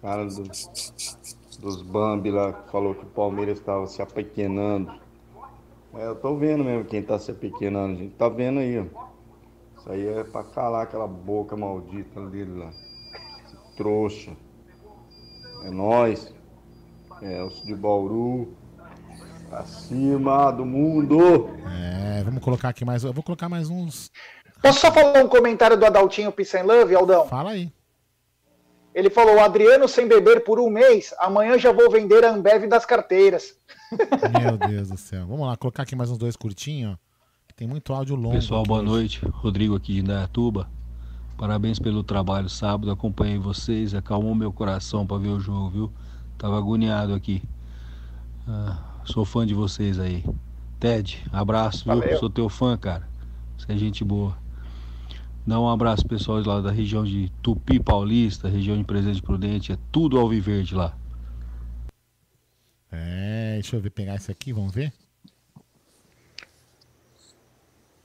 [0.02, 0.44] cara do-
[1.60, 4.92] dos Bambi lá que falou que o Palmeiras estava se apequenando.
[5.94, 9.07] É, eu tô vendo mesmo quem tá se apequenando, a gente tá vendo aí, ó.
[9.88, 12.70] Isso aí é pra calar aquela boca maldita dele lá.
[13.46, 14.32] Esse trouxa.
[15.64, 16.34] É nós.
[17.22, 18.54] É os de Bauru.
[19.50, 21.50] Acima do mundo.
[21.66, 23.06] É, vamos colocar aqui mais.
[23.06, 24.12] Eu vou colocar mais uns.
[24.62, 27.26] Posso só falar um comentário do Adaltinho Peace and Love, Aldão?
[27.28, 27.72] Fala aí.
[28.94, 32.84] Ele falou, Adriano sem beber por um mês, amanhã já vou vender a Ambev das
[32.84, 33.56] carteiras.
[34.42, 35.28] Meu Deus do céu.
[35.28, 37.07] Vamos lá, colocar aqui mais uns dois curtinhos, ó.
[37.58, 38.36] Tem muito áudio longo.
[38.36, 38.88] Pessoal, boa hoje.
[38.88, 39.26] noite.
[39.26, 40.70] Rodrigo aqui de Indaiatuba.
[41.36, 42.92] Parabéns pelo trabalho sábado.
[42.92, 45.94] Acompanhei vocês, acalmou meu coração para ver o jogo, viu?
[46.38, 47.42] Tava agoniado aqui.
[48.48, 50.24] Ah, sou fã de vocês aí.
[50.80, 51.96] Ted, abraço, viu?
[51.96, 52.20] Valeu.
[52.20, 53.10] Sou teu fã, cara.
[53.58, 54.38] Você é gente boa.
[55.46, 59.72] Dá um abraço pessoal lá da região de Tupi Paulista, região de Presidente Prudente.
[59.72, 60.96] É tudo alviverde lá.
[62.92, 64.94] É, deixa eu ver, pegar esse aqui, vamos ver.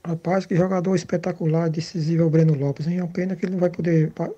[0.05, 2.87] Rapaz, que jogador espetacular, decisivo é o Breno Lopes.
[2.87, 4.31] É uma pena que ele não vai poder pa-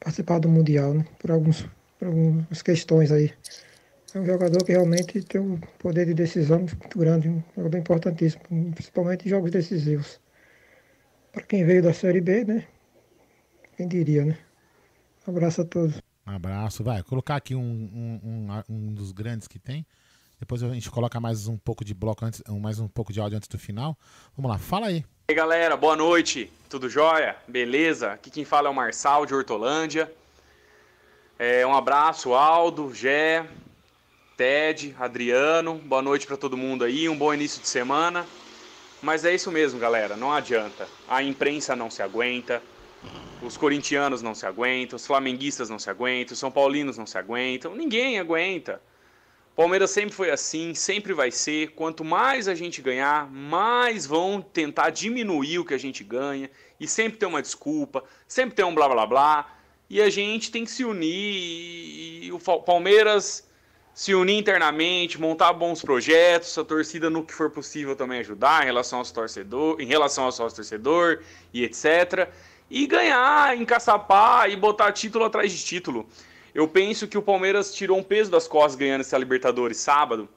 [0.00, 1.06] participar do Mundial, né?
[1.18, 1.62] Por, alguns,
[1.98, 3.32] por algumas questões aí
[4.14, 8.42] É um jogador que realmente tem um poder de decisão muito grande, um jogador importantíssimo,
[8.74, 10.20] principalmente em jogos decisivos.
[11.32, 12.66] Para quem veio da Série B, né?
[13.76, 14.38] Quem diria, né?
[15.26, 16.00] Um abraço a todos.
[16.26, 17.02] Um abraço, vai.
[17.02, 19.86] Colocar aqui um, um, um, um dos grandes que tem.
[20.42, 23.36] Depois a gente coloca mais um pouco de bloco antes, mais um pouco de áudio
[23.36, 23.96] antes do final.
[24.36, 24.96] Vamos lá, fala aí.
[24.96, 27.36] E aí galera, boa noite, tudo jóia?
[27.46, 28.10] Beleza?
[28.10, 30.12] Aqui quem fala é o Marçal de Hortolândia.
[31.38, 33.46] É, um abraço, Aldo, Gé,
[34.36, 35.76] Ted, Adriano.
[35.76, 38.26] Boa noite para todo mundo aí, um bom início de semana.
[39.00, 40.88] Mas é isso mesmo, galera, não adianta.
[41.08, 42.60] A imprensa não se aguenta,
[43.40, 47.16] os corintianos não se aguentam, os flamenguistas não se aguentam, os são paulinos não se
[47.16, 48.80] aguentam, ninguém aguenta.
[49.54, 51.72] Palmeiras sempre foi assim, sempre vai ser.
[51.72, 56.50] Quanto mais a gente ganhar, mais vão tentar diminuir o que a gente ganha.
[56.80, 59.56] E sempre tem uma desculpa, sempre tem um blá blá blá.
[59.90, 62.24] E a gente tem que se unir.
[62.24, 63.46] E o Palmeiras
[63.94, 68.66] se unir internamente, montar bons projetos, a torcida no que for possível também ajudar em
[68.66, 71.22] relação aos torcedor, em relação ao sócio torcedor
[71.52, 72.30] e etc.
[72.70, 76.08] E ganhar, encaçapar e botar título atrás de título.
[76.54, 80.28] Eu penso que o Palmeiras tirou um peso das costas ganhando essa Libertadores sábado.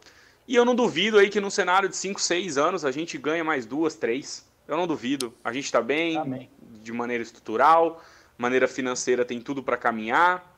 [0.48, 3.44] E eu não duvido aí que num cenário de 5, 6 anos a gente ganha
[3.44, 4.46] mais duas, três.
[4.68, 5.34] Eu não duvido.
[5.44, 6.50] A gente está bem, Amém.
[6.82, 8.04] de maneira estrutural,
[8.38, 10.56] maneira financeira tem tudo para caminhar.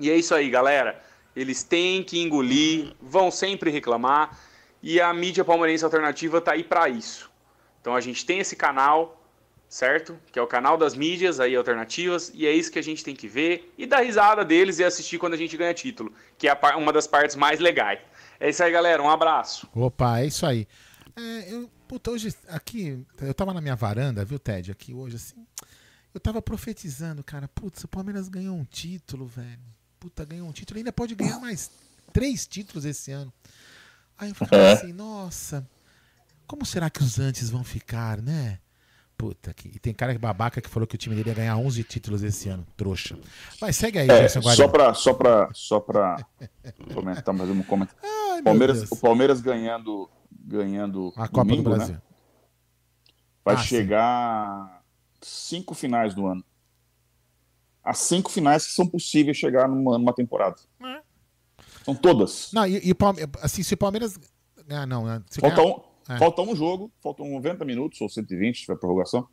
[0.00, 1.00] E é isso aí, galera.
[1.34, 4.38] Eles têm que engolir, vão sempre reclamar.
[4.82, 7.30] E a mídia palmeirense alternativa tá aí para isso.
[7.80, 9.21] Então a gente tem esse canal,
[9.72, 10.18] certo?
[10.30, 13.16] Que é o canal das mídias aí alternativas, e é isso que a gente tem
[13.16, 16.50] que ver e dar risada deles e assistir quando a gente ganha título, que é
[16.50, 17.98] a par- uma das partes mais legais.
[18.38, 19.02] É isso aí, galera.
[19.02, 19.66] Um abraço.
[19.74, 20.68] Opa, é isso aí.
[21.16, 24.70] É, eu, puta, hoje aqui, eu tava na minha varanda, viu, Ted?
[24.70, 25.46] Aqui hoje, assim.
[26.12, 27.48] Eu tava profetizando, cara.
[27.48, 29.58] Putz, o Palmeiras ganhou um título, velho.
[29.98, 30.76] Puta, ganhou um título.
[30.76, 31.70] Ainda pode ganhar mais
[32.12, 33.32] três títulos esse ano.
[34.18, 35.66] Aí eu falei assim, nossa,
[36.46, 38.58] como será que os antes vão ficar, né?
[39.22, 39.68] Puta, que...
[39.68, 42.48] e tem cara babaca que falou que o time dele ia ganhar 11 títulos esse
[42.48, 42.66] ano.
[42.76, 43.16] Trouxa.
[43.60, 46.16] Vai, segue aí, É, Gerson só para só pra, só pra
[46.92, 48.02] comentar mais um comentário.
[48.34, 51.76] meu Palmeiras, o Palmeiras ganhando, ganhando A Copa do domingo, né?
[51.76, 51.96] Brasil.
[53.44, 53.64] vai Ah, sim.
[53.68, 54.80] chegar a
[55.20, 56.44] cinco finais do ano.
[57.84, 60.56] As cinco finais que são possíveis chegar numa, numa temporada.
[60.82, 61.00] É.
[61.84, 62.50] São todas.
[62.52, 62.94] Não, e, e
[63.40, 64.18] assim, se o Palmeiras.
[64.68, 65.04] Ah, não.
[65.04, 65.22] né?
[65.30, 66.18] Se Falta ganhar- um, É.
[66.18, 69.26] falta um jogo, faltam 90 minutos ou 120, se tiver prorrogação,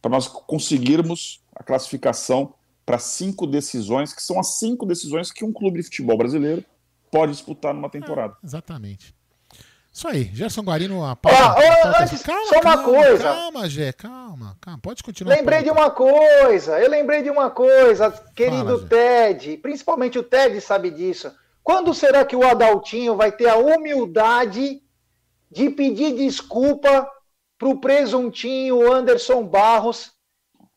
[0.00, 5.52] para nós conseguirmos a classificação para cinco decisões, que são as cinco decisões que um
[5.52, 6.64] clube de futebol brasileiro
[7.10, 8.36] pode disputar numa temporada.
[8.42, 9.14] Exatamente.
[9.92, 11.38] Isso aí, Gerson Guarino, a Ó, pauta.
[11.38, 13.22] ó, a pauta- antes, só uma coisa.
[13.24, 14.78] Calma, Gé, calma, calma.
[14.80, 15.34] Pode continuar.
[15.36, 20.58] Lembrei de uma coisa, eu lembrei de uma coisa, querido Fala, Ted, principalmente o Ted
[20.62, 21.30] sabe disso.
[21.62, 24.82] Quando será que o Adaltinho vai ter a humildade
[25.52, 27.08] de pedir desculpa
[27.58, 30.10] pro presuntinho Anderson Barros,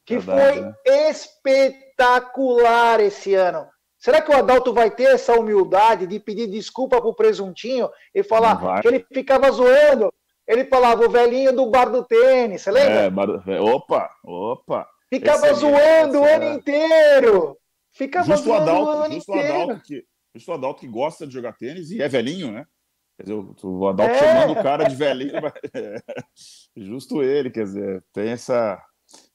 [0.05, 0.73] que Verdade, foi né?
[1.11, 3.67] espetacular esse ano?
[3.97, 8.81] Será que o Adalto vai ter essa humildade de pedir desculpa pro presuntinho e falar
[8.81, 10.13] que ele ficava zoando?
[10.47, 12.93] Ele falava o velhinho do bar do tênis, você lembra?
[13.01, 14.87] É, bar- é, opa, opa.
[15.09, 16.53] Ficava Esse- zoando o esse- ano é.
[16.53, 17.57] inteiro.
[17.91, 19.53] Ficava Justo o zoando o Adalto, ano justo o inteiro.
[19.55, 20.03] Adalto que,
[20.35, 22.65] justo o Adalto que gosta de jogar tênis e é velhinho, né?
[23.17, 24.19] Quer dizer, o- o Adalto É.
[24.19, 25.33] chamando o cara de velhinho.
[25.41, 25.53] mas-
[26.75, 28.81] Justo ele, quer dizer, tem essa.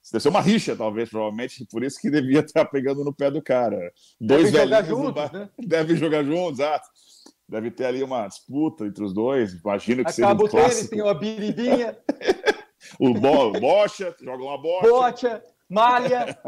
[0.03, 3.31] Isso deve ser uma rixa, talvez, provavelmente, por isso que devia estar pegando no pé
[3.31, 3.79] do cara.
[4.21, 5.49] Dois Devem jogar juntos, né?
[5.59, 6.89] devem jogar juntos, exato.
[7.49, 9.55] Deve ter ali uma disputa entre os dois.
[9.55, 10.91] Imagino que seja Acaba um o tênis, clássico.
[10.91, 11.99] tem uma biribinha,
[12.99, 14.89] O bo, bocha, joga uma bocha.
[14.89, 16.39] bocha, malha.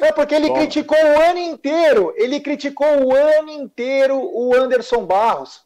[0.00, 0.58] É porque ele Toma.
[0.60, 2.12] criticou o ano inteiro.
[2.16, 5.60] Ele criticou o ano inteiro o Anderson Barros.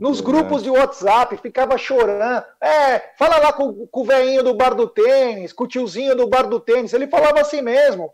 [0.00, 2.42] Nos grupos de WhatsApp, ficava chorando.
[2.58, 6.26] É, fala lá com, com o velhinho do bar do tênis, com o tiozinho do
[6.26, 6.94] bar do tênis.
[6.94, 8.10] Ele falava assim mesmo.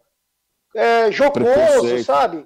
[0.75, 2.45] É, jocoso, sabe?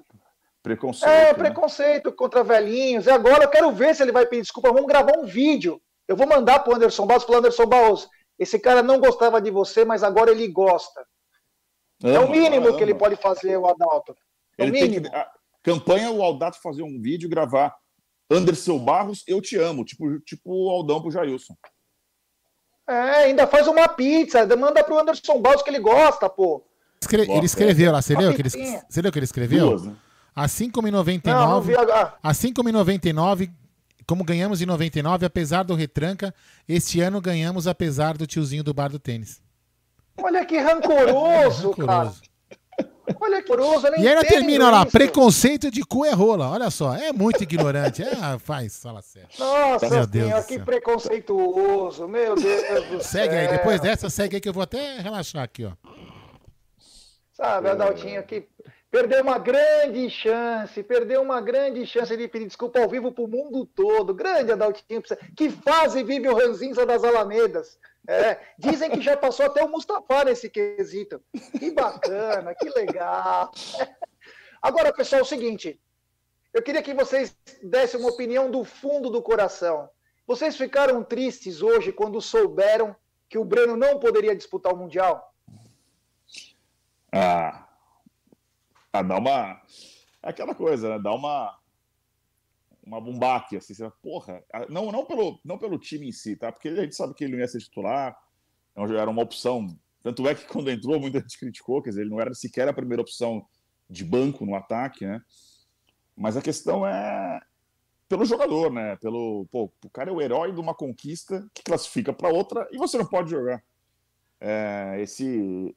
[0.61, 1.11] Preconceito.
[1.11, 1.33] É, né?
[1.33, 3.07] preconceito contra velhinhos.
[3.07, 4.71] E agora eu quero ver se ele vai pedir desculpa.
[4.71, 5.81] Vamos gravar um vídeo.
[6.07, 8.07] Eu vou mandar pro Anderson Barros, pro Anderson Barros.
[8.37, 11.03] Esse cara não gostava de você, mas agora ele gosta.
[12.03, 12.77] é o Ama, mínimo ama.
[12.77, 14.15] que ele pode fazer, o Adalto.
[14.55, 15.09] É o Ele tem mínimo.
[15.09, 15.41] que.
[15.63, 17.75] Campanha o Aldato fazer um vídeo e gravar.
[18.31, 19.83] Anderson Barros, eu te amo.
[19.85, 21.55] Tipo, tipo o Aldão pro Jailson.
[22.89, 26.63] É, ainda faz uma pizza, manda pro Anderson Barros que ele gosta, pô.
[27.01, 29.69] Escre- Bota, ele escreveu lá, você leu, que ele, você leu o que ele escreveu?
[29.69, 29.95] Duas, né?
[30.35, 31.21] A 5,99.
[31.25, 32.15] Não, não vi agora.
[32.21, 33.51] A 5,99,
[34.07, 36.33] como ganhamos em 99, apesar do retranca,
[36.67, 39.41] este ano ganhamos apesar do tiozinho do bar do tênis.
[40.17, 41.91] Olha que rancoroso, cara.
[41.93, 42.21] Rancoroso.
[43.19, 44.91] Olha que nem E ainda termina lá, isso.
[44.91, 46.49] preconceito de cu é rola.
[46.49, 48.03] Olha só, é muito ignorante.
[48.03, 49.29] É, faz, fala sério.
[49.37, 50.65] Nossa Meu Deus senhora, que céu.
[50.65, 53.01] preconceituoso, meu Deus do céu.
[53.01, 55.71] Segue aí, depois dessa, segue aí que eu vou até relaxar aqui, ó.
[57.33, 58.47] Sabe, Adaltinho, que
[58.91, 63.65] perdeu uma grande chance, perdeu uma grande chance de pedir desculpa ao vivo pro mundo
[63.65, 64.13] todo.
[64.13, 65.01] Grande Adaltinho,
[65.35, 67.79] que fase vive o Ranzinza das Alamedas.
[68.07, 71.21] É, dizem que já passou até o Mustafa nesse quesito.
[71.57, 73.51] Que bacana, que legal.
[74.61, 75.79] Agora, pessoal, é o seguinte.
[76.53, 79.89] Eu queria que vocês dessem uma opinião do fundo do coração.
[80.27, 82.95] Vocês ficaram tristes hoje quando souberam
[83.29, 85.33] que o Breno não poderia disputar o Mundial?
[87.13, 87.67] Ah,
[88.93, 89.61] ah, dá uma.
[90.21, 90.99] É aquela coisa, né?
[90.99, 91.57] Dá uma.
[92.83, 93.73] Uma bombaque, assim.
[93.73, 96.51] Você, fala, porra, não, não, pelo, não pelo time em si, tá?
[96.51, 98.17] Porque a gente sabe que ele não ia ser titular,
[98.71, 99.67] então era uma opção.
[100.01, 102.73] Tanto é que quando entrou, muita gente criticou, quer dizer, ele não era sequer a
[102.73, 103.45] primeira opção
[103.89, 105.21] de banco no ataque, né?
[106.15, 107.39] Mas a questão é
[108.07, 108.97] pelo jogador, né?
[108.97, 112.77] Pelo, pô, o cara é o herói de uma conquista que classifica para outra e
[112.77, 113.63] você não pode jogar.
[114.39, 115.73] É, esse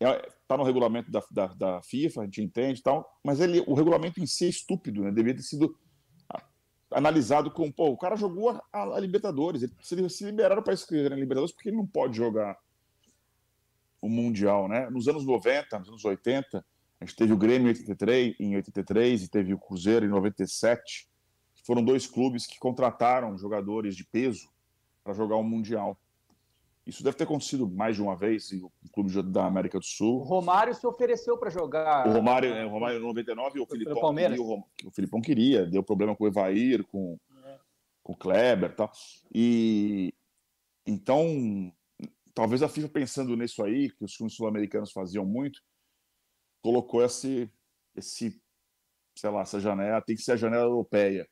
[0.00, 3.62] é, tá no regulamento da, da, da, FIFA, a gente entende e tal, mas ele,
[3.66, 5.10] o regulamento em si é estúpido, né?
[5.10, 5.78] Devia ter sido
[6.96, 11.10] analisado como, pô, o cara jogou a, a Libertadores, ele, se, se liberaram para escrever
[11.10, 12.58] na Libertadores porque ele não pode jogar
[14.00, 14.88] o Mundial, né?
[14.88, 16.64] Nos anos 90, nos anos 80,
[16.98, 21.06] a gente teve o Grêmio em 83, em 83 e teve o Cruzeiro em 97.
[21.66, 24.48] Foram dois clubes que contrataram jogadores de peso
[25.04, 25.98] para jogar o Mundial.
[26.86, 30.20] Isso deve ter acontecido mais de uma vez em clube da América do Sul.
[30.20, 32.06] O Romário se ofereceu para jogar.
[32.06, 35.82] O Romário, é, o Romário em 99 o Filipão, queria, o, o Filipão queria, deu
[35.82, 37.58] problema com o Evair, com, é.
[38.04, 38.92] com o Kleber e tal.
[39.34, 40.14] E
[40.86, 41.72] então,
[42.32, 45.60] talvez a FIFA pensando nisso aí, que os clubes sul-americanos faziam muito,
[46.62, 47.50] colocou esse,
[47.96, 48.40] esse,
[49.16, 51.28] sei lá, essa janela, tem que ser a janela europeia.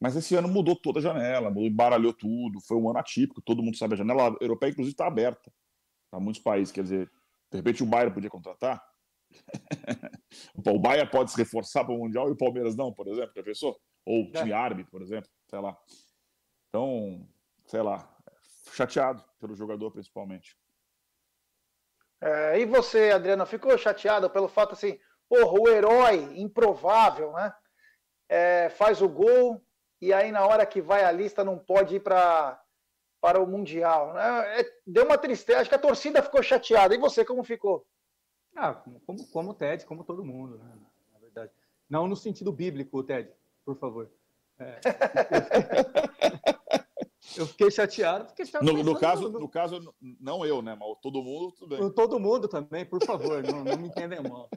[0.00, 3.76] Mas esse ano mudou toda a janela, embaralhou tudo, foi um ano atípico, todo mundo
[3.76, 5.52] sabe, a janela europeia, inclusive, está aberta
[6.10, 6.72] para muitos países.
[6.72, 7.10] Quer dizer,
[7.50, 8.82] de repente o Bayern podia contratar.
[10.66, 13.42] o Bayern pode se reforçar para o Mundial e o Palmeiras não, por exemplo, já
[13.42, 13.78] pensou?
[14.06, 14.54] Ou o time é.
[14.54, 15.76] árbitro, por exemplo, sei lá.
[16.68, 17.28] Então,
[17.66, 18.16] sei lá,
[18.72, 20.56] chateado pelo jogador, principalmente.
[22.22, 24.98] É, e você, Adriano, ficou chateado pelo fato assim,
[25.28, 27.52] porra, o herói improvável, né?
[28.28, 29.60] É, faz o gol,
[30.00, 32.60] e aí na hora que vai a lista não pode ir para
[33.20, 34.14] para o Mundial.
[34.14, 34.60] Né?
[34.60, 36.94] É, deu uma tristeza, acho que a torcida ficou chateada.
[36.94, 37.86] E você, como ficou?
[38.56, 40.72] Ah, como, como o Ted, como todo mundo, né?
[41.12, 41.52] na verdade.
[41.88, 43.30] Não no sentido bíblico, Ted,
[43.64, 44.10] por favor.
[44.58, 44.80] É,
[47.36, 49.40] eu fiquei chateado porque no, no caso no...
[49.40, 51.90] no caso não eu né mas todo mundo tudo bem.
[51.92, 54.50] todo mundo também por favor não, não me entendem mal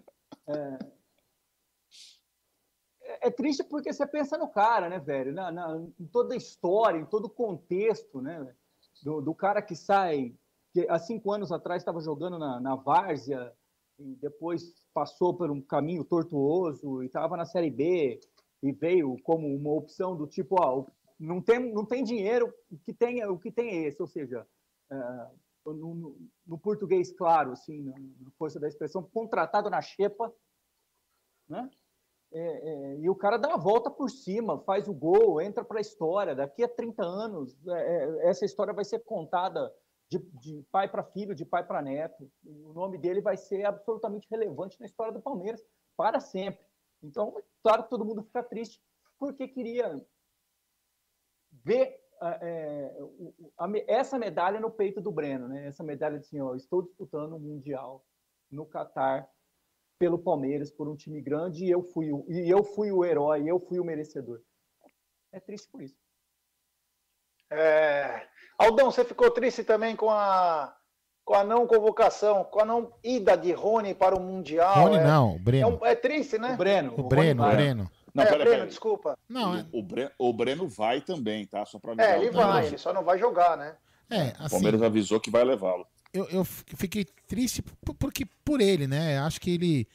[3.23, 5.33] é, é triste porque você pensa no cara, né, velho?
[5.33, 8.53] Na, na, em toda a história, em todo o contexto, né?
[9.01, 10.35] Do, do cara que sai,
[10.73, 13.53] que há cinco anos atrás estava jogando na, na Várzea
[13.99, 18.19] e depois passou por um caminho tortuoso e estava na Série B
[18.61, 20.85] e veio como uma opção do tipo, ó,
[21.19, 24.47] não tem, não tem dinheiro, o que tem, o que tem é esse, ou seja,
[24.89, 24.95] é,
[25.65, 30.33] no, no, no, português claro, assim, na força da expressão, contratado na xepa,
[31.47, 31.69] né?
[32.35, 35.77] É, é, e o cara dá a volta por cima, faz o gol, entra para
[35.77, 36.33] a história.
[36.33, 39.71] Daqui a 30 anos, é, é, essa história vai ser contada
[40.09, 42.27] de, de pai para filho, de pai para neto.
[42.43, 45.63] O nome dele vai ser absolutamente relevante na história do Palmeiras
[45.95, 46.65] para sempre.
[47.03, 48.81] Então, claro todo mundo fica triste
[49.19, 50.03] porque queria
[51.63, 52.97] ver é,
[53.57, 55.67] a, essa medalha no peito do Breno, né?
[55.67, 58.03] Essa medalha de assim, ó, estou disputando o mundial
[58.49, 59.29] no Catar
[59.97, 63.43] pelo Palmeiras, por um time grande, e eu fui o, e eu fui o herói,
[63.45, 64.41] eu fui o merecedor.
[65.31, 65.95] É triste por isso.
[67.51, 68.27] É...
[68.57, 70.75] Aldão, você ficou triste também com a,
[71.23, 74.75] com a não convocação, com a não ida de Rony para o Mundial?
[74.75, 75.03] Rony é...
[75.03, 75.67] não, o Breno.
[75.67, 75.85] É, um...
[75.85, 76.53] é, triste, né?
[76.53, 76.93] O Breno.
[76.95, 77.91] O, o Breno, o Breno.
[78.13, 78.67] Não, é, pera, Breno, pera.
[78.67, 79.17] desculpa.
[79.27, 81.65] Não, o, o, Breno, o Breno vai também, tá?
[81.65, 83.75] Só para É, ele vai, ele só não vai jogar, né?
[84.09, 85.87] É, O assim, Palmeiras avisou que vai levá-lo.
[86.13, 89.17] Eu, eu fiquei triste por- porque por ele, né?
[89.19, 89.87] Acho que ele,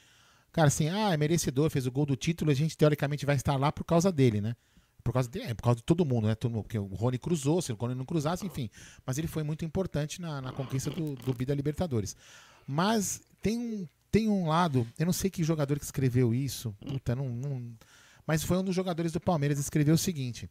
[0.53, 3.57] cara, assim, ah, é merecedor, fez o gol do título, a gente teoricamente vai estar
[3.57, 4.57] lá por causa dele, né?
[5.05, 6.35] Por causa de, é, por causa de todo mundo, né?
[6.35, 8.69] Todo mundo, porque o Rony cruzou, se o Rony não cruzasse, enfim.
[9.07, 12.17] Mas ele foi muito importante na, na conquista do, do Bida Libertadores.
[12.67, 17.15] Mas tem um, tem um lado, eu não sei que jogador que escreveu isso, puta,
[17.17, 17.73] não, não-
[18.27, 20.51] mas foi um dos jogadores do Palmeiras que escreveu o seguinte: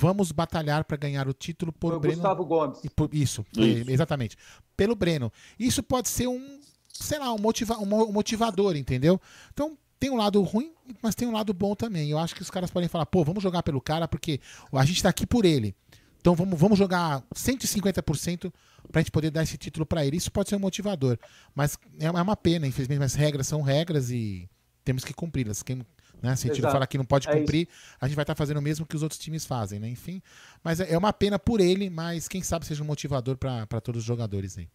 [0.00, 2.16] Vamos batalhar para ganhar o título por Foi Breno.
[2.16, 2.78] Gustavo Gomes.
[2.84, 3.90] e por- isso, Isso.
[3.90, 4.36] exatamente.
[4.76, 5.32] Pelo Breno.
[5.58, 6.60] Isso pode ser um
[6.92, 9.20] sei lá, um, motiva, um mo- motivador, entendeu?
[9.52, 10.72] Então, tem um lado ruim,
[11.02, 12.10] mas tem um lado bom também.
[12.10, 14.40] Eu acho que os caras podem falar, pô, vamos jogar pelo cara, porque
[14.72, 15.74] a gente tá aqui por ele.
[16.20, 18.52] Então vamos, vamos jogar 150%
[18.90, 20.16] pra gente poder dar esse título pra ele.
[20.16, 21.18] Isso pode ser um motivador.
[21.54, 24.48] Mas é é uma pena, infelizmente, mas regras são regras e
[24.84, 25.62] temos que cumpri-las.
[25.62, 25.84] Quem,
[26.22, 27.68] né, se a gente não falar que não pode É cumprir,
[28.00, 29.88] a gente vai estar fazendo o mesmo que os outros times fazem, né?
[29.88, 30.22] Enfim.
[30.62, 34.00] Mas é é uma pena por ele, mas quem sabe seja um motivador pra todos
[34.00, 34.68] os jogadores aí.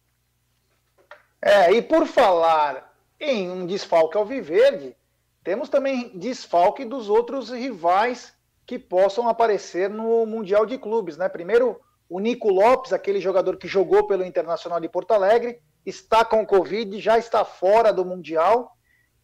[1.42, 4.96] É, e por falar em um desfalque ao Viverde,
[5.42, 8.32] temos também desfalque dos outros rivais
[8.64, 11.28] que possam aparecer no Mundial de Clubes, né?
[11.28, 16.46] Primeiro, o Nico Lopes, aquele jogador que jogou pelo Internacional de Porto Alegre, está com
[16.46, 18.74] Covid, já está fora do Mundial.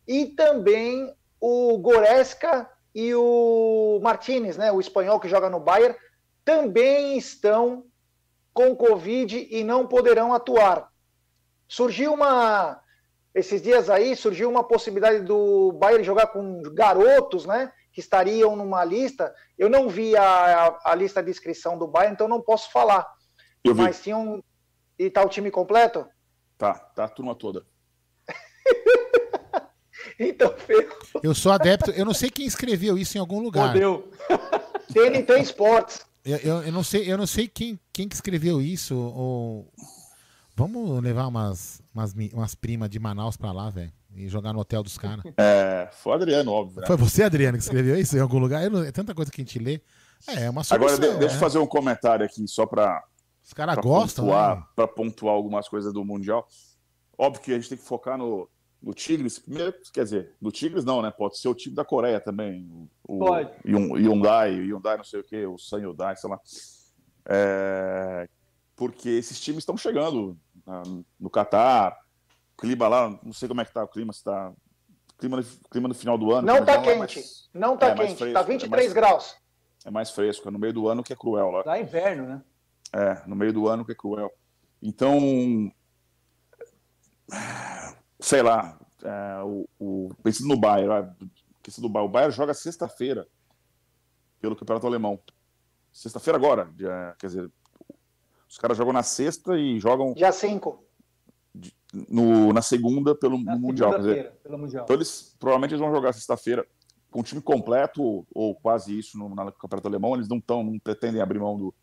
[0.06, 4.70] E também o Goreska e o Martinez, né?
[4.70, 5.96] O espanhol que joga no Bayern,
[6.44, 7.86] também estão
[8.52, 10.90] com Covid e não poderão atuar.
[11.68, 12.80] Surgiu uma.
[13.32, 17.72] Esses dias aí surgiu uma possibilidade do Bayern jogar com garotos, né?
[17.92, 19.32] Que estariam numa lista.
[19.56, 23.08] Eu não vi a, a, a lista de inscrição do Bayern, então não posso falar.
[23.64, 23.82] Eu vi.
[23.82, 24.42] Mas tinham.
[24.98, 26.06] E tá o time completo?
[26.58, 27.64] Tá, tá a turma toda.
[30.20, 30.98] Então, ferrou.
[31.22, 33.72] Eu sou adepto, eu não sei quem escreveu isso em algum lugar.
[33.72, 34.12] Fodeu.
[34.92, 36.04] TNT Sports.
[36.22, 38.94] Eu, eu, eu não sei, eu não sei quem, quem que escreveu isso.
[38.94, 39.72] Ou...
[40.54, 43.90] Vamos levar umas, umas, umas primas de Manaus pra lá, velho.
[44.14, 45.24] E jogar no hotel dos caras.
[45.38, 46.80] É, foi o Adriano, óbvio.
[46.82, 46.86] né?
[46.86, 48.68] Foi você, Adriano, que escreveu isso em algum lugar?
[48.68, 49.80] Não- é tanta coisa que a gente lê.
[50.26, 50.76] É, é uma solução.
[50.76, 51.40] Agora, de- deixa eu né?
[51.40, 53.02] fazer um comentário aqui, só para.
[53.42, 54.62] Os caras gostam, né?
[54.76, 56.46] Para pontuar algumas coisas do Mundial.
[57.16, 58.48] Óbvio que a gente tem que focar no,
[58.82, 59.38] no Tigres.
[59.38, 61.10] Primeiro, quer dizer, no Tigres não, né?
[61.10, 62.88] Pode ser o time da Coreia também.
[63.04, 63.50] O, Pode.
[63.64, 66.40] O Hyundai, Hyundai não sei o quê, o San Hyundai, sei lá.
[67.26, 68.28] É,
[68.74, 70.36] porque esses times estão chegando
[70.66, 70.82] na-
[71.18, 71.96] no Catar.
[72.56, 74.52] O clima lá, não sei como é que tá o clima, se tá.
[75.18, 76.46] Clima, clima no final do ano.
[76.46, 77.28] Não que tá é mais- quente.
[77.52, 78.18] Não tá é mais quente.
[78.18, 79.36] fresco, tá é 23 mais- graus.
[79.84, 81.62] É mais fresco, é no meio do ano que é cruel lá.
[81.62, 82.42] Tá inverno, né?
[82.92, 84.30] É, no meio do ano que é cruel.
[84.82, 85.70] Então,
[88.20, 91.10] sei lá, é, o, o, pensando no Bayern,
[91.62, 93.26] pensando no Bayern, o Bayern joga sexta-feira
[94.40, 95.18] pelo Campeonato Alemão.
[95.92, 97.50] Sexta-feira agora, dia- quer dizer,
[98.48, 100.84] os caras jogam na sexta e jogam Dia 5.
[102.08, 103.90] no, na segunda pelo Mundial.
[103.92, 104.84] Quer dizer, pelo Mundial.
[104.84, 106.66] então eles provavelmente eles vão jogar sexta-feira
[107.10, 110.14] com o time completo ou, ou quase isso no, no campeonato alemão.
[110.14, 111.74] Eles não estão, não pretendem abrir mão do,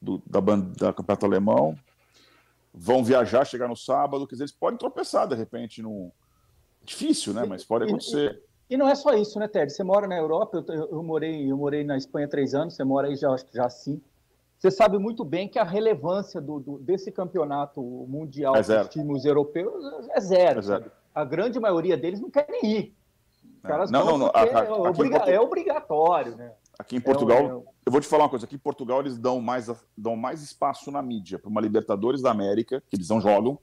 [0.00, 1.78] do- da banda da campeonato alemão.
[2.76, 4.26] Vão viajar, chegar no sábado.
[4.26, 6.10] Quer dizer, eles podem tropeçar de repente no
[6.84, 7.44] difícil, né?
[7.48, 8.42] Mas pode E- acontecer.
[8.68, 9.72] E não é só isso, né, Ted?
[9.72, 12.82] Você mora na Europa, eu, eu- morei, eu morei na Espanha há três anos, você
[12.82, 14.00] mora aí já, acho que já sim.
[14.58, 19.24] Você sabe muito bem que a relevância do, do- desse campeonato mundial É dos times
[19.24, 20.58] europeus é zero.
[20.58, 20.90] É zero.
[21.14, 22.96] A grande maioria deles não quer nem ir.
[23.56, 24.26] Os caras Não, não, não.
[24.28, 26.52] A- a- é, obriga- é obrigatório, né?
[26.78, 28.44] Aqui em Portugal, É é eu vou te falar uma coisa.
[28.46, 32.30] Aqui em Portugal eles dão mais, dão mais espaço na mídia para uma Libertadores da
[32.30, 33.58] América, que eles não jogam,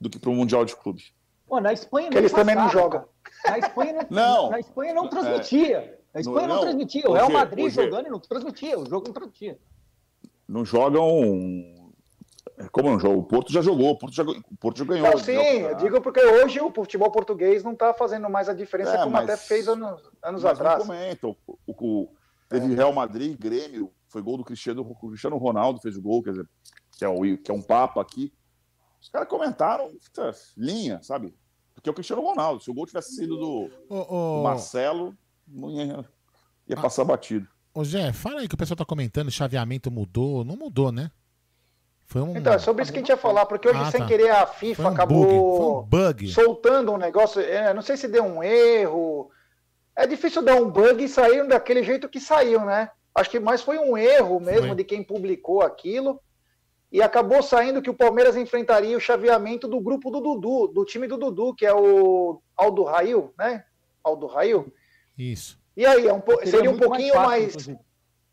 [0.00, 1.04] do que para um Mundial de Clube.
[1.46, 3.04] Pô, na Espanha Que eles também não jogam.
[3.44, 4.50] Na Espanha não, Não.
[4.50, 5.08] Na Espanha não É.
[5.08, 5.98] transmitia.
[6.14, 7.02] Na Espanha não, Não, transmitia.
[7.06, 8.78] O hoje- Real Madrid hoje- jogando e não transmitia.
[8.78, 9.58] O jogo não transmitia.
[10.48, 11.06] Não jogam.
[12.58, 13.16] é, Como não joga?
[13.16, 15.06] O Porto já jogou, o Porto já, o Porto já ganhou.
[15.08, 18.54] Não, o sim, eu digo porque hoje o futebol português não está fazendo mais a
[18.54, 20.78] diferença É, como mas- até fez anos, anos Mas atrás.
[20.80, 21.36] não comentam.
[21.46, 22.08] O, o-
[22.50, 26.32] teve Real Madrid, Grêmio, foi gol do Cristiano, o Cristiano Ronaldo fez o gol, quer
[26.32, 26.48] dizer,
[26.98, 28.30] que é, o, que é um papa aqui.
[29.00, 31.34] Os caras comentaram puta, linha, sabe?
[31.74, 32.62] Porque é o Cristiano Ronaldo.
[32.62, 35.16] Se o gol tivesse sido do, do ô, Marcelo,
[35.48, 36.04] não ia,
[36.68, 36.82] ia Ah.
[36.82, 37.48] passar batido.
[37.72, 40.44] ô, Jé, fala aí que o pessoal tá comentando, o chaveamento mudou.
[40.44, 41.10] Não mudou, né?
[42.04, 42.36] Foi um.
[42.36, 44.06] Então, é sobre isso que a gente ia falar, porque hoje, Ah, sem tá.
[44.06, 46.28] querer, a FIFA Foi um acabou bug, foi um bug.
[46.32, 47.40] soltando um negócio.
[47.40, 49.30] é, não sei se deu um erro.
[50.02, 52.90] É difícil dar um bug e sair daquele jeito que saiu, né?
[53.14, 54.76] Acho que mais foi um erro mesmo Foi.
[54.76, 56.18] de quem publicou aquilo.
[56.90, 61.06] E acabou saindo que o Palmeiras enfrentaria o chaveamento do grupo do Dudu, do time
[61.06, 63.64] do Dudu, que é o Aldo Rail, né?
[64.02, 64.72] Aldo Rail.
[65.18, 65.58] Isso.
[65.76, 67.44] E aí, é um po- Seria seria um pouquinho mais mais.
[67.44, 67.78] fácil, inclusive.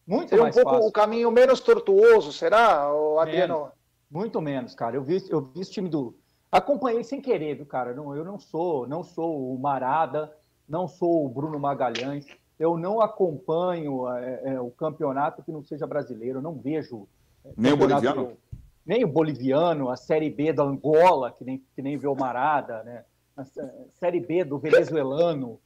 [0.07, 0.87] Muito seria um mais pouco fácil.
[0.87, 2.87] o caminho menos tortuoso, será,
[3.19, 3.55] Adriano?
[3.55, 3.69] Menos.
[4.09, 4.95] Muito menos, cara.
[4.95, 6.17] Eu vi, eu vi esse time do.
[6.49, 7.93] Acompanhei sem querer, viu, cara?
[7.93, 10.33] Não, eu não sou, não sou o Marada,
[10.67, 12.25] não sou o Bruno Magalhães.
[12.59, 16.39] Eu não acompanho é, é, o campeonato que não seja brasileiro.
[16.39, 17.07] Eu não vejo.
[17.45, 18.37] é, Nem o boliviano?
[18.85, 22.83] Nem o boliviano, a Série B da Angola, que nem, que nem vê o Marada,
[22.83, 23.03] né?
[23.35, 25.59] A sé- Série B do venezuelano.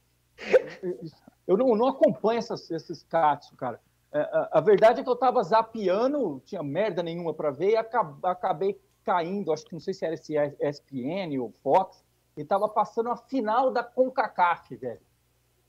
[1.46, 3.80] Eu não, não acompanho essas, esses catsos, cara.
[4.12, 7.76] É, a, a verdade é que eu estava zapeando, tinha merda nenhuma para ver e
[7.76, 12.01] acab- acabei caindo, acho que não sei se era esse ESPN ou Fox,
[12.36, 15.00] e tava passando a final da CONCACAF, velho.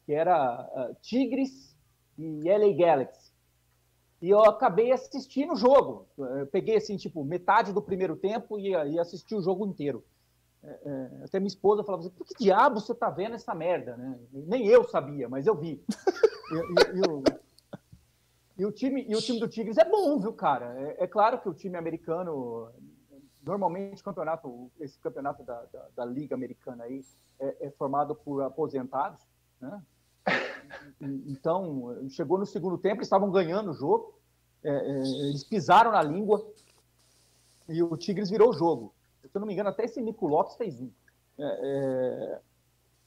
[0.06, 1.76] Que era uh, Tigres
[2.18, 3.34] e LA Galaxy.
[4.22, 6.07] E eu acabei assistindo o jogo.
[6.18, 10.03] Eu peguei, assim, tipo, metade do primeiro tempo e, e assisti o jogo inteiro.
[10.64, 13.98] É, é, até minha esposa falava assim, por que diabo você tá vendo essa merda,
[13.98, 14.18] né?
[14.31, 15.84] Nem eu sabia, mas eu vi.
[16.52, 17.23] e, e, e, o,
[18.60, 20.73] e, o, time, e o time do Tigres é bom, viu, cara?
[20.80, 22.72] É, é claro que o time americano,
[23.44, 27.03] normalmente campeonato, esse campeonato da, da, da Liga Americana aí
[27.40, 29.22] é, é, formado por aposentados,
[29.60, 29.82] né?
[31.02, 34.18] Então, chegou no segundo tempo, eles estavam ganhando o jogo,
[34.64, 36.49] é, é, eles pisaram na língua
[37.68, 38.94] e o Tigres virou o jogo
[39.34, 40.91] se eu não me engano, até esse Nico Lopes fez um.
[41.40, 42.40] É, é...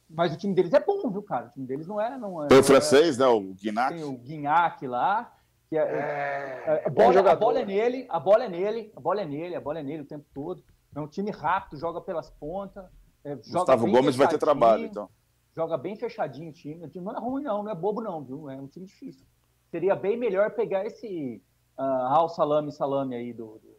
[0.09, 1.47] Mas o time deles é bom, viu, cara?
[1.47, 2.19] O time deles não é.
[2.19, 3.27] Não é Foi o francês, né?
[3.27, 3.95] O Guignac.
[3.95, 5.36] Tem o Guignac lá.
[5.69, 9.01] Que é, é, é a, bola, a bola é nele, a bola é nele, a
[9.01, 10.63] bola é nele, a bola é nele o tempo todo.
[10.95, 12.85] É um time rápido, joga pelas pontas.
[13.25, 15.11] É, Gustavo Gomes vai ter trabalho, então.
[15.55, 16.85] Joga bem fechadinho o time.
[16.85, 18.49] O time não é ruim, não, não é bobo, não, viu?
[18.49, 19.27] É um time difícil.
[19.71, 21.43] Seria bem melhor pegar esse
[21.79, 23.77] uh, Al Salame Salame aí do, do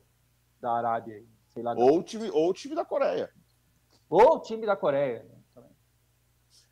[0.60, 1.16] da Arábia.
[1.16, 1.28] Aí
[1.58, 1.74] sei lá.
[1.76, 3.32] Ou o time, ou o time da Coreia.
[4.10, 5.24] Ou o time da Coreia.
[5.56, 5.64] Né,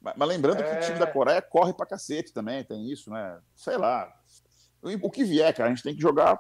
[0.02, 0.64] mas, mas, lembrando é...
[0.64, 1.12] que o time da é.
[1.12, 3.42] Coreia corre pra cacete também, tem isso, né?
[3.56, 4.14] Sei lá.
[5.02, 6.40] O que vier, cara, a gente tem que jogar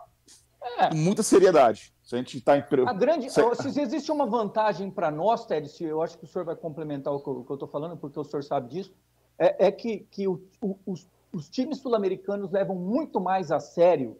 [0.61, 0.89] é.
[0.89, 1.93] com muita seriedade.
[2.03, 2.63] Se a gente está em.
[2.87, 3.29] A grande.
[3.29, 3.71] Se...
[3.71, 7.19] se existe uma vantagem para nós, Ted, eu acho que o senhor vai complementar o
[7.19, 8.93] que eu estou falando, porque o senhor sabe disso,
[9.39, 14.17] é, é que, que o, o, os, os times sul-americanos levam muito mais a sério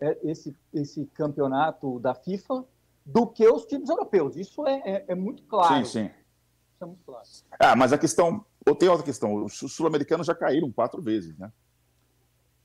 [0.00, 2.64] é, esse, esse campeonato da FIFA
[3.04, 4.36] do que os times europeus.
[4.36, 5.84] Isso é, é, é muito claro.
[5.84, 6.04] Sim, sim.
[6.06, 7.26] Isso é muito claro.
[7.58, 8.44] Ah, mas a questão.
[8.66, 9.44] Ou tem outra questão.
[9.44, 11.50] Os sul-americanos já caíram quatro vezes, né?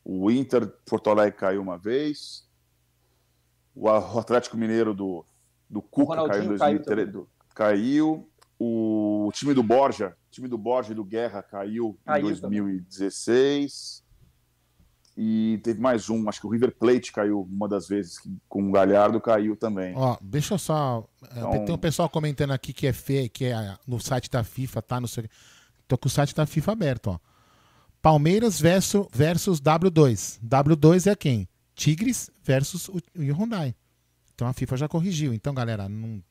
[0.03, 2.49] O Inter Porto Alegre caiu uma vez.
[3.75, 5.25] O Atlético Mineiro do,
[5.69, 7.11] do Cuca caiu em 2013.
[7.11, 8.27] Caiu, caiu.
[8.59, 14.03] O time do Borja, time do Borja e do Guerra caiu, caiu em 2016.
[14.03, 14.11] Também.
[15.17, 18.17] E teve mais um, acho que o River Plate caiu uma das vezes,
[18.47, 19.93] com o Galhardo caiu também.
[19.95, 21.07] Ó, deixa eu só.
[21.35, 21.65] É, então...
[21.65, 25.01] Tem um pessoal comentando aqui que é feio, que é no site da FIFA, tá?
[25.01, 25.23] No seu...
[25.87, 27.19] Tô com o site da FIFA aberto, ó.
[28.01, 30.39] Palmeiras versus, versus W2.
[30.43, 31.47] W2 é quem?
[31.75, 33.75] Tigres versus o, o Hyundai.
[34.33, 35.33] Então a FIFA já corrigiu.
[35.33, 36.21] Então, galera, não.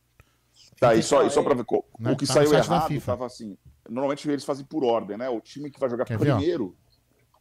[0.79, 1.65] Tá, e só, e só pra ver.
[1.69, 3.57] O, o que tá saiu errado tava assim.
[3.89, 5.29] Normalmente eles fazem por ordem, né?
[5.29, 6.77] O time que vai jogar Quer primeiro.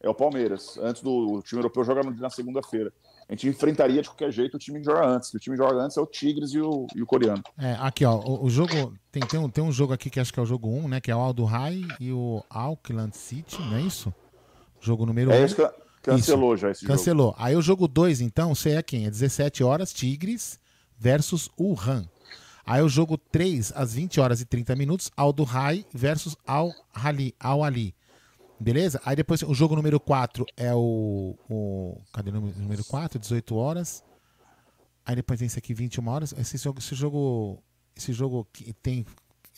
[0.00, 0.78] Ver, é o Palmeiras.
[0.78, 2.92] Antes do time europeu jogar na segunda-feira.
[3.30, 5.32] A gente enfrentaria de qualquer jeito o time que joga antes.
[5.32, 7.44] O time que joga antes é o Tigres e o, e o coreano.
[7.56, 8.16] É, aqui, ó.
[8.16, 8.92] O, o jogo.
[9.12, 11.00] Tem, tem, um, tem um jogo aqui que acho que é o jogo 1, né?
[11.00, 14.12] Que é o Aldo Rai e o Auckland City, não é isso?
[14.80, 15.32] Jogo número 1.
[15.32, 15.70] É isso que
[16.02, 16.62] cancelou isso.
[16.62, 17.28] já esse Cancelou.
[17.28, 17.36] jogo.
[17.38, 19.06] Aí o jogo 2, então, você é quem?
[19.06, 20.58] É 17 horas, Tigres
[20.98, 22.08] versus Wuhan.
[22.66, 27.32] Aí o jogo 3, às 20 horas e 30 minutos, Aldo Rai versus Al Ali.
[27.38, 27.94] Al Ali.
[28.60, 29.00] Beleza?
[29.06, 31.98] Aí depois o jogo número 4 é o, o.
[32.12, 33.18] Cadê o número 4?
[33.18, 34.04] 18 horas.
[35.04, 36.34] Aí depois tem esse aqui, 21 horas.
[36.36, 37.62] Esse jogo, esse jogo,
[37.96, 39.06] esse jogo que tem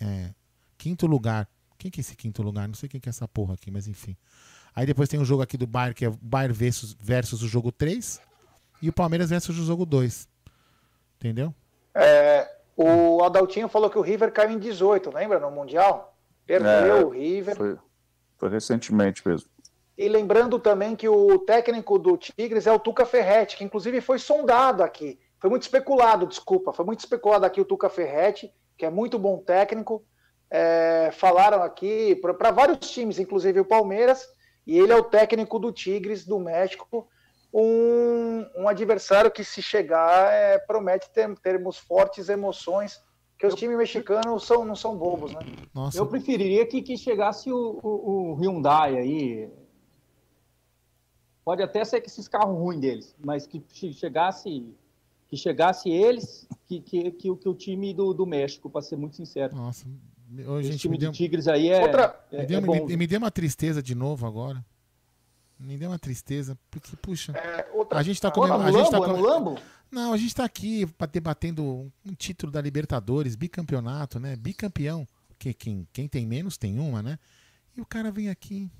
[0.00, 0.30] é,
[0.78, 1.48] quinto lugar.
[1.76, 2.68] Quem que é esse quinto lugar?
[2.68, 4.16] Não sei quem que é essa porra aqui, mas enfim.
[4.74, 7.48] Aí depois tem o jogo aqui do Bayern, que é o Bayern versus, versus o
[7.48, 8.20] jogo 3.
[8.80, 10.28] E o Palmeiras versus o jogo 2.
[11.16, 11.52] Entendeu?
[11.92, 15.40] É, o Adaltinho falou que o River caiu em 18, lembra?
[15.40, 16.16] No Mundial?
[16.46, 17.56] Perdeu é, o River.
[17.56, 17.78] Foi.
[18.42, 19.48] Foi recentemente mesmo.
[19.96, 24.18] E lembrando também que o técnico do Tigres é o Tuca Ferretti, que inclusive foi
[24.18, 25.16] sondado aqui.
[25.38, 26.72] Foi muito especulado, desculpa.
[26.72, 30.04] Foi muito especulado aqui o Tuca Ferretti, que é muito bom técnico.
[30.50, 34.26] É, falaram aqui para vários times, inclusive o Palmeiras,
[34.66, 37.08] e ele é o técnico do Tigres do México.
[37.54, 43.00] Um, um adversário que, se chegar, é, promete ter, termos fortes emoções
[43.42, 45.40] porque os times mexicanos são, não são bobos, né?
[45.74, 45.98] Nossa.
[45.98, 49.50] Eu preferiria que, que chegasse o, o, o, Hyundai aí.
[51.44, 53.60] Pode até ser que esses carros ruins deles, mas que
[53.92, 54.72] chegasse
[55.26, 59.16] que chegasse eles, que, que, que, que o time do, do México, para ser muito
[59.16, 59.56] sincero.
[59.56, 59.86] Nossa,
[60.60, 61.80] Esse gente, time de Tigres aí é.
[61.80, 62.22] Outra...
[62.30, 64.62] é, me, deu, é me, me, deu uma tristeza de novo agora.
[65.58, 67.98] Me deu uma tristeza, porque, puxa, é, outra...
[67.98, 68.62] a gente tá comendo.
[68.62, 69.20] a gente tá com...
[69.20, 69.58] Lambo?
[69.92, 74.34] Não, a gente está aqui debatendo um título da Libertadores, bicampeonato, né?
[74.36, 75.06] Bicampeão.
[75.38, 77.18] Que, quem, quem tem menos tem uma, né?
[77.76, 78.70] E o cara vem aqui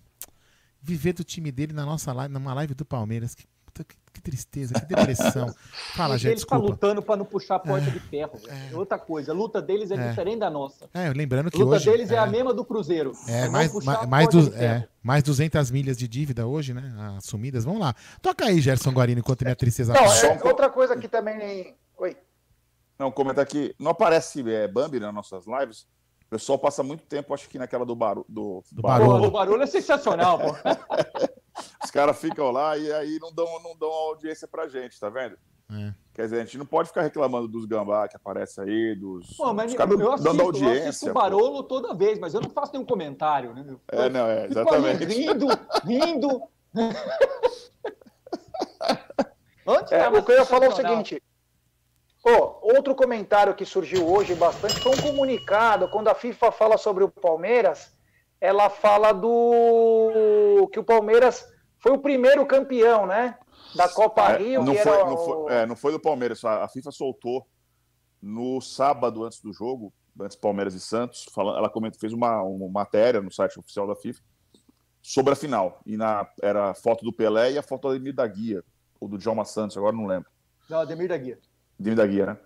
[0.80, 3.34] viver do time dele na nossa live, numa live do Palmeiras.
[3.34, 5.52] Que, puta, que, que tristeza, que depressão.
[5.96, 6.32] Fala, gente.
[6.32, 8.38] Ele está lutando para não puxar a porta é, de ferro.
[8.46, 8.76] É.
[8.76, 10.88] Outra coisa, a luta deles é, é, diferente da nossa.
[10.92, 13.12] É, lembrando que a luta hoje, deles é, a mesma do Cruzeiro.
[13.26, 16.92] É, mais, mais, mais, du, é, mais 200 milhas de dívida hoje, né?
[17.16, 17.64] Assumidas.
[17.64, 17.94] Vamos lá.
[18.20, 21.74] Toca aí, Gerson Guarino, enquanto minha tristeza Não, é, outra coisa que também.
[21.96, 22.16] Oi.
[22.98, 23.74] Não, comenta aqui.
[23.78, 25.86] Não aparece é, Bambi nas nossas lives.
[26.32, 29.62] O pessoal passa muito tempo, acho que naquela do, baru, do, Do Pô, o barulho
[29.64, 30.46] é sensacional, pô.
[31.84, 35.36] Os caras ficam lá e aí não dão, não dão audiência pra gente, tá vendo?
[35.70, 35.92] É.
[36.14, 39.36] Quer dizer, a gente não pode ficar reclamando dos gambá que aparecem aí, dos.
[39.36, 40.88] Pô, mas os eu, caras eu assisto, dando eu audiência.
[40.88, 41.20] assisto o pô.
[41.20, 43.66] Barolo toda vez, mas eu não faço nenhum comentário, né?
[43.68, 45.04] Eu É, não, é, exatamente.
[45.04, 45.46] rindo,
[45.84, 46.42] rindo.
[49.68, 51.22] Antes É, tava o que eu ia falar é o seguinte.
[52.24, 55.88] Ó, outro comentário que surgiu hoje bastante foi um comunicado.
[55.88, 57.92] Quando a FIFA fala sobre o Palmeiras,
[58.40, 61.44] ela fala do que o Palmeiras
[61.80, 63.36] foi o primeiro campeão, né?
[63.74, 65.98] Da Copa É, Rio, não, que foi, era não, o- foi, é, não foi do
[66.00, 66.44] Palmeiras.
[66.44, 67.46] A a FIFA soltou
[68.20, 71.26] no sábado antes do jogo, antes Palmeiras e Santos.
[71.34, 74.20] Falando, ela comentou, fez uma, uma matéria no site oficial da FIFA
[75.00, 75.80] sobre a final.
[75.84, 78.62] E na, era a foto do Pelé e a foto do Ademir da Guia,
[79.00, 80.30] ou do Djalma Santos, agora não lembro.
[80.70, 81.40] Não, Ademir da Guia.
[81.82, 82.38] Ademir da Guia, né?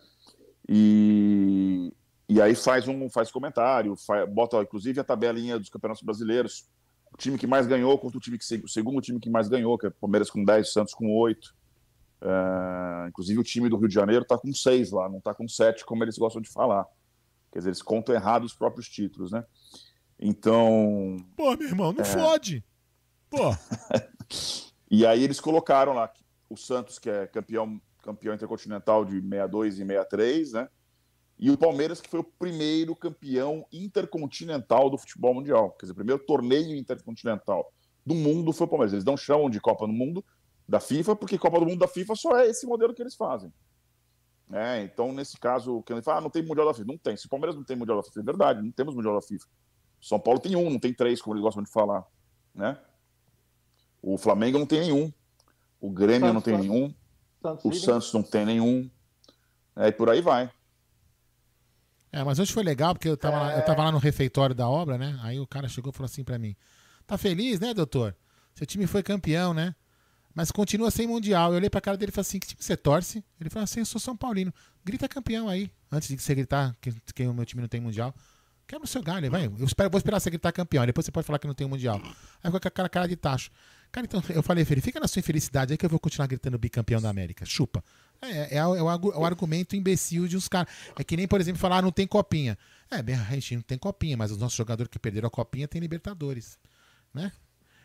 [0.68, 1.92] E,
[2.28, 6.68] e aí faz um faz comentário, fa- bota inclusive a tabelinha dos campeonatos brasileiros.
[7.12, 9.78] O time que mais ganhou contra o time que o segundo time que mais ganhou,
[9.78, 11.54] que é Palmeiras com 10, Santos com 8.
[12.20, 15.46] É, inclusive o time do Rio de Janeiro está com 6 lá, não está com
[15.46, 16.84] 7, como eles gostam de falar.
[17.52, 19.44] Quer dizer, eles contam errado os próprios títulos, né?
[20.18, 21.16] Então.
[21.36, 22.04] Pô, meu irmão, não É.
[22.04, 22.64] fode.
[23.30, 23.38] Pô.
[24.88, 26.12] E aí eles colocaram lá
[26.48, 30.68] o Santos, que é campeão, campeão intercontinental de 62 e 63, né?
[31.38, 35.72] E o Palmeiras, que foi o primeiro campeão intercontinental do futebol mundial.
[35.72, 37.70] Quer dizer, o primeiro torneio intercontinental
[38.06, 38.94] do mundo foi o Palmeiras.
[38.94, 40.24] Eles não chamam de Copa do Mundo
[40.66, 43.52] da FIFA, porque Copa do Mundo da FIFA só é esse modelo que eles fazem.
[44.50, 46.86] É, então, nesse caso, que ele fala, ah, não tem Mundial da FIFA.
[46.86, 47.16] Não tem.
[47.16, 49.46] Se o Palmeiras não tem Mundial da FIFA, é verdade, não temos Mundial da FIFA.
[50.00, 52.06] São Paulo tem um, não tem três, como eles gostam de falar.
[52.54, 52.78] Né?
[54.00, 55.12] O Flamengo não tem nenhum.
[55.80, 56.94] O Grêmio não tem nenhum.
[57.46, 57.84] Santos O.
[57.84, 58.90] Santos não tem nenhum.
[59.76, 60.50] É, e por aí vai.
[62.12, 64.68] É, mas hoje foi legal, porque eu tava, lá, eu tava lá no refeitório da
[64.68, 65.18] obra, né?
[65.22, 66.56] Aí o cara chegou e falou assim pra mim:
[67.06, 68.16] Tá feliz, né, doutor?
[68.54, 69.74] Seu time foi campeão, né?
[70.34, 71.50] Mas continua sem mundial.
[71.50, 73.24] Eu olhei pra cara dele e falei assim: Que time você torce?
[73.40, 74.52] Ele falou assim: Eu sou São Paulino.
[74.84, 78.14] Grita campeão aí, antes de você gritar que, que o meu time não tem mundial.
[78.66, 79.46] Quebra o seu galho, vai.
[79.46, 80.84] Eu espero, vou esperar você gritar campeão.
[80.84, 82.00] Depois você pode falar que não tem mundial.
[82.42, 83.50] Aí ficou com aquela cara de tacho.
[83.96, 86.58] Cara, então eu falei, filho, fica na sua infelicidade aí que eu vou continuar gritando
[86.58, 87.46] bicampeão da América.
[87.46, 87.82] Chupa.
[88.20, 90.70] É, é, é o, argu- o argumento imbecil de uns caras.
[90.98, 92.58] É que nem, por exemplo, falar, ah, não tem copinha.
[92.90, 95.66] É, bem, a gente não tem copinha, mas os nossos jogadores que perderam a copinha
[95.66, 96.58] tem Libertadores.
[97.14, 97.32] Né?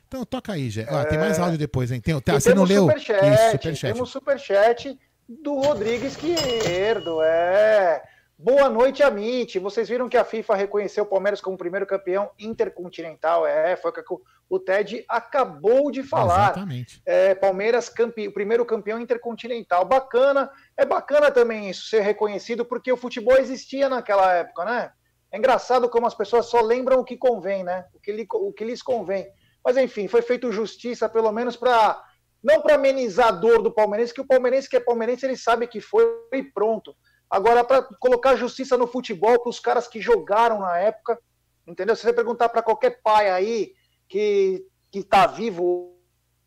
[0.05, 0.85] Então toca aí, Gé.
[0.89, 2.01] Ó, tem mais áudio depois, hein?
[2.01, 2.87] Tem, tá, você não leu?
[2.87, 3.93] superchat, Isso, superchat.
[3.93, 7.21] Temos superchat do Rodrigo Esquerdo.
[7.21, 8.03] É.
[8.43, 9.59] Boa noite, Amit.
[9.59, 13.45] Vocês viram que a FIFA reconheceu o Palmeiras como primeiro campeão intercontinental?
[13.45, 14.01] É, foi o que
[14.49, 16.45] o Ted acabou de falar.
[16.45, 17.03] Exatamente.
[17.05, 18.27] É, Palmeiras, campe...
[18.27, 19.85] o primeiro campeão intercontinental.
[19.85, 20.49] Bacana.
[20.75, 24.91] É bacana também isso, ser reconhecido, porque o futebol existia naquela época, né?
[25.31, 27.85] É engraçado como as pessoas só lembram o que convém, né?
[27.93, 29.27] O que, lhe- o que lhes convém.
[29.63, 32.03] Mas enfim, foi feito justiça, pelo menos para.
[32.43, 35.67] Não para amenizar a dor do palmeirense, que o palmeirense que é palmeirense, ele sabe
[35.67, 36.03] que foi
[36.33, 36.95] e pronto.
[37.31, 41.17] Agora, para colocar justiça no futebol para os caras que jogaram na época,
[41.65, 41.95] entendeu?
[41.95, 43.73] Se você perguntar para qualquer pai aí
[44.09, 45.95] que, que tá vivo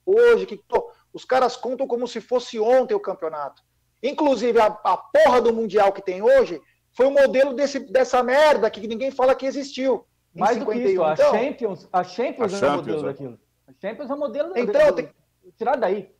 [0.04, 3.62] hoje, que pô, os caras contam como se fosse ontem o campeonato.
[4.02, 6.60] Inclusive, a, a porra do Mundial que tem hoje
[6.92, 10.06] foi o modelo desse, dessa merda que ninguém fala que existiu.
[10.36, 11.04] em Mais do que isso, 51.
[11.06, 13.12] a Então, Champions, a Champions A é o Champions, modelo é.
[13.12, 13.40] daquilo.
[13.66, 15.10] A Champions é o modelo Então, do- tem-
[15.56, 16.14] tirado daí.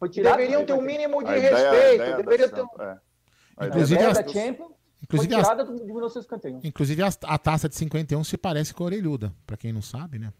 [0.00, 2.16] Foi tirado deveriam daí, ter um mínimo de ideia- respeito.
[2.16, 2.98] deveriam ter um- Champions, é.
[3.56, 4.72] A Inclusive, da Champions
[5.02, 6.60] inclusive foi as- tirada de 1951.
[6.64, 10.18] Inclusive a, a taça de 51 se parece com a orelhuda, pra quem não sabe,
[10.18, 10.32] né?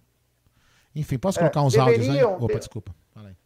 [0.94, 2.22] Enfim, posso É, colocar uns áudios aí?
[2.24, 2.94] Opa, ter- desculpa.
[3.12, 3.36] Fala aí.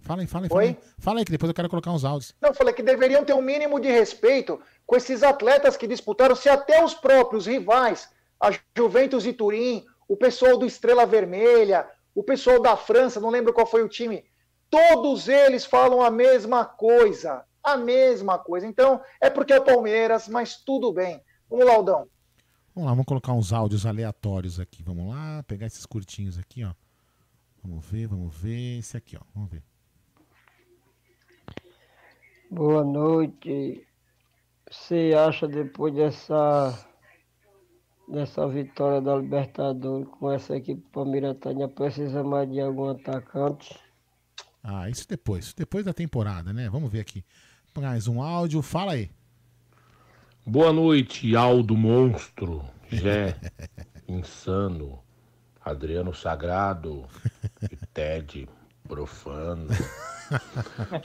[0.00, 0.78] Fala aí, fala aí, fala aí.
[0.98, 2.34] Fala aí, que depois eu quero colocar uns áudios.
[2.40, 6.34] Não, eu falei que deveriam ter um mínimo de respeito com esses atletas que disputaram,
[6.34, 8.08] se até os próprios rivais,
[8.40, 13.52] a Juventus e Turim, o pessoal do Estrela Vermelha, o pessoal da França, não lembro
[13.52, 14.24] qual foi o time,
[14.68, 17.44] todos eles falam a mesma coisa.
[17.62, 18.66] A mesma coisa.
[18.66, 21.20] Então, é porque é o Palmeiras, mas tudo bem.
[21.48, 22.08] Vamos lá, Aldão.
[22.74, 24.82] Vamos lá, vamos colocar uns áudios aleatórios aqui.
[24.82, 26.72] Vamos lá, pegar esses curtinhos aqui, ó.
[27.62, 28.78] Vamos ver, vamos ver.
[28.78, 29.20] Esse aqui, ó.
[29.34, 29.62] Vamos ver.
[32.50, 33.86] Boa noite.
[34.70, 36.86] Você acha depois dessa
[38.08, 43.78] dessa vitória da Libertadores com essa equipe palmeiratana precisa mais de algum atacante?
[44.62, 45.52] Ah, isso depois.
[45.54, 46.68] Depois da temporada, né?
[46.68, 47.24] Vamos ver aqui.
[47.80, 48.60] Mais um áudio.
[48.60, 49.10] Fala aí.
[50.44, 53.34] Boa noite, Aldo Monstro, Jé,
[54.06, 54.98] Insano,
[55.64, 57.06] Adriano Sagrado
[57.62, 58.46] e Ted
[58.86, 59.68] Profano.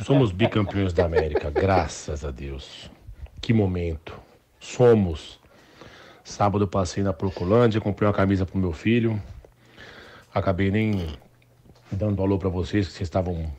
[0.06, 2.92] Somos bicampeões da América, graças a Deus.
[3.40, 4.20] Que momento.
[4.60, 5.40] Somos.
[6.24, 9.22] Sábado eu passei na Procolândia, comprei uma camisa pro meu filho.
[10.34, 11.18] Acabei nem
[11.90, 13.50] dando valor para vocês, que vocês estavam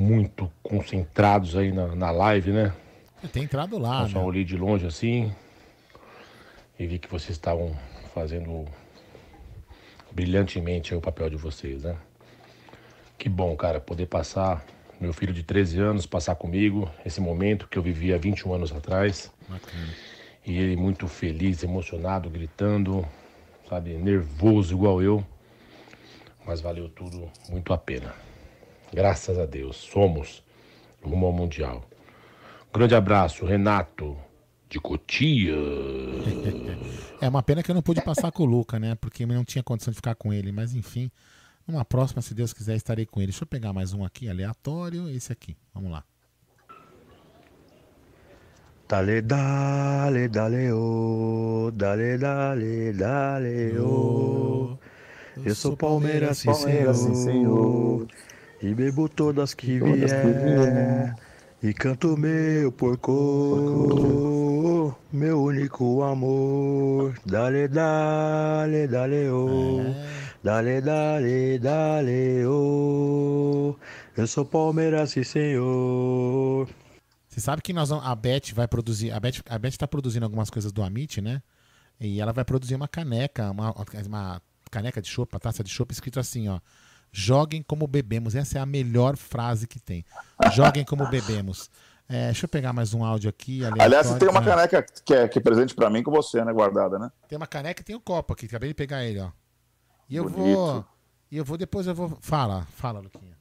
[0.00, 2.72] muito concentrados aí na, na live, né?
[3.32, 4.24] Tem entrado lá, Eu só né?
[4.24, 5.32] olhei de longe assim
[6.78, 7.76] e vi que vocês estavam
[8.14, 8.66] fazendo
[10.10, 11.96] brilhantemente o papel de vocês, né?
[13.18, 14.64] Que bom, cara, poder passar,
[14.98, 18.72] meu filho de 13 anos, passar comigo esse momento que eu vivi há 21 anos
[18.72, 19.30] atrás.
[20.46, 23.06] E ele muito feliz, emocionado, gritando,
[23.68, 25.22] sabe, nervoso igual eu.
[26.46, 28.14] Mas valeu tudo muito a pena.
[28.92, 30.42] Graças a Deus, somos
[31.02, 31.84] rumo ao Mundial.
[32.72, 34.16] Grande abraço, Renato,
[34.68, 35.54] de Cotia.
[37.22, 38.94] É uma pena que eu não pude passar com o Luca, né?
[38.94, 40.50] Porque eu não tinha condição de ficar com ele.
[40.50, 41.10] Mas enfim,
[41.68, 43.26] numa próxima, se Deus quiser, estarei com ele.
[43.26, 45.06] Deixa eu pegar mais um aqui, aleatório.
[45.10, 45.54] Esse aqui.
[45.74, 46.02] Vamos lá.
[48.88, 54.78] Dale, dale, dale, oh, dale, dale, dale, oh.
[55.44, 58.08] Eu sou Palmeiras, sim, Palmeiras, sim, senhor.
[58.62, 61.14] E bebo todas que Todas que vier.
[61.62, 63.12] E canto meu porco,
[65.12, 67.14] meu único amor.
[67.24, 69.82] Dale, dale, dale, oh.
[70.42, 73.76] Dale, dale, dale, oh.
[74.16, 76.66] Eu sou Palmeiras, sim, senhor.
[77.28, 79.12] Você sabe que nós vamos, a Beth vai produzir.
[79.12, 81.42] A Beth, a Beth tá produzindo algumas coisas do Amit, né?
[82.00, 83.74] E ela vai produzir uma caneca, uma,
[84.06, 86.58] uma caneca de chopp, uma taça de chopp, escrito assim, ó.
[87.12, 88.34] Joguem como bebemos.
[88.34, 90.04] Essa é a melhor frase que tem.
[90.52, 91.70] Joguem como bebemos.
[92.08, 93.64] É, deixa eu pegar mais um áudio aqui.
[93.64, 94.70] Aliás, você tem uma aleatório.
[94.70, 96.52] caneca que é, que é presente pra mim com você, né?
[96.52, 97.10] Guardada, né?
[97.28, 98.46] Tem uma caneca e tem um copo aqui.
[98.46, 99.30] Acabei de pegar ele, ó.
[100.08, 100.56] E eu Bonito.
[100.56, 100.84] vou.
[101.30, 102.18] E eu vou depois eu vou.
[102.20, 103.38] Fala, fala, Luquinha.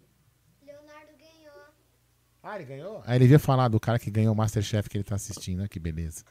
[2.41, 3.03] Ah, ele ganhou?
[3.05, 5.67] Aí ele veio falar do cara que ganhou o Masterchef que ele tá assistindo, né?
[5.67, 6.23] Que beleza.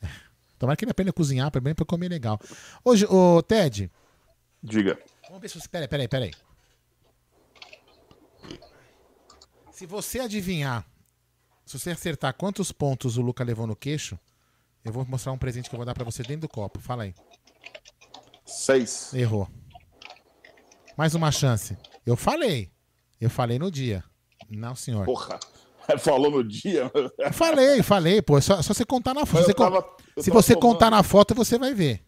[0.58, 2.40] Tomara que ele aprenda a cozinhar pra bem pra comer legal.
[2.84, 3.90] Hoje, ô Ted.
[4.62, 4.98] Diga.
[5.28, 5.68] Vamos ver se você.
[5.68, 6.32] Peraí, peraí, peraí.
[9.76, 10.86] Se você adivinhar,
[11.66, 14.18] se você acertar quantos pontos o Luca levou no queixo,
[14.82, 16.80] eu vou mostrar um presente que eu vou dar pra você dentro do copo.
[16.80, 17.14] Fala aí.
[18.46, 19.12] Seis.
[19.12, 19.46] Errou.
[20.96, 21.76] Mais uma chance.
[22.06, 22.72] Eu falei.
[23.20, 24.02] Eu falei no dia.
[24.48, 25.04] Não, senhor.
[25.04, 25.38] Porra.
[25.98, 26.90] Falou no dia.
[27.34, 28.38] Falei, falei, pô.
[28.38, 29.44] É só, só você contar na foto.
[29.44, 30.72] Você con- tava- Se você tomando.
[30.72, 32.02] contar na foto, você vai ver.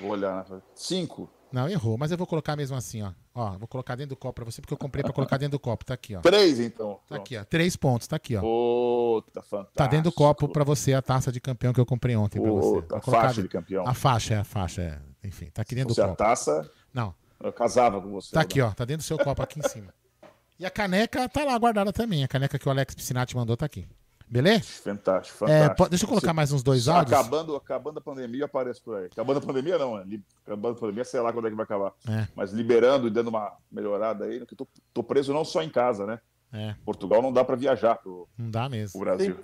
[0.00, 0.62] Vou olhar, né?
[0.76, 1.28] Cinco.
[1.52, 3.12] Não, errou, mas eu vou colocar mesmo assim, ó.
[3.32, 5.60] Ó, vou colocar dentro do copo pra você, porque eu comprei pra colocar dentro do
[5.60, 5.84] copo.
[5.84, 6.20] Tá aqui, ó.
[6.20, 6.98] Três, então.
[7.08, 7.44] Tá aqui, ó.
[7.44, 8.40] Três pontos, tá aqui, ó.
[8.40, 9.76] Puta, fantástico.
[9.76, 12.50] Tá dentro do copo pra você a taça de campeão que eu comprei ontem pra
[12.50, 12.80] você.
[12.82, 13.58] Puta, colocar faixa de dentro.
[13.60, 13.86] campeão.
[13.86, 14.98] A faixa, é a faixa, é.
[15.26, 16.18] Enfim, tá aqui dentro Se do a copo.
[16.18, 16.68] taça.
[16.92, 17.14] Não.
[17.40, 18.32] Eu casava com você.
[18.32, 18.72] Tá aqui, ó.
[18.72, 19.94] Tá dentro do seu copo aqui em cima.
[20.58, 22.24] E a caneca tá lá guardada também.
[22.24, 23.86] A caneca que o Alex Piscinati mandou tá aqui.
[24.30, 24.64] Beleza?
[24.84, 25.76] Fantástico, É, fantástico.
[25.76, 27.12] po- deixa eu colocar mais uns dois se áudios.
[27.12, 29.06] Acabando, acabando a pandemia, eu apareço por aí.
[29.06, 30.04] Acabando a pandemia, não, né?
[30.06, 31.92] Li- Acabando a pandemia, sei lá quando é que vai acabar.
[32.08, 32.28] É.
[32.36, 35.68] Mas liberando e dando uma melhorada aí, que eu tô, tô preso não só em
[35.68, 36.20] casa, né?
[36.52, 36.74] É.
[36.84, 38.92] Portugal não dá pra viajar pro, Não dá mesmo.
[39.00, 39.36] pro Brasil.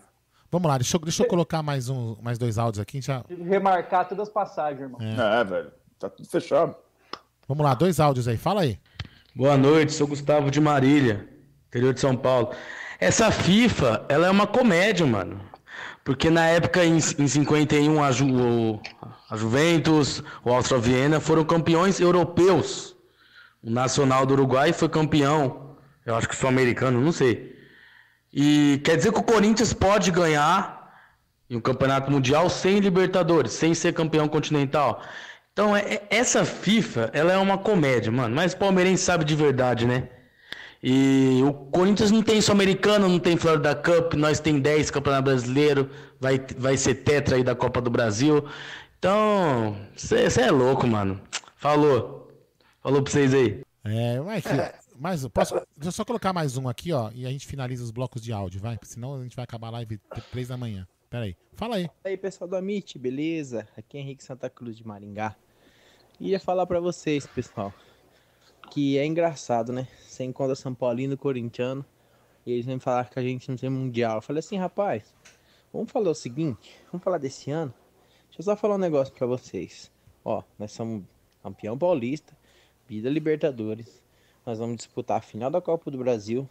[0.53, 3.01] Vamos lá, deixa eu, deixa eu colocar mais, um, mais dois áudios aqui.
[3.01, 3.23] Já...
[3.25, 5.01] Tive que remarcar todas as passagens, irmão.
[5.01, 5.43] É.
[5.45, 5.73] velho.
[5.99, 6.77] Tá tudo fechado.
[7.49, 8.37] Vamos lá, dois áudios aí.
[8.37, 8.79] Fala aí.
[9.35, 11.29] Boa noite, sou Gustavo de Marília,
[11.69, 12.53] interior de São Paulo.
[12.99, 15.41] Essa FIFA, ela é uma comédia, mano.
[16.05, 18.81] Porque na época, em, em 51, a, Ju, o-
[19.29, 22.95] a Juventus, o Austro Viena foram campeões europeus.
[23.63, 27.57] O Nacional do Uruguai foi campeão, eu acho que sul-americano, não sei.
[28.33, 30.77] E quer dizer que o Corinthians pode ganhar
[31.51, 35.03] em um campeonato mundial sem Libertadores, sem ser campeão continental.
[35.53, 38.35] Então, é- é- essa FIFA, ela é uma comédia, mano.
[38.35, 40.09] Mas palmeirense sabe de verdade, né?
[40.83, 45.91] E o Corinthians não tem Sul-Americano, não tem Florida Cup, nós tem 10 Campeonato Brasileiro,
[46.21, 48.45] vai, vai ser tetra aí da Copa do Brasil.
[48.99, 51.21] Então, você é louco, mano.
[51.57, 52.31] Falou.
[52.81, 53.63] Falou pra vocês aí.
[53.85, 54.49] É, Mike,
[54.99, 57.91] mais, posso, deixa eu só colocar mais um aqui, ó, e a gente finaliza os
[57.91, 58.79] blocos de áudio, vai?
[58.83, 59.99] Senão a gente vai acabar a live
[60.31, 60.87] três da manhã.
[61.09, 61.37] Pera aí.
[61.55, 61.89] Fala aí.
[62.05, 63.69] E aí, pessoal do Amit, beleza?
[63.77, 65.37] Aqui é Henrique Santa Cruz de Maringá.
[66.19, 67.73] Ia falar pra vocês, pessoal,
[68.71, 69.89] que é engraçado, né?
[70.07, 71.85] Você encontra São Paulino corintiano
[72.45, 74.17] e eles vêm falar que a gente não tem mundial.
[74.17, 75.15] Eu falei assim, rapaz,
[75.73, 77.73] vamos falar o seguinte, vamos falar desse ano.
[78.29, 79.91] Deixa eu só falar um negócio pra vocês.
[80.25, 81.05] Ó, nós somos
[81.43, 82.37] campeão paulista,
[82.87, 84.03] vida Libertadores.
[84.45, 86.49] Nós vamos disputar a final da Copa do Brasil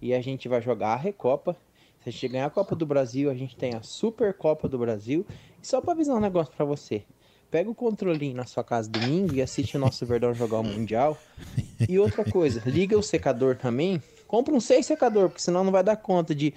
[0.00, 1.56] e a gente vai jogar a Recopa.
[2.02, 5.26] Se a gente ganhar a Copa do Brasil, a gente tem a Supercopa do Brasil.
[5.62, 7.04] E só pra avisar um negócio pra você.
[7.56, 11.16] Pega o controlinho na sua casa domingo e assiste o nosso Verdão jogar o Mundial.
[11.88, 14.02] E outra coisa, liga o secador também.
[14.26, 16.52] Compra um seis secador, porque senão não vai dar conta de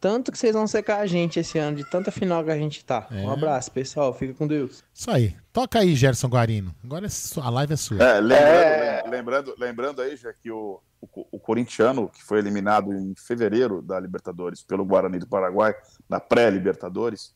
[0.00, 2.84] tanto que vocês vão secar a gente esse ano, de tanta final que a gente
[2.84, 3.08] tá.
[3.10, 3.16] É.
[3.16, 4.14] Um abraço, pessoal.
[4.14, 4.84] Fica com Deus.
[4.94, 5.34] Isso aí.
[5.52, 6.72] Toca aí, Gerson Guarino.
[6.84, 8.00] Agora é a live é sua.
[8.00, 13.12] É, lembrando, lembrando, lembrando aí, já que o, o, o corintiano, que foi eliminado em
[13.16, 15.74] fevereiro da Libertadores pelo Guarani do Paraguai,
[16.08, 17.34] na pré-Libertadores,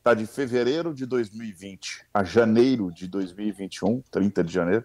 [0.00, 4.84] está de fevereiro de 2020 a janeiro de 2021, 30 de janeiro,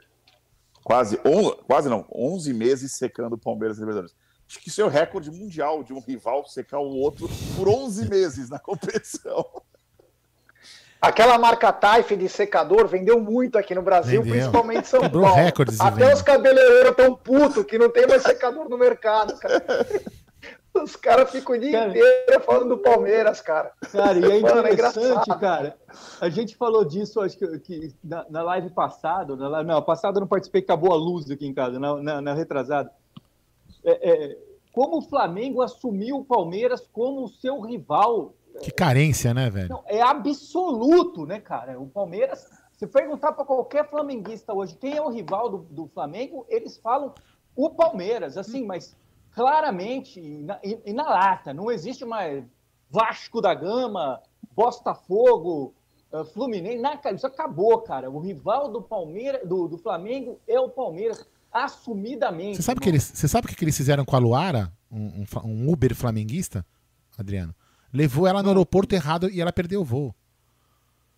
[0.83, 4.15] quase, on, quase não, 11 meses secando o Palmeiras e Libertadores.
[4.47, 8.07] Acho que isso é o recorde mundial de um rival secar o outro por 11
[8.11, 9.43] meses na competição.
[11.01, 14.37] Aquela marca Taif de secador vendeu muito aqui no Brasil, Vendeu.
[14.37, 15.33] principalmente em São Paulo.
[15.33, 19.63] recordes Até os cabeleireiros tão putos que não tem mais secador no mercado, cara.
[20.83, 23.71] Os caras ficam o dia inteiro falando do Palmeiras, cara.
[23.91, 25.39] Cara, e é Mano, interessante, engraçado.
[25.39, 25.77] cara.
[26.19, 30.17] A gente falou disso, acho que, que na, na live passada, na live, não, passada
[30.17, 32.91] eu não participei, acabou a luz aqui em casa, na, na, na retrasada.
[33.83, 34.37] É, é,
[34.71, 39.69] como o Flamengo assumiu o Palmeiras como o seu rival Que carência, né, velho?
[39.69, 41.79] não, é absoluto, né, cara?
[41.79, 46.45] O Palmeiras, se perguntar para qualquer flamenguista hoje quem é o rival do, do Flamengo,
[46.49, 47.13] eles falam
[47.55, 48.97] o Palmeiras, assim, mas
[49.35, 51.53] claramente e na, e- na lata.
[51.53, 52.43] Não existe mais
[52.89, 54.21] Vasco da Gama,
[54.55, 55.75] Botafogo,
[56.13, 56.81] eh, Fluminense.
[57.03, 58.09] Cara, isso acabou, cara.
[58.09, 62.55] O rival do Palmeiras, do, do Flamengo é o Palmeiras, assumidamente.
[62.57, 64.71] Você sabe, que eles, você sabe o que eles fizeram com a Luara?
[64.89, 66.65] Um, um, um Uber flamenguista,
[67.17, 67.53] Adriano?
[67.91, 70.15] Levou ela no aeroporto errado e ela perdeu o voo.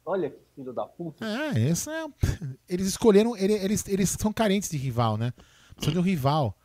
[0.06, 1.26] Olha que filho da puta.
[1.26, 2.06] É, isso é.
[2.68, 3.36] Eles escolheram.
[3.36, 5.34] ele- Eles, eles são carentes de rival, né?
[5.76, 6.56] Precisam de um rival.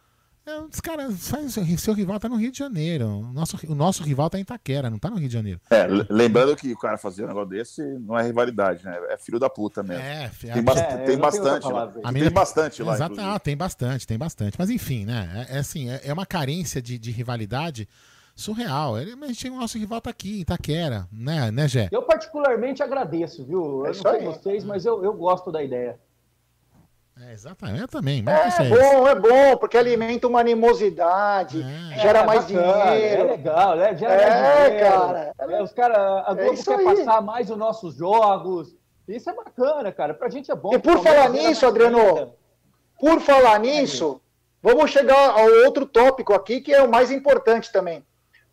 [0.45, 3.07] É, os caras faz seu rival tá no Rio de Janeiro.
[3.07, 5.61] O nosso, o nosso rival tá em Itaquera, não tá no Rio de Janeiro.
[5.71, 8.99] É, le- lembrando que o cara fazer um negócio desse não é rivalidade, né?
[9.11, 10.03] É filho da puta mesmo.
[10.03, 11.71] É, tem, bas- é, tem bastante lá.
[11.71, 12.01] palavra.
[12.05, 12.95] A Tem bastante lá.
[12.95, 14.57] Exato, ah, tem bastante, tem bastante.
[14.59, 15.47] Mas enfim, né?
[15.49, 17.89] É, é assim, é, é uma carência de, de rivalidade
[18.35, 18.99] surreal.
[18.99, 21.89] Ele, mas a gente, o nosso rival tá aqui, em Itaquera, né, né, Jé?
[21.93, 23.85] Eu particularmente agradeço, viu?
[23.87, 24.25] Eu não sei aí.
[24.25, 26.01] vocês, mas eu, eu gosto da ideia.
[27.21, 28.23] É, exatamente, eu também.
[28.23, 28.75] Mas É isso.
[28.75, 31.63] bom, é bom, porque alimenta uma animosidade,
[32.01, 33.23] gera É, mais bacana, dinheiro.
[33.23, 33.97] É legal, né?
[33.97, 34.91] Gera É, mais dinheiro.
[34.97, 35.33] cara.
[35.39, 36.85] É, os cara, a É Globo quer aí.
[36.85, 38.75] passar mais os nossos jogos.
[39.07, 40.15] Isso é bacana, cara.
[40.15, 40.73] Pra gente é bom.
[40.75, 42.35] E por falar gera nisso, Adriano, renda.
[42.99, 44.21] por falar nisso,
[44.63, 48.05] vamos chegar ao outro tópico aqui, que é o mais importante também.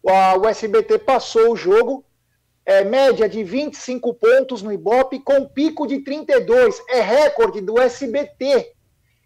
[0.03, 2.03] O SBT passou o jogo,
[2.70, 6.80] é, média de 25 pontos no Ibope, com pico de 32.
[6.88, 8.74] É recorde do SBT.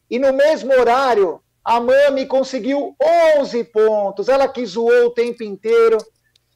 [0.09, 2.95] E no mesmo horário, a Mami conseguiu
[3.37, 4.29] 11 pontos.
[4.29, 5.97] Ela que zoou o tempo inteiro,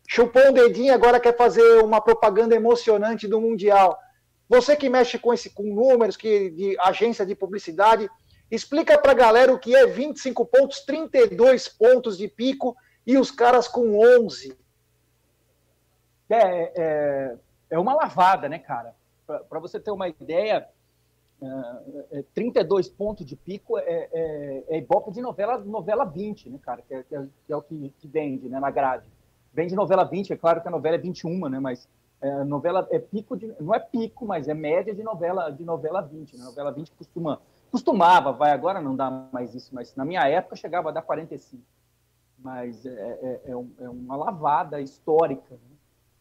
[0.08, 3.98] chupou um dedinho, agora quer fazer uma propaganda emocionante do Mundial.
[4.48, 8.10] Você que mexe com, esse, com números, que de agência de publicidade,
[8.50, 13.68] explica pra galera o que é 25 pontos, 32 pontos de pico e os caras
[13.68, 14.56] com 11.
[16.30, 17.38] É, é,
[17.72, 18.94] é uma lavada, né, cara?
[19.26, 20.68] Para você ter uma ideia,
[21.42, 26.60] é, é, 32 pontos de pico é, é, é ibope de novela, novela 20, né,
[26.62, 26.82] cara?
[26.82, 29.06] Que é, que é- que é o que, que vende né, na grade.
[29.54, 31.60] Vende novela 20, é claro que a novela é 21, né?
[31.60, 31.88] Mas
[32.22, 33.54] é, novela é pico de.
[33.60, 36.38] Não é pico, mas é média de novela, de novela 20.
[36.38, 36.44] Né?
[36.46, 37.40] Novela 20 costuma,
[37.72, 41.62] costumava, vai, agora não dá mais isso, mas na minha época chegava a dar 45.
[42.40, 45.58] Mas é, é, é um- é uma lavada histórica.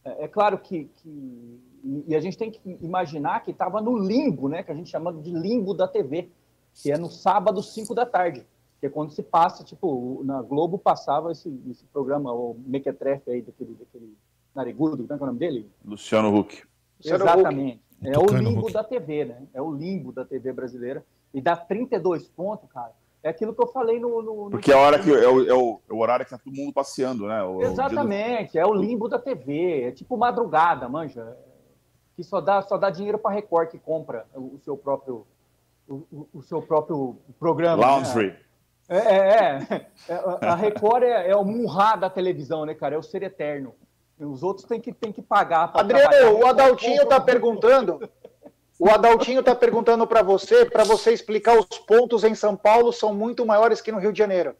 [0.07, 1.59] É, é claro que, que-
[2.07, 4.63] e a gente tem que imaginar que estava no limbo, né?
[4.63, 6.29] Que a gente chama de limbo da TV,
[6.73, 8.45] que é no sábado, 5 da tarde,
[8.79, 13.41] que é quando se passa, tipo, na Globo passava esse, esse programa, o Mequetrefe aí,
[13.41, 14.15] daquele, daquele
[14.53, 15.69] narigudo, como é que é o nome dele?
[15.83, 16.63] Luciano Huck.
[16.99, 17.81] Luciano Exatamente.
[18.01, 18.07] Huck.
[18.09, 18.73] É o limbo Huck.
[18.73, 19.43] da TV, né?
[19.53, 21.03] É o limbo da TV brasileira.
[21.33, 22.93] E dá 32 pontos, cara.
[23.27, 24.21] É aquilo que eu falei no.
[24.21, 26.31] no- no- Porque é a hora que é o, é o- é o horário que
[26.31, 27.43] tá todo mundo passeando, né?
[27.43, 31.35] O- o dia do- Exatamente, é o limbo da TV, é tipo madrugada, manja,
[32.15, 35.27] que só dá, só dá dinheiro para Record que compra o, o seu próprio
[35.89, 37.77] o, o- seu próprio programa.
[37.77, 37.85] né?
[37.85, 38.35] Laundry.
[38.89, 39.59] É, é,
[40.09, 40.47] é.
[40.47, 42.95] A Record é, é o murrá da televisão, né, cara?
[42.95, 43.73] É o ser eterno.
[44.17, 45.69] Os outros têm que, têm que pagar.
[45.73, 48.09] Adriano, o Adaltinho tá perguntando.
[48.79, 53.13] O Adaltinho tá perguntando para você, para você explicar os pontos em São Paulo são
[53.13, 54.55] muito maiores que no Rio de Janeiro.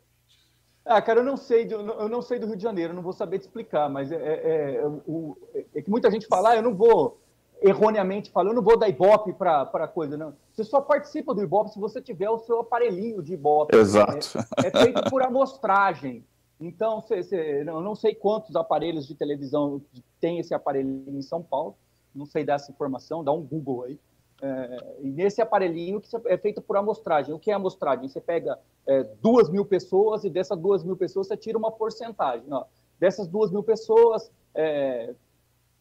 [0.84, 3.38] Ah, cara, eu não sei, eu não sei do Rio de Janeiro, não vou saber
[3.40, 5.38] te explicar, mas é, é- é- o-
[5.76, 7.20] é que muita gente fala, ah, eu não vou
[7.62, 10.34] erroneamente falar, eu não vou dar Ibope para coisa, não.
[10.54, 13.76] Você só participa do Ibope se você tiver o seu aparelhinho de Ibope.
[13.76, 14.38] Exato.
[14.64, 16.24] É, é feito por amostragem.
[16.60, 19.82] Então, você, você- eu não sei quantos aparelhos de televisão
[20.20, 21.76] tem esse aparelhinho em São Paulo,
[22.16, 24.00] não sei dessa informação, dá um Google aí.
[24.42, 27.34] É, nesse aparelhinho que é feito por amostragem.
[27.34, 28.08] O que é amostragem?
[28.08, 32.46] Você pega é, duas mil pessoas e dessas duas mil pessoas você tira uma porcentagem.
[32.52, 32.66] Ó,
[33.00, 35.14] Dessas duas mil pessoas, é,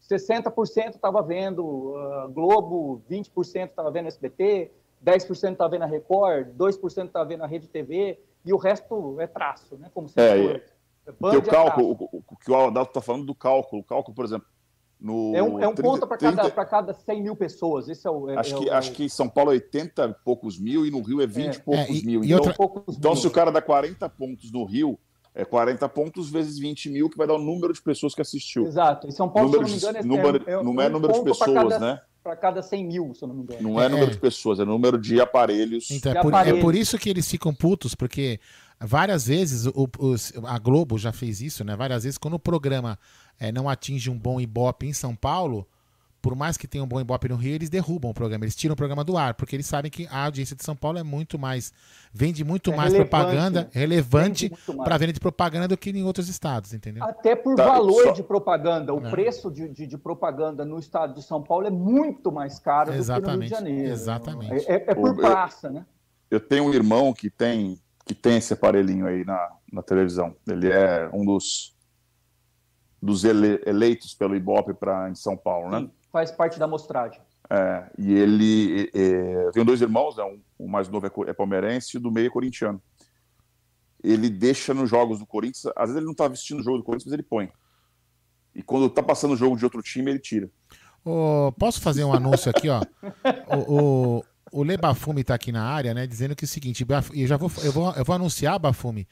[0.08, 4.70] 60% estava vendo uh, Globo, 20% estava vendo SBT,
[5.04, 9.26] 10% estava vendo a Record, 2% estava vendo a Rede TV, e o resto é
[9.26, 9.90] traço, né?
[9.92, 10.62] Como se É, for.
[11.06, 13.84] é, o é cálculo, o, o- o que o Adalto está falando do cálculo, o
[13.84, 14.46] cálculo, por exemplo,
[15.00, 17.88] no É um, é um 30 ponto para cada, 30 pra cada 100 mil pessoas.
[17.88, 18.30] Esse é o.
[18.30, 20.86] é- Acho é que, o- acho que em São Paulo é 80 e poucos mil
[20.86, 22.24] e no Rio é 20 e poucos É, e- mil.
[22.24, 23.20] e Então, outra- então mil.
[23.20, 24.98] se o cara dá 40 pontos no Rio,
[25.34, 28.66] é 40 pontos vezes 20 mil, que vai dar o número de pessoas que assistiu.
[28.66, 29.06] Exato.
[29.06, 30.80] Em São Paulo, número se eu não me de- engano, é, número- é, é não
[30.82, 32.00] é um número de pessoas, cada, né?
[32.24, 33.60] Para cada 100 mil, se eu não me engano.
[33.62, 35.90] Não é número de pessoas, é número de aparelhos.
[35.92, 38.40] Então, é por, é por isso que eles ficam putos, porque
[38.80, 41.74] várias vezes o- os- a Globo já fez isso, né?
[41.76, 42.98] Várias vezes, quando o programa
[43.38, 45.66] eh, não atinge um bom ibope em São Paulo,
[46.22, 48.72] por mais que tenha um bom ibope no Rio, eles derrubam o programa, eles tiram
[48.72, 51.38] o programa do ar, porque eles sabem que a audiência de São Paulo é muito
[51.38, 51.72] mais.
[52.12, 56.28] vende muito É mais relevante, propaganda, relevante para venda de propaganda do que em outros
[56.30, 57.04] estados, entendeu?
[57.04, 58.94] Até por Tá, valor só- de propaganda.
[58.94, 59.10] O É.
[59.10, 62.92] preço de, de, de propaganda no estado de São Paulo é muito mais caro do
[62.92, 63.92] que no Rio Exatamente, de Janeiro.
[63.92, 64.52] exatamente.
[64.66, 65.84] É, é- é por O- eu- praça, né?
[66.30, 70.34] Eu tenho um irmão que tem que tem esse aparelhinho aí na, na televisão.
[70.48, 71.74] Ele é um dos
[73.02, 75.88] dos ele- eleitos pelo Ibope para em São Paulo, né?
[76.10, 77.20] Faz parte da amostragem.
[77.50, 80.24] É, e ele é, eu tenho dois irmãos, né?
[80.24, 82.82] um, o mais novo é, é palmeirense e o do meio é corintiano.
[84.02, 86.84] Ele deixa nos jogos do Corinthians, às vezes ele não tá assistindo o jogo do
[86.84, 87.52] Corinthians, mas ele põe.
[88.54, 90.50] E quando tá passando o jogo de outro time, ele tira.
[91.04, 92.80] Ô, posso fazer um anúncio aqui, ó?
[93.48, 94.24] O, o,
[94.56, 96.06] o Le Bafume tá aqui na área, né?
[96.06, 99.06] Dizendo que é o seguinte, eu já vou, eu vou, eu vou anunciar, Bafume,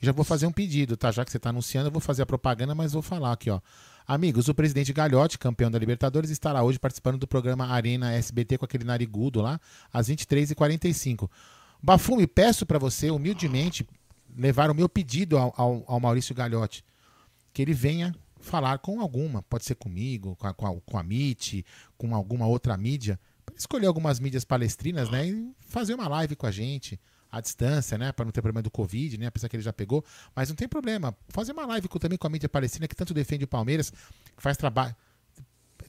[0.00, 1.10] e já vou fazer um pedido, tá?
[1.10, 3.60] Já que você tá anunciando, eu vou fazer a propaganda, mas vou falar aqui, ó.
[4.06, 8.64] Amigos, o presidente Galhote, campeão da Libertadores, estará hoje participando do programa Arena SBT com
[8.64, 9.60] aquele narigudo lá,
[9.92, 11.30] às 23h45.
[11.82, 13.86] Bafume, peço pra você, humildemente,
[14.36, 16.82] levar o meu pedido ao, ao, ao Maurício Galhote
[17.58, 21.02] que ele venha falar com alguma, pode ser comigo, com a, com a, com a
[21.02, 21.66] MIT,
[21.96, 26.46] com alguma outra mídia, para escolher algumas mídias palestrinas, né, e fazer uma live com
[26.46, 27.00] a gente
[27.30, 30.04] à distância, né, para não ter problema do Covid, né, apesar que ele já pegou,
[30.34, 33.12] mas não tem problema, fazer uma live com- também com a mídia palestina que tanto
[33.12, 34.94] defende o Palmeiras, que faz trabalho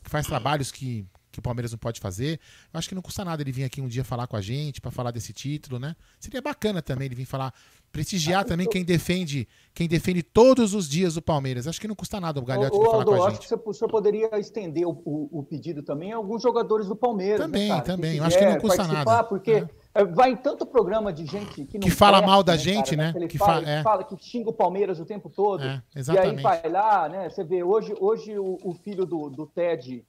[0.04, 1.06] que faz trabalhos que,
[1.40, 2.40] que o Palmeiras não pode fazer.
[2.74, 4.80] Eu acho que não custa nada ele vir aqui um dia falar com a gente,
[4.82, 5.96] para falar desse título, né?
[6.20, 7.54] Seria bacana também ele vir falar,
[7.92, 11.68] prestigiar também quem defende, quem defende todos os dias o Palmeiras.
[11.68, 13.48] Acho que não custa nada o Galhote vir falar Aldo, com eu a acho gente.
[13.48, 16.96] que você- o senhor poderia estender o, o- o pedido também a alguns jogadores do
[16.96, 17.40] Palmeiras.
[17.42, 18.18] Também, né, também.
[18.18, 19.24] Eu acho que não custa nada.
[19.24, 22.52] Porque é, vai em tanto programa de gente que não Que fala presta, mal da
[22.54, 23.14] né, gente, cara, né?
[23.16, 23.82] Ele Que fala, fa- é.
[23.84, 25.64] fala que xinga o Palmeiras o tempo todo.
[25.64, 27.28] É, E aí vai lá, né?
[27.30, 30.06] Você vê, hoje, hoje o, o filho do, do Ted,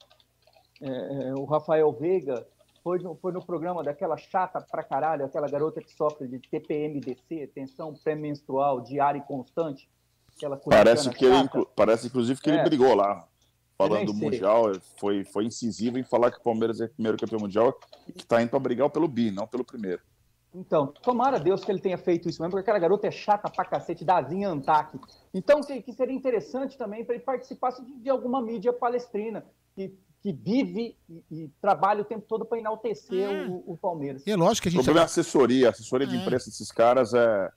[0.81, 2.47] é, é, o Rafael Veiga,
[2.83, 7.49] foi no, foi no programa daquela chata pra caralho, aquela garota que sofre de TPMDC,
[7.55, 9.89] tensão pré-menstrual diária e constante.
[10.69, 11.67] Parece que ele, chata.
[11.77, 12.65] parece inclusive que ele É.
[12.65, 13.29] brigou lá,
[13.77, 14.15] falando do.
[14.15, 17.79] Mundial, foi, foi incisivo em falar que o Palmeiras é o primeiro campeão mundial
[18.09, 20.01] e que está indo para brigar pelo bi, não pelo primeiro.
[20.55, 23.65] Então, tomara Deus que ele tenha feito isso mesmo, porque aquela garota é chata pra
[23.65, 24.99] cacete, Dazinha Antac.
[25.33, 29.45] Então, que, que seria interessante também para ele participasse de, de alguma mídia palestrina,
[29.77, 34.23] que, que vive e, e trabalha o tempo todo para enaltecer o, o Palmeiras.
[34.27, 34.85] E é lógico que a O gente.
[34.85, 36.21] problema é a assessoria, a assessoria de É.
[36.21, 37.51] imprensa desses caras é.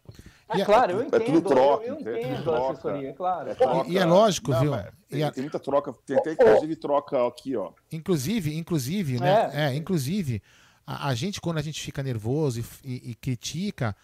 [0.49, 1.25] É claro, eu é entendo.
[1.25, 2.19] tudo troca, eu, eu entende?
[2.19, 2.71] entendo Tudo a troca.
[2.73, 3.49] assessoria, é claro.
[3.49, 3.89] É troca.
[3.89, 4.71] E- e é lógico, Não, viu?
[5.09, 7.71] Tem, a- tem muita troca, tem até inclusive troca aqui, ó.
[7.91, 9.49] Inclusive, inclusive, né?
[9.53, 10.41] É, inclusive,
[10.85, 13.95] a, a gente, quando a gente fica nervoso e, e- e critica,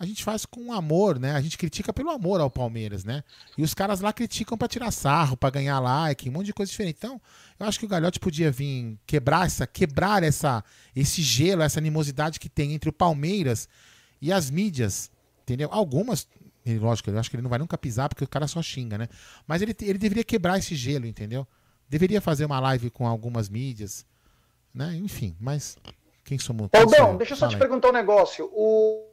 [0.00, 1.32] a gente faz com amor, né?
[1.32, 3.22] A gente critica pelo amor ao Palmeiras, né?
[3.58, 6.70] E os caras lá criticam pra tirar sarro, pra ganhar like, um monte de coisa
[6.72, 6.96] diferente.
[6.96, 7.20] Então,
[7.58, 10.64] eu acho que o Galhote podia vir quebrar essa, quebrar essa,
[10.96, 13.68] esse gelo, essa animosidade que tem entre o Palmeiras
[14.22, 15.10] e as mídias,
[15.42, 15.68] entendeu?
[15.70, 16.26] Algumas,
[16.66, 19.06] lógico, eu acho que ele não vai nunca pisar porque o cara só xinga, né?
[19.46, 21.46] Mas ele, ele deveria quebrar esse gelo, entendeu?
[21.90, 24.06] Deveria fazer uma live com algumas mídias,
[24.74, 24.96] né?
[24.96, 25.76] Enfim, mas
[26.24, 26.70] quem somos?
[26.72, 27.60] quem Aldão, deixa eu só Fala te aí.
[27.60, 28.48] perguntar um negócio.
[28.54, 29.09] O,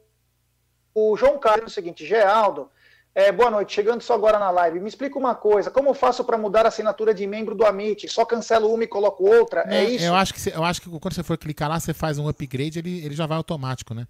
[1.12, 2.70] o João Carlos é o seguinte, Geraldo,
[3.14, 4.78] é, boa noite, chegando só agora na live.
[4.80, 8.08] Me explica uma coisa, como eu faço para mudar a assinatura de membro do Amit?
[8.08, 9.64] Só cancelo uma e coloco outra?
[9.64, 10.04] Não, é isso?
[10.04, 12.28] Eu acho, que você- eu acho que quando você for clicar lá, você faz um
[12.28, 14.06] upgrade, ele, ele já vai automático, né?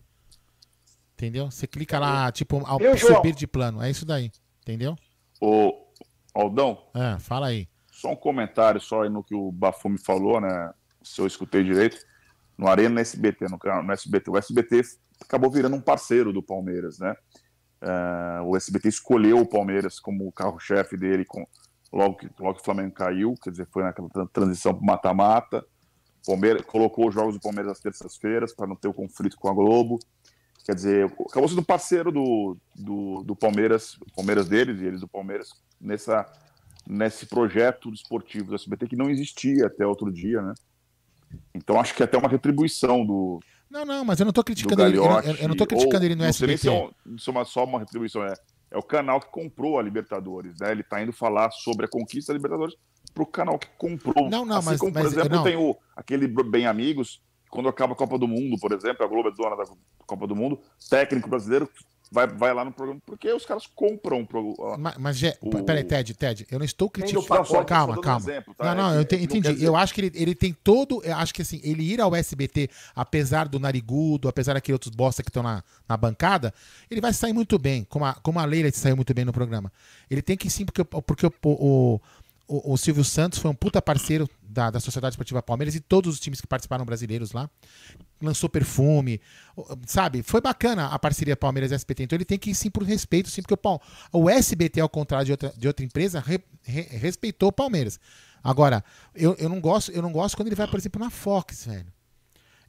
[1.14, 1.50] Entendeu?
[1.50, 3.16] Você clica lá, tipo, ao Viu, João?
[3.16, 3.82] subir de plano.
[3.82, 4.30] É isso daí.
[4.62, 4.94] Entendeu?
[5.40, 5.72] Ô,
[6.34, 7.66] Aldão, É, fala aí.
[7.90, 10.70] só um comentário só aí no que o Bafume falou, né?
[11.02, 11.96] Se eu escutei direito.
[12.58, 14.30] No Arena no SBT, no, no SBT.
[14.30, 14.82] O SBT
[15.22, 17.14] acabou virando um parceiro do Palmeiras, né?
[17.80, 21.46] É, o SBT escolheu o Palmeiras como carro-chefe dele com,
[21.92, 25.64] logo, que, logo que o Flamengo caiu, quer dizer, foi naquela tran- transição para mata-mata.
[26.26, 29.54] Palmeiras colocou os jogos do Palmeiras às terças-feiras para não ter o conflito com a
[29.54, 29.98] Globo.
[30.64, 35.48] Quer dizer, acabou sendo parceiro do, do, do Palmeiras, Palmeiras deles e eles do Palmeiras,
[35.80, 36.26] nessa,
[36.86, 40.52] nesse projeto esportivo do SBT que não existia até outro dia, né?
[41.54, 43.40] Então acho que é até uma retribuição do.
[43.70, 44.96] Não, não, mas eu não tô criticando ele.
[44.96, 46.58] Eu, eu, não tô criticando ou, ele no não SBT.
[46.58, 48.32] se é, é uma, só uma retribuição, é,
[48.70, 50.70] é o canal que comprou a Libertadores, né?
[50.72, 52.74] Ele tá indo falar sobre a conquista da Libertadores
[53.14, 54.30] pro canal que comprou.
[54.30, 55.44] Não, não, assim mas- como, por mas- exemplo, não.
[55.44, 59.28] tem o, aquele Bem Amigos, quando acaba a Copa do Mundo, por exemplo, a Globo
[59.28, 59.64] é dona da
[60.06, 61.68] Copa do Mundo, técnico brasileiro
[62.10, 65.50] vai, vai lá no programa, porque os caras compram pro, a- Mas, mas Gé, o-
[65.62, 67.22] peraí, Ted, Ted, eu não estou criticando.
[67.22, 68.18] do pacote, calma, calma.
[68.26, 68.64] um exemplo, tá?
[68.64, 69.52] Não, É não, que- eu te- entendi.
[69.52, 71.02] dizer- Eu acho que ele, ele tem todo.
[71.04, 75.22] Eu acho que assim, ele ir ao SBT, apesar do narigudo, apesar daqueles outros bosta
[75.22, 76.52] que estão na, na bancada,
[76.90, 79.72] ele vai sair muito bem, como a, como a Leila saiu muito bem no programa.
[80.10, 82.00] Ele tem que sim, porque, porque o, o,
[82.48, 86.14] o, o Silvio Santos foi um puta parceiro da, da Sociedade Esportiva Palmeiras e todos
[86.14, 87.48] os times que participaram brasileiros lá.
[88.20, 89.20] Lançou perfume,
[89.86, 90.22] sabe?
[90.22, 92.02] Foi bacana a parceria Palmeiras e SBT.
[92.04, 93.80] Então ele tem que ir sim por respeito, sim, porque o, Pal-
[94.12, 98.00] o SBT, ao contrário de outra, de outra empresa, re- re- respeitou o Palmeiras.
[98.42, 98.82] Agora,
[99.14, 101.86] eu, eu, não gosto, eu não gosto quando ele vai, por exemplo, na Fox, velho.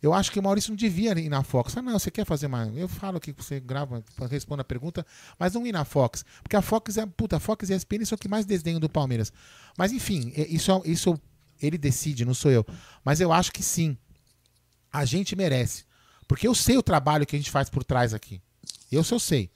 [0.02, 1.76] Eu acho que o Maurício não devia ir na Fox.
[1.76, 2.76] Ah, não, você quer fazer mais.
[2.78, 5.06] Eu falo que você grava, responde a pergunta,
[5.38, 6.24] mas não ir na Fox.
[6.42, 7.06] Porque a Fox é.
[7.06, 9.32] Puta, a Fox e a ESPN são o que mais desdenham do Palmeiras.
[9.78, 11.20] Mas enfim, é- isso, é- isso
[11.62, 12.66] ele decide, não sou eu.
[13.04, 13.98] Mas eu acho que sim.
[14.92, 15.84] A gente merece.
[16.28, 18.42] Porque eu sei o trabalho que a gente faz por trás aqui.
[18.92, 19.52] Eu só sei.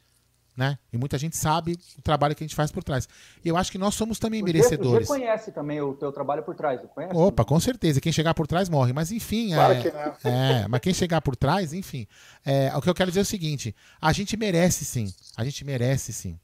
[0.55, 0.77] Né?
[0.91, 3.09] E muita gente sabe o trabalho que a gente faz por trás.
[3.43, 5.09] E eu acho que nós somos também O merecedores.
[5.09, 7.15] O Gê conhece também o teu trabalho por trás, não conhece?
[7.15, 7.99] Opa, com certeza.
[7.99, 8.93] Quem chegar por trás morre.
[8.93, 9.51] Mas enfim.
[9.51, 10.31] Claro é, que não.
[10.31, 12.05] é, mas quem chegar por trás, enfim.
[12.45, 15.11] É, o que eu quero dizer é o seguinte: a gente merece sim.
[15.35, 16.37] A gente merece sim.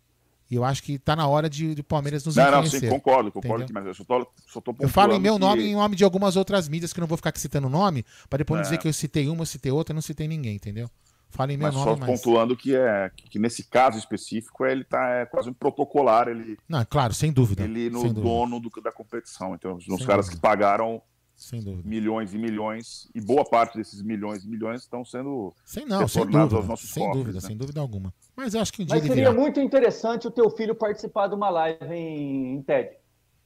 [0.49, 2.79] E eu acho que tá na hora de, de Palmeiras nos Não, não, reconhecer.
[2.79, 5.39] sim, concordo, concordo, que, mas eu só tô, só tô Eu falo em meu que-
[5.39, 7.69] nome e em nome de algumas outras mídias que eu não vou ficar citando o
[7.69, 8.63] nome, para depois não É.
[8.63, 10.89] dizer que eu citei uma, eu citei outra, eu não citei ninguém, entendeu?
[11.31, 12.09] Falo em meu Mas só nome, mas.
[12.21, 16.83] pontuando que é que nesse caso específico ele tá é quase um protocolar, ele Não,
[16.85, 17.63] claro, sem dúvida.
[17.63, 18.21] ele no dúvida.
[18.21, 19.53] dono do- da competição.
[19.53, 20.35] Então, os Sem caras dúvida.
[20.35, 21.01] que pagaram
[21.35, 21.87] Sem dúvida.
[21.87, 26.25] milhões e milhões e boa parte desses milhões e milhões estão sendo Sem não, sem
[26.25, 26.55] dúvida.
[26.57, 27.47] aos nossos Sem cofres, dúvida, né?
[27.47, 28.13] sem dúvida alguma.
[28.35, 29.39] Mas eu acho que um dia Mas ele seria virá.
[29.41, 32.97] muito interessante o teu filho participar de uma live em, em TED.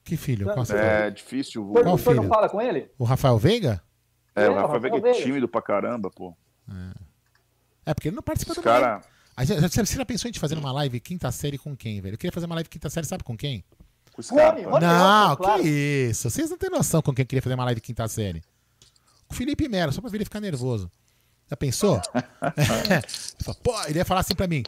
[0.06, 0.46] Que filho?
[0.46, 1.10] Qual É fala?
[1.12, 1.70] difícil.
[1.70, 2.34] O Qual o senhor não filho?
[2.34, 2.90] fala com ele?
[2.98, 3.82] O Rafael Veiga?
[4.36, 5.26] É, É, o Rafael Rafael Veiga é Veiga.
[5.26, 6.34] tímido pra caramba, pô.
[6.70, 6.74] É,
[7.94, 8.84] porque ele não participa Esse do live.
[8.86, 9.02] cara-
[9.36, 12.14] Aí Você já pensou em gente fazendo uma live quinta série com quem, velho?
[12.14, 13.64] Eu queria fazer uma live quinta série, sabe com quem?
[14.12, 14.62] Com esse cara.
[14.80, 16.30] Não, que isso.
[16.30, 18.44] Vocês não têm noção com quem eu queria fazer uma live quinta série.
[19.28, 20.90] Com o Felipe Melo, só pra ver ele ficar nervoso.
[21.50, 22.00] Já pensou?
[23.64, 24.62] Pô, ele ia falar assim pra mim.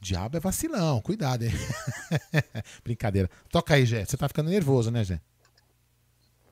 [0.00, 1.52] Diabo é vacilão, cuidado, hein?
[2.84, 3.28] Brincadeira.
[3.50, 4.04] Toca aí, Gé.
[4.04, 5.20] Você tá ficando nervoso, né, Gé?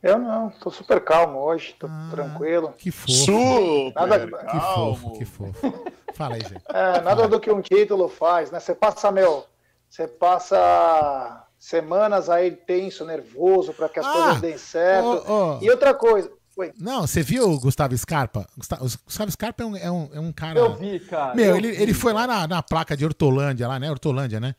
[0.03, 2.69] Eu não, tô super calmo hoje, tô tranquilo.
[2.69, 3.12] Ah, Que fofo.
[3.12, 5.85] Super Nada- Que fofo, que fofo.
[6.15, 6.57] Fala aí, Gé.
[6.69, 8.61] É, nada do que um título faz, né?
[8.61, 9.45] Você passa, meu,
[9.89, 15.07] você passa semanas aí tenso, nervoso para que as Ah, coisas deem certo.
[15.29, 15.59] ô, ô.
[15.62, 16.73] E outra coisa, Oi.
[16.77, 18.45] Não, você viu o Gustavo Scarpa?
[18.57, 20.59] Gusta- o Gustavo Scarpa é um, é um, é um cara.
[20.59, 21.33] Eu vi, cara.
[21.33, 23.89] Meu, eu ele, vi, ele foi lá na, na placa de Hortolândia, lá, né?
[23.89, 24.57] Hortolândia, né?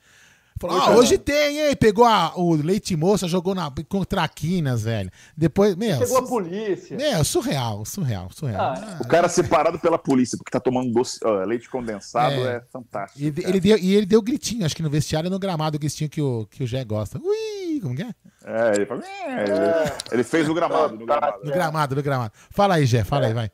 [0.60, 1.76] Falou, ah, hoje tem, hein?
[1.76, 5.10] Pegou a- o leite moça, jogou na, com traquinas, velho.
[5.38, 5.98] Depois, meu.
[6.00, 6.98] Chegou a polícia.
[6.98, 8.62] Meu, surreal, surreal, surreal.
[8.62, 12.58] Ah, O cara separado pela polícia, porque tá tomando doce, ó, leite condensado, É.
[12.58, 13.20] é, fantástico.
[13.22, 13.50] E ele, cara.
[13.50, 16.10] ele deu, e ele deu gritinho, acho que no vestiário e no gramado, o gritinho
[16.10, 17.20] que o, que o Gé gosta.
[17.24, 18.10] Ui, como que é?
[18.46, 21.38] É, ele, fala, "É", ele- ele fez o gramado, no gramado.
[21.44, 22.34] No gramado, no gramado.
[22.50, 23.50] Fala aí, Gé, fala aí, vai.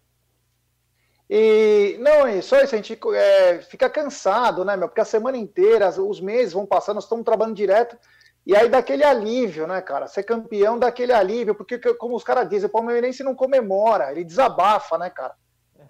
[1.30, 4.88] E não, é só isso, a gente é, fica cansado, né, meu?
[4.88, 7.98] Porque a semana inteira, os meses vão passando, nós estamos trabalhando direto,
[8.46, 10.08] e aí dá aquele alívio, né, cara?
[10.08, 14.12] Ser campeão dá aquele alívio, porque, que- como os caras dizem, o palmeirense não comemora,
[14.12, 15.34] ele desabafa, né, cara?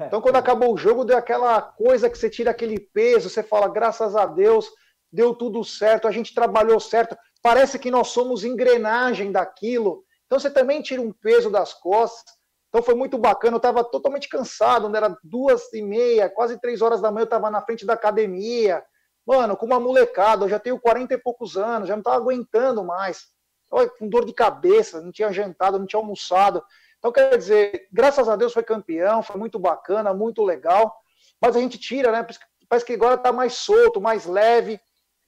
[0.07, 3.67] Então, quando acabou o jogo, deu aquela coisa que você tira aquele peso, você fala,
[3.67, 4.69] graças a Deus,
[5.11, 7.17] deu tudo certo, a gente trabalhou certo.
[7.41, 10.03] Parece que nós somos engrenagem daquilo.
[10.25, 12.35] Então, você também tira um peso das costas.
[12.75, 13.53] Então, foi muito bacana.
[13.55, 14.97] Eu estava totalmente cansado, né?
[14.97, 18.83] era duas e meia, quase três horas da manhã, eu estava na frente da academia.
[19.25, 22.83] Mano, com uma molecada, eu já tenho 40 e poucos anos, já não estava aguentando
[22.83, 23.27] mais.
[23.71, 26.61] Olha, com dor de cabeça, não tinha jantado, não tinha almoçado.
[26.97, 30.93] Então, quer dizer, graças a Deus foi campeão, foi muito bacana, muito legal.
[31.41, 32.27] Mas a gente tira, né?
[32.67, 34.81] Parece que- agora está mais solto, mais leve.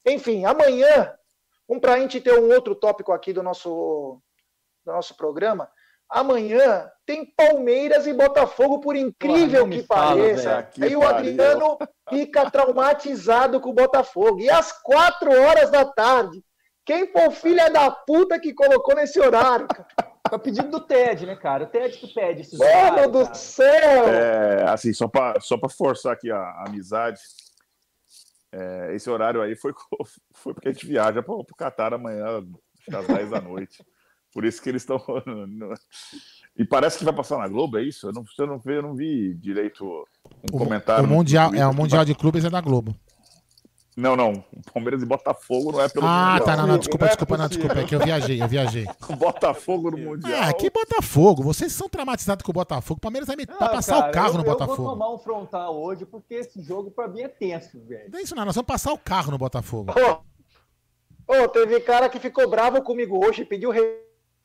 [0.06, 1.16] Enfim, amanhã,
[1.70, 4.22] um para a gente ter um outro tópico aqui do nosso,
[4.86, 5.72] do nosso programa.
[6.10, 10.64] Amanhã tem Palmeiras e Botafogo, por incrível que fala, pareça.
[10.64, 11.06] Que Aí o.
[11.06, 11.78] Adriano
[12.10, 14.40] fica traumatizado com o Botafogo.
[14.40, 16.42] E às quatro horas da tarde,
[16.86, 19.68] quem foi o filho da puta que colocou nesse horário?
[19.68, 19.88] cara?
[20.30, 21.64] Foi pedido do TED, né, cara?
[21.64, 23.36] O TED que pede esses Mano do cara.
[23.36, 24.08] céu!
[24.08, 27.20] É, assim, só pra, só pra forçar aqui a, a amizade.
[28.52, 29.74] É, esse horário aí foi,
[30.34, 32.44] foi porque a gente viaja para o Catar amanhã,
[32.94, 33.84] às 10 da noite.
[34.38, 35.02] Por isso que eles estão.
[36.56, 38.08] E parece que vai passar na Globo, é isso?
[38.08, 41.04] Eu não, eu não, vi, eu não vi direito um O, comentário.
[41.04, 42.96] o mundial, é, o Mundial vai- de Clubes é da Globo.
[43.96, 44.44] Não, não.
[44.56, 46.46] O Palmeiras e Botafogo não é pelo Ah, Mundial.
[46.46, 48.86] tá, não, não, desculpa, desculpa, não, desculpa, é que eu viajei, eu viajei.
[49.18, 50.40] Botafogo no Mundial.
[50.44, 53.98] Ah, que Botafogo, vocês são traumatizados com o Botafogo, o Palmeiras vai, vai Ah, passar
[53.98, 54.90] cara, o carro eu, no Eu vou Botafogo.
[54.92, 58.12] tomar um frontal hoje, porque esse jogo pra mim é tenso, velho.
[58.12, 59.92] Não é isso não, nós vamos passar o carro no Botafogo.
[61.28, 63.72] Ô, teve cara que ficou bravo comigo hoje, pediu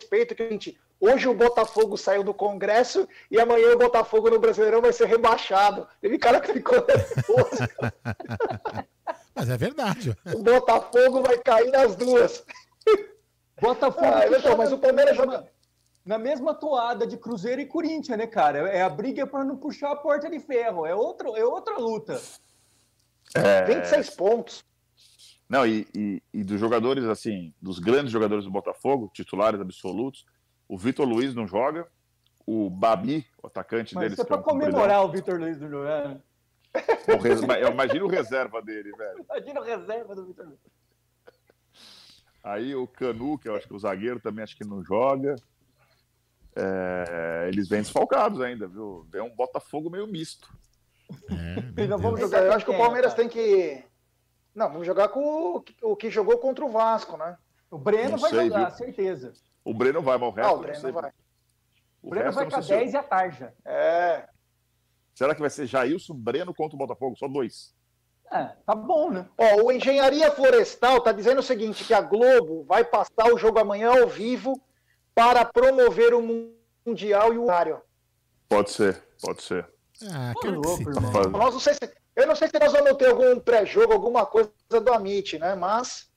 [0.02, 0.78] respeito, que a gente.
[1.00, 5.86] Hoje o Botafogo saiu do Congresso e amanhã o Botafogo no Brasileirão vai ser rebaixado.
[6.00, 7.62] Teve cara que ficou nervoso.
[9.34, 10.16] Mas é verdade.
[10.34, 12.44] O Botafogo vai cair nas duas.
[13.60, 15.48] Botafogo Ah, então, mas na o Palmeiras mesma- joga-
[16.04, 18.68] Na mesma toada de Cruzeiro e Corinthians, né, cara?
[18.70, 20.84] É a briga pra não puxar a porta de ferro.
[20.84, 22.20] É, outro, é outra luta.
[23.34, 23.62] É...
[23.62, 24.64] 26 pontos.
[25.52, 30.24] Não, e, e, e dos jogadores, assim, dos grandes jogadores do Botafogo, titulares absolutos,
[30.66, 31.86] o Vitor Luiz não joga,
[32.46, 34.14] o Babi, o atacante Mas deles.
[34.14, 36.22] isso é que é pra um comemorar o Vitor Luiz do Joel.
[36.74, 39.26] o res- Eu imagino o reserva dele, velho.
[39.28, 40.58] Imagina a reserva do Vitor Luiz.
[42.42, 45.36] Aí o Canu, que eu acho que o zagueiro também acho que não joga.
[46.56, 49.06] É, eles vêm desfalcados ainda, viu?
[49.10, 50.48] Vem um Botafogo meio misto.
[51.30, 53.84] É, Então vamos jogar eu acho que o quem, Palmeiras tem que.
[54.54, 57.36] Não, vamos jogar com o que- o que jogou contra o Vasco, né?
[57.70, 58.76] O Breno Não vai sei, jogar, viu?
[58.76, 59.32] certeza.
[59.64, 60.48] O Breno vai, mas o resto.
[60.50, 60.92] Ah, o Breno sei.
[60.92, 61.10] vai.
[62.02, 63.54] O Breno resto vai com a sei se- 10 e a Tarja.
[63.64, 64.28] É.
[65.14, 67.16] Será que vai ser Jailson, Breno contra o Botafogo?
[67.16, 67.74] Só dois.
[68.30, 69.26] É, tá bom, né?
[69.36, 73.58] Ó, o Engenharia Florestal tá dizendo o seguinte: que a Globo vai passar o jogo
[73.58, 74.60] amanhã ao vivo
[75.14, 76.22] para promover o
[76.86, 77.80] Mundial e o horário.
[78.48, 79.70] Pode ser, pode ser.
[80.10, 81.12] Ah, que louco, irmão.
[81.12, 81.80] Faz- Nós não sei se,
[82.14, 85.54] eu não sei se nós vamos ter algum pré-jogo, alguma coisa do Amit, né?
[85.54, 86.10] Mas.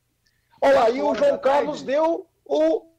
[0.62, 1.38] Olha lá, e o João.
[1.38, 2.94] Carlos deu o.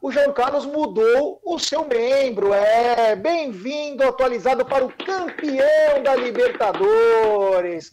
[0.00, 2.52] O João Carlos mudou o seu membro.
[2.52, 7.92] É bem-vindo, atualizado para o campeão da Libertadores.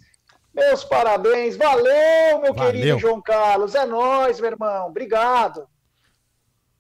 [0.52, 1.56] Meus parabéns.
[1.56, 2.72] Valeu, meu Valeu.
[2.72, 3.76] querido João Carlos.
[3.76, 4.88] É nóis, meu irmão.
[4.88, 5.68] Obrigado.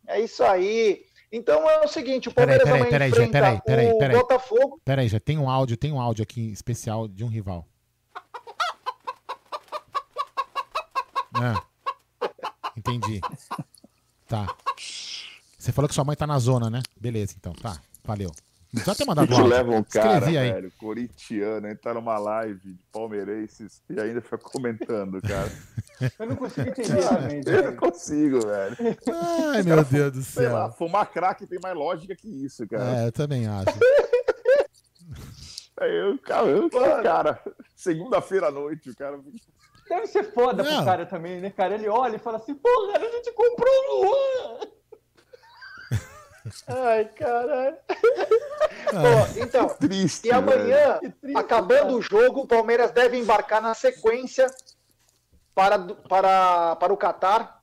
[0.08, 1.06] É isso aí.
[1.32, 4.18] Então é o seguinte, o Peraí, Palmeiras peraí, peraí, Gê, enfrenta peraí, peraí, o peraí.
[4.18, 4.82] Botafogo.
[4.84, 7.68] Pera aí, já tem um áudio, tem um áudio aqui especial de um rival.
[11.34, 11.62] Ah,
[12.76, 13.22] entendi.
[14.28, 14.48] Tá.
[15.58, 16.82] Você falou que sua mãe tá na zona, né?
[17.00, 17.80] Beleza, então, tá.
[18.04, 18.32] Valeu.
[18.72, 20.52] Precisa ter mandado leva um cara, Escrevi aí.
[20.54, 25.52] velho, corintiano, entrar numa live de palmeirenses e ainda fica comentando, cara.
[26.20, 28.78] Eu não consigo entender também, Eu não consigo, velho.
[29.52, 30.78] Ai, meu Deus do Sei lá, céu.
[30.78, 33.00] fumar crack tem mais lógica que isso, cara.
[33.02, 33.66] É, eu também acho.
[35.82, 37.42] Aí eu, cara, eu, cara,
[37.76, 39.20] segunda-feira à noite, o cara.
[39.90, 40.76] Deve ser foda Não.
[40.76, 41.74] pro cara também, né, cara?
[41.74, 44.60] Ele olha e fala assim, porra, a gente comprou o Luan.
[46.68, 47.78] Ai, caralho.
[48.92, 50.28] Ah, Ó, então, Triste.
[50.28, 51.94] e amanhã, triste, acabando cara.
[51.94, 54.48] o jogo, o Palmeiras deve embarcar na sequência
[55.54, 57.62] para, para, para o Catar.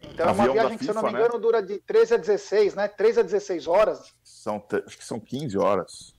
[0.00, 1.18] Então é uma Avião viagem que, se eu não me né?
[1.18, 2.88] engano, dura de 13 a 16, né?
[2.88, 4.14] 13 a 16 horas.
[4.22, 6.14] São, acho que são 15 horas.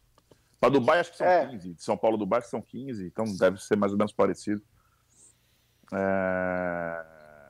[0.59, 1.47] Para Dubai, acho que são É.
[1.47, 1.73] 15.
[1.73, 3.05] De São Paulo, Dubai, são 15.
[3.05, 4.61] Então deve ser mais ou menos parecido.
[5.93, 7.05] É...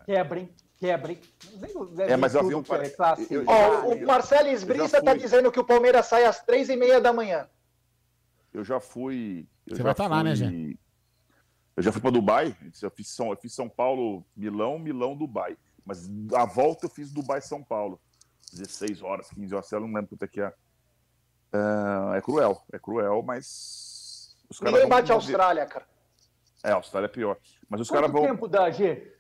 [0.06, 0.48] Quebra,
[0.78, 1.18] Quebra?
[2.08, 4.06] É, mas o avião é eu- Ó, o?
[4.06, 7.50] Marcelo já Esbrissa está dizendo que o Palmeiras sai às 3 e meia da manhã.
[8.54, 9.48] Eu já fui.
[9.66, 10.78] Eu Você já vai tá lá, né, fui-
[11.76, 12.56] Eu já fui para Dubai.
[12.82, 15.58] Eu fiz, São, eu fiz São Paulo, Milão, Milão, Dubai.
[15.86, 18.00] Mas a volta eu fiz Dubai, São Paulo.
[18.54, 20.54] 16 horas, 15 horas, eu não lembro quanto é que é.
[21.54, 24.36] É, é cruel, é cruel, mas.
[24.50, 25.86] Os caras Ninguém bate a Austrália, cara.
[26.64, 27.38] É, a Austrália é pior.
[27.70, 28.22] Mas os Quanto caras vão.
[28.22, 29.14] tempo dá, G?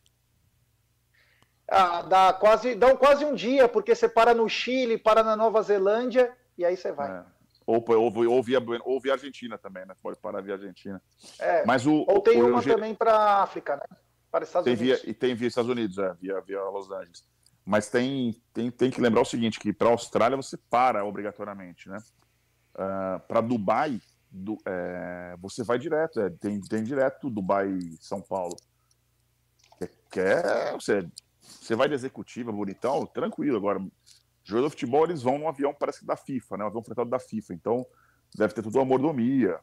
[1.69, 5.61] Ah, dá quase, um, quase um dia, porque você para no Chile, para na Nova
[5.61, 7.11] Zelândia, e aí você vai.
[7.11, 7.23] É.
[7.65, 9.93] Ou, ou, ou, via, ou via Argentina também, né?
[10.01, 11.01] Pode parar via Argentina.
[11.37, 11.65] É.
[11.65, 12.05] Mas o.
[12.07, 13.97] Ou tem o- uma também para a África, né?
[14.31, 15.01] Para os Estados Tem Unidos.
[15.01, 17.25] via, e tem via Estados Unidos, é, via, via Los Angeles.
[17.65, 21.89] Mas tem, tem, tem que lembrar o seguinte, que para a Austrália você para obrigatoriamente,
[21.89, 21.97] né?
[23.27, 23.99] para Dubai,
[24.31, 28.55] do- é, você vai direto, é, tem, tem direto Dubai-São Paulo.
[29.79, 31.05] Que, que é, você,
[31.47, 33.57] você vai de executiva, bonitão, tranquilo.
[33.57, 33.79] Agora,
[34.43, 36.63] jogador de futebol, eles vão num avião, parece que da FIFA, né?
[36.63, 37.53] Um avião fretado da FIFA.
[37.53, 37.85] Então,
[38.35, 39.59] deve ter tudo uma mordomia.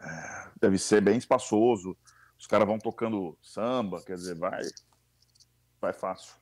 [0.00, 1.96] É, deve ser bem espaçoso.
[2.38, 4.62] Os caras vão tocando samba, quer dizer, vai,
[5.80, 6.34] vai fácil.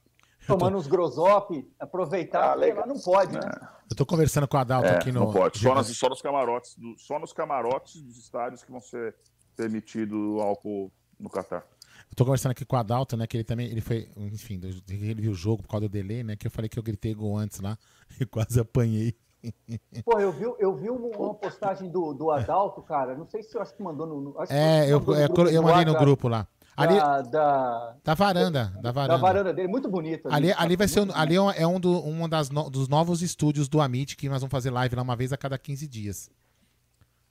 [0.47, 2.87] Tomando uns grosop, aproveitar, Ah, legal.
[2.87, 3.41] não pode, né?
[3.89, 5.21] Eu tô conversando com o Adalto É, aqui no.
[5.21, 5.59] não pode.
[5.59, 9.15] Só, nas, só nos camarotes, do- só nos camarotes dos estádios que vão ser
[9.55, 11.65] permitido álcool no Catar.
[12.13, 13.27] Eu tô conversando aqui com o Adalto, né?
[13.27, 16.37] Que ele também, ele foi, enfim, ele viu o jogo por causa do delay, né?
[16.37, 17.79] Que eu falei que eu gritei gol antes lá
[18.21, 19.15] e quase apanhei.
[20.05, 23.17] Pô, eu vi, eu vi uma postagem do, do Adalto, cara.
[23.17, 24.39] Não sei se eu acho que mandou no.
[24.39, 26.47] Acho é, eu, mandou é, grupo eu mandei no grupo lá.
[26.77, 29.19] Ali, Da, da, da varanda, da da varanda.
[29.19, 30.29] varanda dele, muito bonito.
[30.31, 32.71] Ali, ali vai ser um, Muito ali é um, é um, do, um das no-
[32.71, 35.59] dos novos estúdios do Amit que nós vamos fazer live lá uma vez a cada
[35.59, 36.31] 15 dias.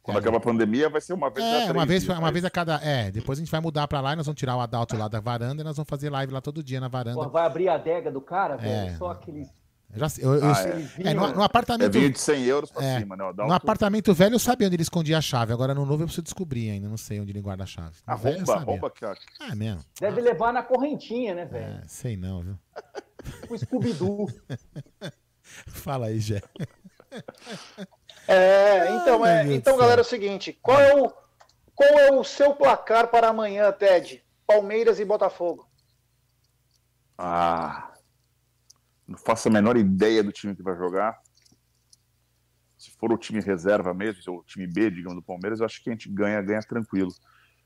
[0.03, 2.21] Quando acabar a pandemia, vai ser uma vez a É, três uma vez, dias, uma
[2.21, 2.75] mas- vez a cada.
[2.83, 5.07] É, depois a gente vai mudar pra lá e nós vamos tirar o Adalto lá
[5.07, 7.19] da varanda e nós vamos fazer live lá todo dia na varanda.
[7.21, 8.89] Pô, vai abrir a adega do cara, velho.
[8.89, 8.95] É.
[8.97, 9.47] Só aqueles.
[9.93, 10.63] Eu já sei, eu- eu- Ah,
[11.03, 11.95] é, no, no apartamento.
[11.95, 13.25] É vinho de 100 euros pra É, cima, né?
[13.25, 15.51] Adalto- No apartamento velho eu sabia onde ele escondia a chave.
[15.51, 16.87] Agora no novo eu preciso descobrir ainda.
[16.87, 17.97] Não sei onde ele guarda a chave.
[18.07, 18.67] No velho eu Arromba, sabia.
[18.73, 19.17] arromba, cara.
[19.51, 19.81] É mesmo.
[19.99, 21.65] Deve levar na correntinha, né, velho?
[21.65, 22.57] É, sei não, viu?
[23.49, 24.29] O Scooby-Doo.
[25.67, 26.41] Fala aí, Jé.
[28.31, 31.11] É, então, é, então galera, é o seguinte: qual é o,
[31.75, 34.23] qual é o seu placar para amanhã, Ted?
[34.47, 35.69] Palmeiras e Botafogo.
[37.17, 37.93] Ah,
[39.05, 41.21] não faço a menor ideia do time que vai jogar.
[42.77, 45.65] Se for o time reserva mesmo, se for o time B, digamos, do Palmeiras, eu
[45.65, 47.11] acho que a gente ganha, ganha tranquilo.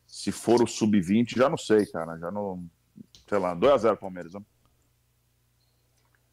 [0.07, 2.17] Se for o sub-20, já não sei, cara.
[2.17, 2.67] Já não.
[3.29, 4.33] Sei lá, 2x0 Palmeiras.
[4.33, 4.41] né?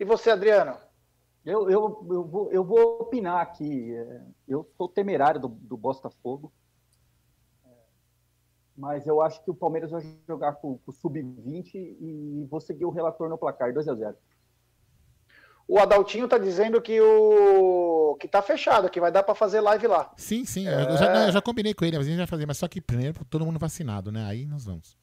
[0.01, 0.77] E você, Adriano?
[1.45, 3.95] Eu, eu, eu, vou, eu vou opinar aqui.
[3.95, 6.53] é, Eu sou temerário do, do Botafogo.
[7.65, 7.69] É,
[8.77, 12.85] Mas eu acho que o Palmeiras vai jogar com, com o Sub-20 e vou seguir
[12.85, 14.15] o relator no placar, 2x0.
[15.67, 19.87] O Adaltinho tá dizendo que o que tá fechado, que vai dar para fazer live
[19.87, 20.13] lá.
[20.17, 20.69] Sim, sim.
[20.69, 20.93] É.
[20.93, 22.47] Eu, já, eu já combinei com ele, mas a gente vai fazer.
[22.47, 24.25] Mas só que primeiro todo mundo vacinado, né?
[24.27, 24.97] Aí nós vamos.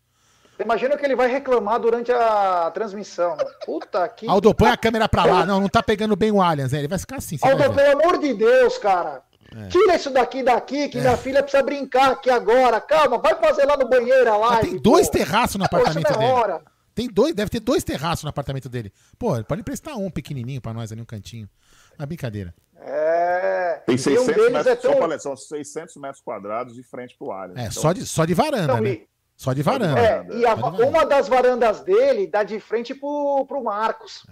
[0.59, 3.37] Imagina que ele vai reclamar durante a transmissão.
[3.65, 4.27] Puta que.
[4.27, 5.45] Aldo, põe a câmera pra lá.
[5.45, 6.71] Não, não tá pegando bem o Allianz.
[6.73, 6.79] né?
[6.79, 7.37] Ele vai ficar assim.
[7.41, 9.21] Aldo, pelo amor de Deus, cara.
[9.55, 9.67] É.
[9.67, 12.79] Tira isso daqui daqui, que minha filha precisa brincar aqui agora.
[12.79, 14.69] Calma, vai fazer lá no banheiro a live.
[14.69, 15.13] tem dois pô.
[15.17, 16.31] terraços no apartamento é dele.
[16.31, 16.61] hora.
[16.93, 18.91] Tem dois, deve ter dois terraços no apartamento dele.
[19.17, 21.49] Pô, ele pode emprestar um pequenininho pra nós ali, um cantinho.
[21.97, 22.53] Uma brincadeira.
[22.81, 23.81] É.
[23.85, 24.93] Tem E 600 um deles metros, é tão.
[24.93, 27.57] só pra são 600 metros quadrados de frente pro Allianz.
[27.57, 28.89] É, Então, só de, só de varanda, Não, né?
[28.91, 29.07] e-
[29.39, 29.97] Só de varanda.
[29.97, 30.85] É, e a- varanda.
[30.85, 34.25] uma das varandas dele dá de frente pro, pro Marcos.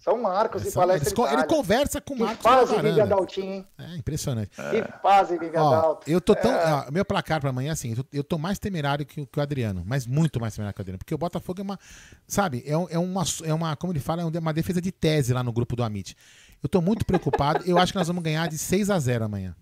[0.00, 0.70] São Marcos e É.
[0.72, 3.02] São- Palestra eles ele conversa com o Que Marcos na fase, Vivi varanda.
[3.14, 3.66] Adaltinho, hein?
[3.78, 4.50] É impressionante.
[4.50, 6.10] Que fase, Vivi Ó, Adalto.
[6.10, 6.50] eu tô tão.
[6.52, 6.72] É.
[6.88, 9.38] ó, meu placar pra amanhã, assim, eu tô, eu tô mais temerário que, o- que
[9.38, 10.98] o Adriano, mas muito mais temerário que o Adriano.
[10.98, 11.78] Porque o Botafogo é uma.
[12.26, 13.76] Sabe, é, um- é uma, é uma.
[13.76, 16.16] Como ele fala, é uma defesa de tese lá no grupo do Amit.
[16.60, 17.62] Eu tô muito preocupado.
[17.64, 19.54] eu acho que nós vamos ganhar de 6 a 0 amanhã.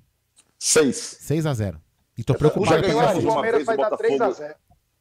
[0.59, 0.97] 6.
[1.20, 1.78] 6 a 0
[2.16, 3.28] E tô Já preocupado com ganhamos isso.
[3.28, 4.55] O Palmeiras vai dar 3 a Botafogo 0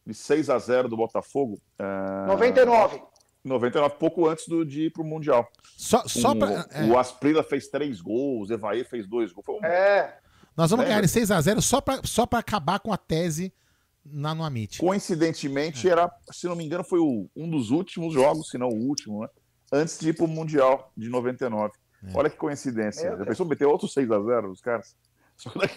[0.06, 1.60] de 6 a 0 do Botafogo.
[1.80, 3.02] é, 99.
[3.44, 5.48] 99, pouco antes do, de ir pro Mundial.
[5.78, 6.66] Só, só o, pra.
[6.72, 9.46] é, o Asprila fez três gols, o Evaí fez dois gols.
[9.46, 10.18] Foi um- É.
[10.58, 10.86] nós vamos Lembra?
[10.96, 13.54] ganhar de 6 a 0 só pra, só pra acabar com a tese
[14.04, 14.80] na, no Amit.
[14.80, 18.88] Coincidentemente, era, se não me engano, foi o- um dos últimos jogos, se não o
[18.88, 19.28] último, né?
[19.72, 21.72] Antes de ir pro Mundial de 99.
[22.04, 22.12] É.
[22.18, 23.16] Olha que coincidência.
[23.16, 24.96] Já pensou meter outro 6 a 0 os caras?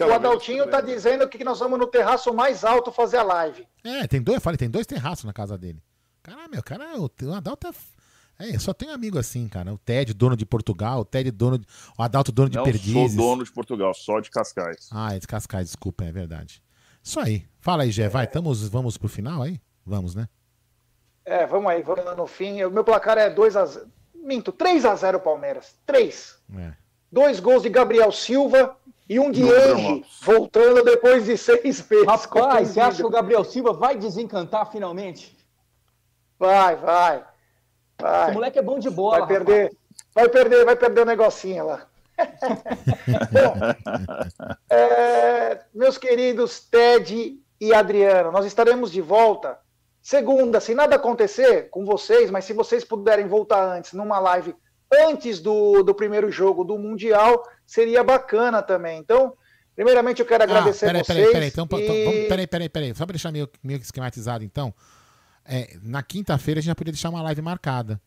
[0.07, 0.13] O.
[0.13, 3.67] Adaltinho tá dizendo que nós vamos no terraço mais alto fazer a live.
[3.83, 5.81] É, tem dois, eu falei, tem dois terraços na casa dele.
[6.23, 7.71] Caralho, meu, cara, o, o Adalto é.
[8.41, 9.73] É, eu só tenho amigo assim, cara.
[9.73, 11.67] O Ted, dono de Portugal, o Ted, dono de,
[11.97, 12.93] O Adalto, dono de Não Perdizes.
[12.93, 14.89] sou dono de Portugal, só de Cascais.
[14.93, 16.63] Ah, é de Cascais, desculpa, é verdade.
[17.03, 17.45] Isso aí.
[17.59, 19.59] Fala aí, Gé, vai, tamos, vamos pro final aí?
[19.85, 20.29] Vamos, né?
[21.25, 22.63] É, vamos aí, vamos lá no fim.
[22.63, 25.75] O meu placar é 2 a 0 Minto, 3 a 0 Palmeiras.
[25.85, 26.39] 3.
[26.57, 26.73] É.
[27.11, 28.75] Dois gols de Gabriel Silva
[29.07, 32.05] e um de Henry, voltando depois de seis meses.
[32.07, 33.09] Rapaz, você acha que o.
[33.09, 35.35] Gabriel Silva vai desencantar finalmente?
[36.37, 37.17] Vai, vai.
[37.17, 37.25] Esse
[38.01, 39.19] Vai, moleque é bom de bola.
[39.19, 39.71] vai perder.
[40.13, 41.85] Vai perder, vai perder o negocinho lá.
[43.31, 43.55] Bom,
[44.69, 49.57] é, meus queridos Ted e Adriano, nós estaremos de volta
[50.01, 54.55] segunda, se nada acontecer com vocês, mas se vocês puderem voltar antes, numa live
[54.91, 58.99] antes do, do primeiro jogo do Mundial, seria bacana também.
[58.99, 59.33] Então,
[59.75, 61.17] primeiramente eu quero agradecer ah, peraí, a vocês.
[61.17, 61.47] peraí, peraí.
[61.49, 62.95] Então, e- então, vamos- peraí, peraí, peraí.
[62.95, 64.73] Só pra deixar meio, meio esquematizado, então.
[65.45, 67.99] É, na quinta-feira a gente já podia deixar uma live marcada.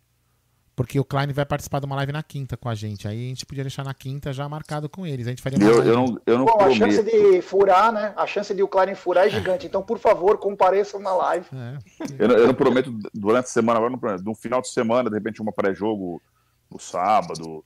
[0.75, 3.07] Porque o Klein vai participar de uma live na quinta com a gente.
[3.07, 5.27] Aí a gente podia deixar na quinta já marcado com eles.
[5.27, 7.33] A gente faria Eu, eu não, eu não Bom, a chance prometo.
[7.33, 8.15] de furar, né?
[8.17, 9.67] A chance de o Klein furar é gigante.
[9.67, 11.47] Então, por favor, compareçam na live.
[11.53, 11.79] É.
[12.19, 14.25] Eu, não- eu não prometo durante a semana, agora não prometo.
[14.25, 16.23] No final de semana, de repente, uma pré-jogo
[16.73, 17.65] no sábado.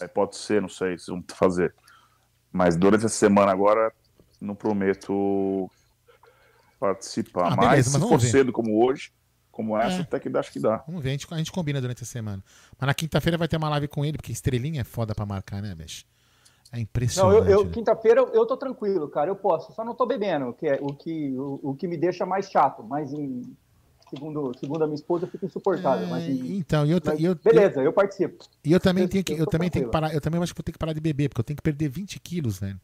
[0.00, 1.74] Aí pode ser, não sei se vão fazer.
[2.52, 3.92] Mas durante a semana agora,
[4.40, 5.70] não prometo
[6.78, 7.52] participar.
[7.52, 8.30] Ah, mas beleza, se for vamos ver.
[8.30, 9.10] cedo como hoje,
[9.50, 10.00] como essa, É.
[10.02, 10.82] até que dá, acho que dá.
[10.86, 12.42] Vamos ver, a gente, a gente combina durante a semana.
[12.78, 15.62] Mas na quinta-feira vai ter uma live com ele, porque estrelinha é foda pra marcar,
[15.62, 16.04] né, bicho?
[16.72, 17.50] É Não, impressionante.
[17.50, 17.70] eu, eu- né?
[17.72, 19.30] quinta-feira eu, eu tô tranquilo, cara.
[19.30, 22.26] Eu posso, só não tô bebendo, que é o que, o, o que me deixa
[22.26, 22.82] mais chato.
[22.82, 23.42] Mas em
[24.10, 26.06] segundo, segundo a minha esposa, fica insuportável.
[26.06, 28.44] mas em- Então, e eu, ta- mas eu, beleza, eu participo.
[28.64, 30.52] E eu também Eu- tenho que, eu eu também tenho que parar, eu também acho
[30.54, 32.80] que vou ter que parar de beber, porque eu tenho que perder 20 quilos, velho.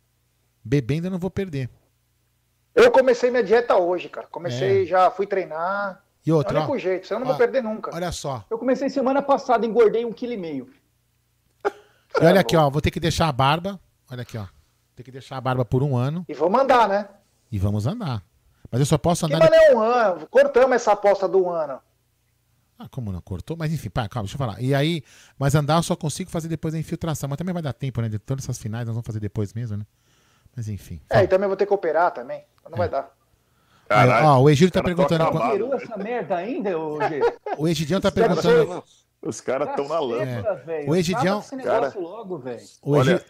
[0.65, 1.69] Bebendo eu não vou perder.
[2.75, 4.27] Eu comecei minha dieta hoje, cara.
[4.29, 4.87] Comecei, É.
[4.87, 6.03] já fui treinar.
[6.25, 7.91] E outra, é o único ó, jeito, senão eu não ó, vou perder nunca.
[7.95, 8.45] Olha só.
[8.49, 10.71] Eu comecei semana passada, engordei um quilo e meio.
[12.21, 13.81] E olha aqui, ó, vou ter que deixar a barba.
[14.11, 14.47] Olha aqui, ó.
[14.95, 17.09] Ter que deixar a barba por um ano E vamos andar, né?
[17.51, 18.23] e vamos andar.
[18.73, 19.39] Mas eu só posso andar.
[19.39, 20.27] mano é um ano.
[20.29, 21.79] Cortamos essa aposta do ano.
[22.79, 23.57] Ah, como não cortou?
[23.57, 24.61] Mas enfim, pá, calma, deixa eu falar.
[24.61, 25.05] E aí,
[25.39, 27.29] mas andar eu só consigo fazer depois da infiltração.
[27.29, 28.09] Mas também vai dar tempo, né?
[28.09, 29.85] De todas essas finais, nós vamos fazer depois mesmo, né?
[30.57, 31.01] Mas enfim.
[31.11, 32.45] É, e também vou ter que operar também.
[32.69, 33.11] Não vai dar.
[33.89, 35.23] Aí, ó, o Egídio tá perguntando.
[35.23, 35.39] acabado.
[35.43, 36.71] qual- Peru essa merda ainda?
[37.59, 38.83] O Egidião tá perguntando.
[39.25, 40.55] Os caras estão na lama.
[40.67, 40.91] Velho.
[40.91, 42.61] O Egidião- negócio logo, velho.
[42.83, 43.25] O Olha,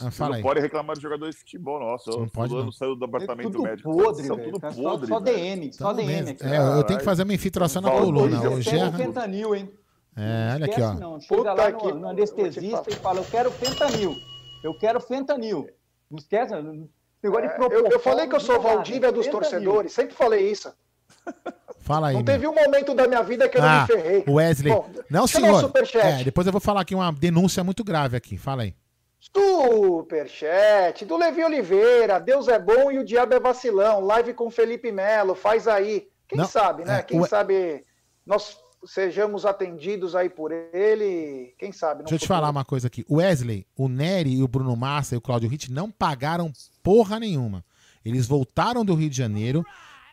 [0.00, 2.10] ah, fala não pode reclamar de jogador de futebol, nossa.
[2.12, 2.72] Não O pode, fulano não.
[2.72, 3.92] saiu do departamento tudo médico.
[3.92, 5.06] podre, são tudo Tá só- podre.
[5.08, 5.36] só velho.
[5.36, 6.44] DM, só DM aqui.
[6.46, 8.40] É, eu tenho que fazer uma infiltração na coluna.
[8.44, 8.92] eu O Gerra.
[8.96, 9.68] fentanil, hein?
[10.16, 10.94] É, olha aqui, ó.
[10.94, 11.20] não.
[11.20, 14.14] Chega Puta lá que- no, no anestesista e fala, eu quero fentanil.
[14.62, 15.68] Eu quero fentanil.
[16.08, 17.72] Não esquece, negócio de É, propor.
[17.72, 18.60] eu, eu falei que eu sou.
[18.60, 19.92] Valdívia dos torcedores.
[19.92, 20.72] Sempre falei isso.
[21.82, 22.14] Fala aí.
[22.14, 22.32] Não meu.
[22.32, 24.24] teve um momento da minha vida que eu não Ah, me ferrei.
[24.26, 24.72] o Wesley.
[24.72, 25.60] Bom, Não, senhor.
[25.60, 26.20] superchat.
[26.20, 28.38] É, depois eu vou falar aqui uma denúncia muito grave aqui.
[28.38, 28.74] Fala aí.
[29.20, 32.18] Superchat do Levi Oliveira.
[32.20, 34.00] Deus é bom e o diabo é vacilão.
[34.00, 35.34] Live com Felipe Melo.
[35.34, 36.06] Faz aí.
[36.28, 37.00] Quem Não, sabe, né?
[37.00, 37.84] é, Quem o- sabe
[38.24, 41.54] nós sejamos atendidos aí por ele.
[41.58, 42.02] Quem sabe?
[42.02, 43.04] Deixa eu te falar uma coisa aqui.
[43.08, 46.52] O Wesley, o Nery e o Bruno Massa e o Claudio Ritt não pagaram
[46.82, 47.64] porra nenhuma.
[48.04, 49.64] Eles voltaram do Rio de Janeiro,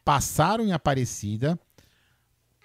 [0.10, 1.60] passaram em Aparecida,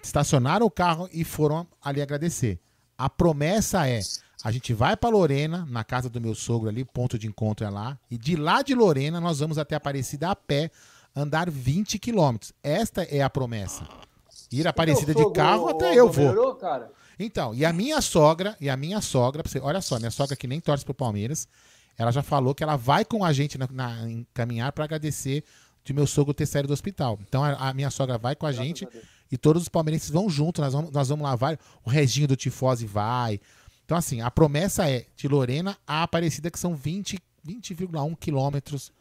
[0.01, 2.59] estacionaram o carro e foram ali agradecer.
[2.97, 3.99] A promessa é:
[4.43, 7.69] a gente vai para Lorena, na casa do meu sogro ali, ponto de encontro é
[7.69, 10.71] lá, e de lá de Lorena nós vamos até Aparecida a pé,
[11.15, 12.51] andar 20 quilômetros.
[12.63, 13.87] Esta é a promessa.
[14.51, 16.33] Ir a Aparecida de carro até eu vou.
[17.19, 20.59] Então, e a minha sogra, e a minha sogra, olha só, minha sogra que nem
[20.59, 21.47] torce pro Palmeiras,
[21.95, 25.43] ela já falou que ela vai com a gente na, na- em caminhar para agradecer
[25.85, 27.17] de meu sogro ter saído do hospital.
[27.25, 28.85] Então a, a minha sogra vai com a gente
[29.31, 32.35] e todos os palmeirenses vão junto, nós vamos, nós vamos lá, vai, o Reginho do
[32.35, 33.39] Tifose vai.
[33.85, 38.91] Então assim, a promessa é de Lorena a Aparecida, que são 20 20,1 quilômetros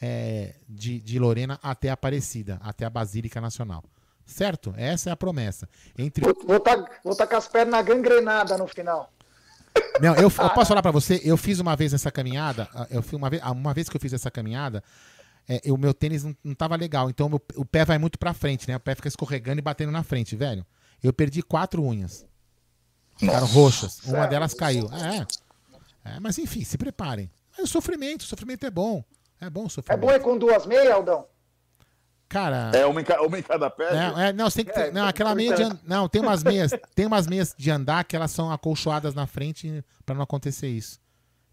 [0.00, 3.84] é, de, de Lorena até Aparecida, até a Basílica Nacional.
[4.24, 4.72] Certo?
[4.76, 5.68] Essa é a promessa.
[5.98, 9.12] Entre Vou estar vou tá com as pernas gangrenadas no final.
[10.00, 13.02] Não, eu, eu posso falar pra você, eu fiz uma vez essa caminhada, ah, eu
[13.02, 14.82] fui uma vez, ah, uma vez que eu fiz essa caminhada,
[15.64, 18.18] é, o meu tênis não, não tava legal, então o meu- o pé vai muito
[18.18, 18.76] pra frente, né?
[18.76, 20.64] O pé fica escorregando e batendo na frente, velho.
[21.02, 22.24] Eu perdi quatro unhas.
[23.16, 23.52] Ficaram Nossa.
[23.54, 23.98] roxas.
[24.04, 24.30] Uma Sério?
[24.30, 24.88] delas caiu.
[24.92, 25.26] É.
[26.16, 27.30] É, mas enfim, se preparem.
[27.56, 29.04] Mas o sofrimento, o sofrimento é bom.
[29.40, 30.00] É bom o É sofrimento.
[30.00, 31.26] bom ir com duas meias, Aldão?
[32.28, 32.70] Cara.
[32.74, 33.88] É uma em, ca- uma em cada pé?
[33.90, 36.70] É, é, não, tem que ter, não, aquela meia de and- não, tem umas meias,
[36.94, 41.00] tem umas meias de andar que elas são acolchoadas na frente pra não acontecer isso.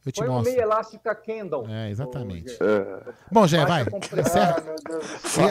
[0.08, 0.52] Eu te uma mostro.
[0.52, 1.68] meia elástica Kendall.
[1.70, 2.52] É, exatamente.
[2.62, 3.14] É.
[3.32, 3.84] Bom, Jé, vai.
[3.84, 4.64] Encerra.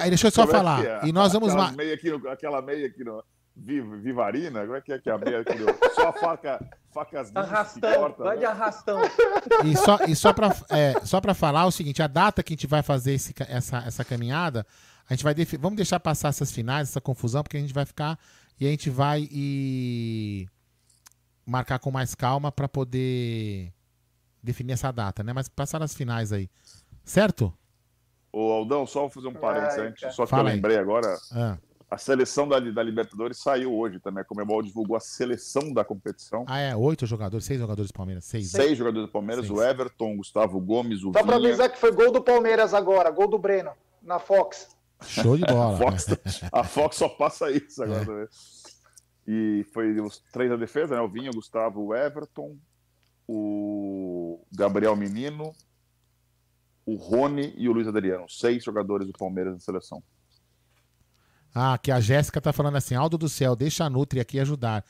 [0.01, 0.81] Ah, E deixa eu só Como é falar.
[0.83, 1.01] que é?
[1.09, 1.73] E nós vamos Aquela lá.
[1.73, 3.23] Meia aqui no, aquela meia aqui no.
[3.59, 4.61] Vi- Vivarina?
[4.63, 5.67] Como é que é que é a meia aqui no.
[5.95, 6.65] Só a faca.
[6.93, 8.99] Facas Arrastão, vai de arrastão.
[9.67, 12.57] E só, e só pra, é, só pra falar o seguinte: a data que a
[12.57, 14.67] gente vai fazer esse essa, essa caminhada,
[15.09, 15.35] a gente vai.
[15.61, 18.19] Vamos deixar passar essas finais, essa confusão, porque a gente vai ficar.
[18.59, 20.47] E a gente vai e.
[21.45, 23.71] marcar com mais calma pra poder
[24.47, 25.33] definir essa data, né?
[25.33, 26.49] Mas passar as finais aí.
[27.05, 27.53] Certo?
[28.33, 30.55] Ô, Aldão, só vou fazer um parênteses Ai, antes, só que Fala eu aí.
[30.57, 31.17] lembrei agora.
[31.33, 31.59] Ah.
[31.89, 34.21] A seleção da, da Libertadores saiu hoje também.
[34.21, 36.45] A Comebol divulgou a seleção da competição.
[36.49, 36.75] Ah, é.
[36.75, 38.25] Oito jogadores, seis jogadores do Palmeiras.
[38.25, 38.53] Seis.
[38.53, 38.61] né?
[38.65, 39.57] Seis jogadores do Palmeiras: Seis.
[39.57, 41.49] o Everton, o Gustavo Gomes, o Só pra Vinha.
[41.51, 43.71] avisar que foi gol do Palmeiras agora, gol do Breno,
[44.03, 44.69] na Fox.
[45.03, 45.77] Show de A bola.
[45.79, 46.07] Fox,
[46.53, 48.03] a Fox só passa isso agora.
[48.03, 48.05] É.
[48.05, 48.27] também.
[49.29, 51.01] E foi os três da defesa, né?
[51.01, 52.57] O Vinha, o Gustavo, o Everton,
[53.29, 55.53] o Gabriel Menino,
[56.85, 58.29] o Rony e o Luiz Adriano.
[58.29, 60.03] Seis jogadores do Palmeiras na seleção.
[61.55, 64.85] Ah, que a Jéssica tá falando assim, Aldo do céu, deixa a Nutri aqui ajudar.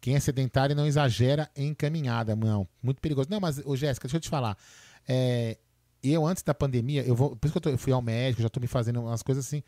[0.00, 2.66] Quem é sedentário não exagera em caminhada, não.
[2.82, 3.28] Muito perigoso.
[3.30, 4.56] Não, mas, ô Jéssica, deixa eu te falar.
[5.08, 5.58] É,
[6.02, 7.36] eu, antes da pandemia, eu vou.
[7.36, 9.44] Por isso que eu, tô- eu fui ao médico, já tô me fazendo umas coisas
[9.46, 9.62] assim.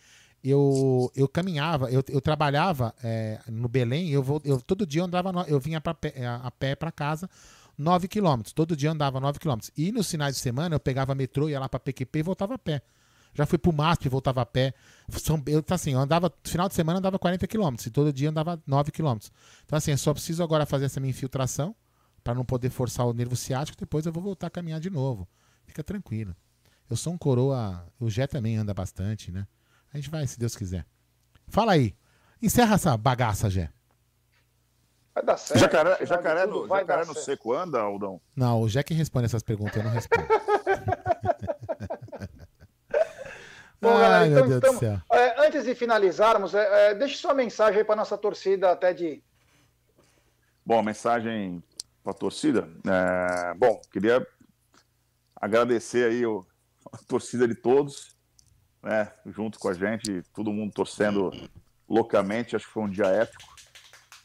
[0.44, 5.04] Eu, eu caminhava, eu, eu trabalhava é, no Belém, eu, vou, eu todo dia eu
[5.04, 5.96] andava, eu vinha pra
[6.42, 7.30] a pé para casa
[7.82, 8.52] 9 quilômetros.
[8.52, 9.70] Todo dia andava 9 quilômetros.
[9.76, 12.58] E nos finais de semana eu pegava metrô, ia lá pra PQP e voltava a
[12.58, 12.82] pé.
[13.34, 14.74] Já fui pro MASP, voltava a pé.
[15.46, 18.62] Eu, tá assim, eu andava, final de semana andava 40 quilômetros, e todo dia andava
[18.66, 19.32] 9 quilômetros.
[19.64, 21.74] Então, assim, eu só preciso agora fazer essa minha infiltração,
[22.22, 25.26] para não poder forçar o nervo ciático, depois eu vou voltar a caminhar de novo.
[25.66, 26.36] Fica tranquilo.
[26.88, 27.86] Eu sou um coroa.
[27.98, 29.46] O Jé também anda bastante, né?
[29.92, 30.86] A gente vai, se Deus quiser.
[31.48, 31.94] Fala aí.
[32.40, 33.70] Encerra essa bagaça, Jé.
[35.14, 35.60] Vai dar certo.
[35.60, 37.26] Jacaré, jacaré, no, vai jacaré dar no certo.
[37.26, 38.20] seco anda, Aldão?
[38.34, 40.26] Não, o que responde essas perguntas, eu não respondo.
[43.82, 45.00] Bom, galera, Ai, então, meu Deus do então, céu.
[45.10, 49.20] é, antes de finalizarmos, é, é, deixe sua mensagem aí para nossa torcida até de.
[50.64, 51.60] Bom, a mensagem
[52.04, 52.68] para a torcida.
[52.86, 54.24] é, bom, queria
[55.34, 56.46] agradecer aí o,
[56.92, 58.16] a torcida de todos,
[58.80, 61.32] né, junto com a gente, todo mundo torcendo
[61.88, 62.54] loucamente.
[62.54, 63.51] Acho que foi um dia épico.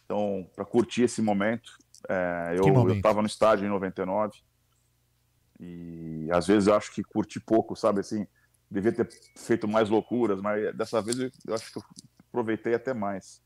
[0.08, 1.78] Então, para curtir esse momento,
[2.08, 4.38] é, eu estava no estádio em 99
[5.60, 8.26] e às vezes eu acho que curti pouco, sabe assim,
[8.72, 11.84] devia ter feito mais loucuras, mas dessa vez eu, eu acho que eu
[12.30, 13.42] aproveitei até mais.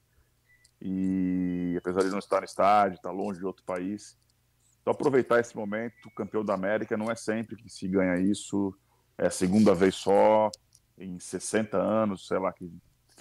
[0.80, 4.16] E apesar de não estar no estádio, estar longe de outro país,
[4.82, 8.72] então aproveitar esse momento, campeão da América, não é sempre que se ganha isso,
[9.18, 10.52] é a segunda vez só,
[10.96, 12.72] em 60 anos, sei lá, que,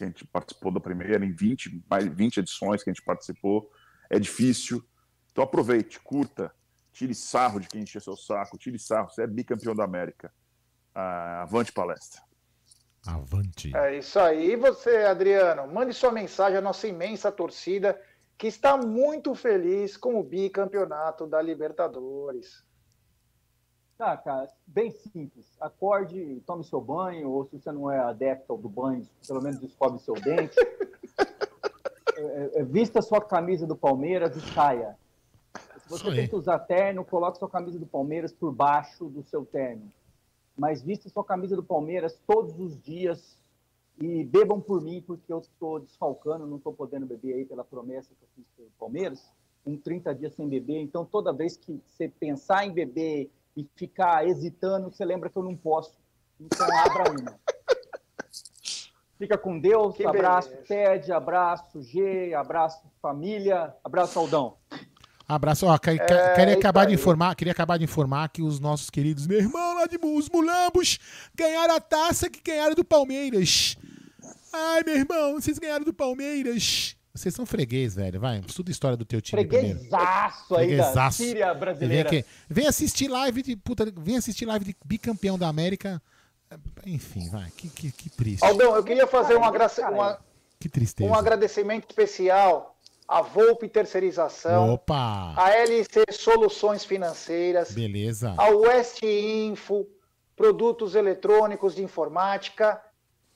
[0.01, 3.71] que a gente participou da primeira, em 20, mais 20 edições que a gente participou,
[4.09, 4.83] é difícil,
[5.31, 6.53] então aproveite, curta,
[6.93, 10.33] tire sarro de quem encher seu saco, tire sarro, você é bicampeão da América.
[10.95, 12.21] Ah, avante palestra.
[13.07, 13.75] Avante.
[13.77, 14.53] É isso aí.
[14.53, 18.01] E você, Adriano, mande sua mensagem à nossa imensa torcida
[18.37, 22.65] que está muito feliz com o bicampeonato da Libertadores.
[24.01, 25.45] Tá, cara, bem simples.
[25.61, 29.99] Acorde, tome seu banho, ou se você não é adepto do banho, pelo menos escove
[29.99, 30.57] seu dente.
[32.23, 34.95] É, é, vista sua camisa do Palmeiras e saia.
[35.79, 39.43] Se você tem que usar terno, coloque sua camisa do Palmeiras por baixo do seu
[39.47, 39.91] terno.
[40.55, 43.39] Mas vista sua camisa do Palmeiras todos os dias
[43.99, 48.11] e bebam por mim, porque eu estou desfalcando, não estou podendo beber aí pela promessa
[48.15, 49.33] que eu fiz pelo Palmeiras,
[49.65, 50.79] em 30 dias sem beber.
[50.79, 55.43] Então, toda vez que você pensar em beber e ficar hesitando, você lembra que eu
[55.43, 55.93] não posso.
[56.41, 57.39] Então, abra uma.
[59.19, 60.67] Fica com Deus, Que abraço beleza.
[60.67, 64.57] Ted, abraço G, abraço família, abraço Aldão.
[65.29, 65.67] Abraço.
[65.67, 68.89] Ó, que- que- É, queria, acabar de informar, queria acabar de informar que os nossos
[68.91, 70.99] queridos meu irmão lá de os Mulambos
[71.35, 73.77] ganharam a taça que ganharam do Palmeiras.
[74.53, 76.97] Ai, meu irmão, vocês ganharam do Palmeiras.
[77.21, 78.19] Vocês são freguês, velho.
[78.19, 79.47] Vai, estuda a história do teu time.
[79.47, 81.11] Freguesaço aí da.
[81.11, 82.09] Síria Vem, brasileira.
[82.09, 82.25] aqui.
[82.49, 86.01] Vem assistir live de puta, vem assistir live de bicampeão da América.
[86.87, 87.51] Enfim, vai.
[87.57, 88.43] Que, que, que triste.
[88.45, 90.19] Aldão, eu queria fazer um, agra- uma-
[90.59, 91.09] Que tristeza.
[91.09, 92.75] um agradecimento especial
[93.07, 95.35] à Volpe Terceirização, Opa!
[95.37, 98.35] à LC Soluções Financeiras, Beleza.
[98.39, 99.87] ao West Info,
[100.35, 102.81] produtos eletrônicos de informática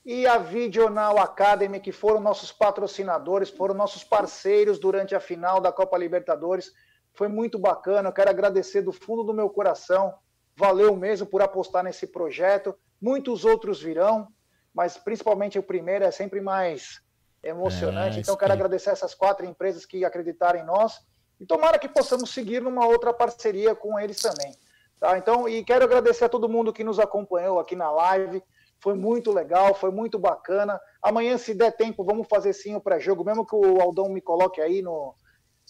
[0.05, 5.71] e a Videonal Academy, que foram nossos patrocinadores, foram nossos parceiros durante a final da
[5.71, 6.71] Copa Libertadores.
[7.13, 10.13] Foi muito bacana, eu quero agradecer do fundo do meu coração.
[10.55, 12.77] Valeu mesmo por apostar nesse projeto.
[13.01, 14.27] Muitos outros virão,
[14.73, 17.01] mas principalmente o primeiro é sempre mais
[17.43, 18.17] emocionante.
[18.17, 20.99] É, então, quero agradecer essas quatro empresas que acreditaram em nós
[21.39, 24.55] e tomara que possamos seguir numa outra parceria com eles também.
[24.99, 25.17] Tá?
[25.17, 28.43] Então, e quero agradecer a todo mundo que nos acompanhou aqui na live.
[28.85, 30.79] Foi muito legal, foi muito bacana.
[31.01, 34.61] Amanhã, se der tempo, vamos fazer sim o pré-jogo, mesmo que o Aldão me coloque
[34.61, 35.15] aí no.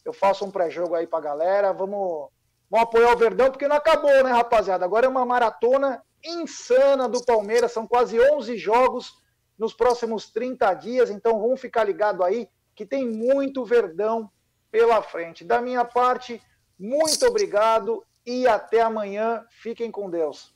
[0.04, 1.72] Eu faço um pré-jogo aí pra galera.
[1.72, 2.28] Vamos,
[2.70, 4.84] vamos apoiar o Verdão, porque não acabou, né, rapaziada?
[4.84, 9.14] Agora é uma maratona insana do Palmeiras, são quase 11 jogos
[9.58, 14.30] nos próximos 30 dias, então vamos ficar ligado aí que tem muito Verdão
[14.70, 15.46] pela frente.
[15.46, 16.42] Da minha parte,
[16.78, 19.46] muito obrigado e até amanhã.
[19.52, 20.54] Fiquem com Deus.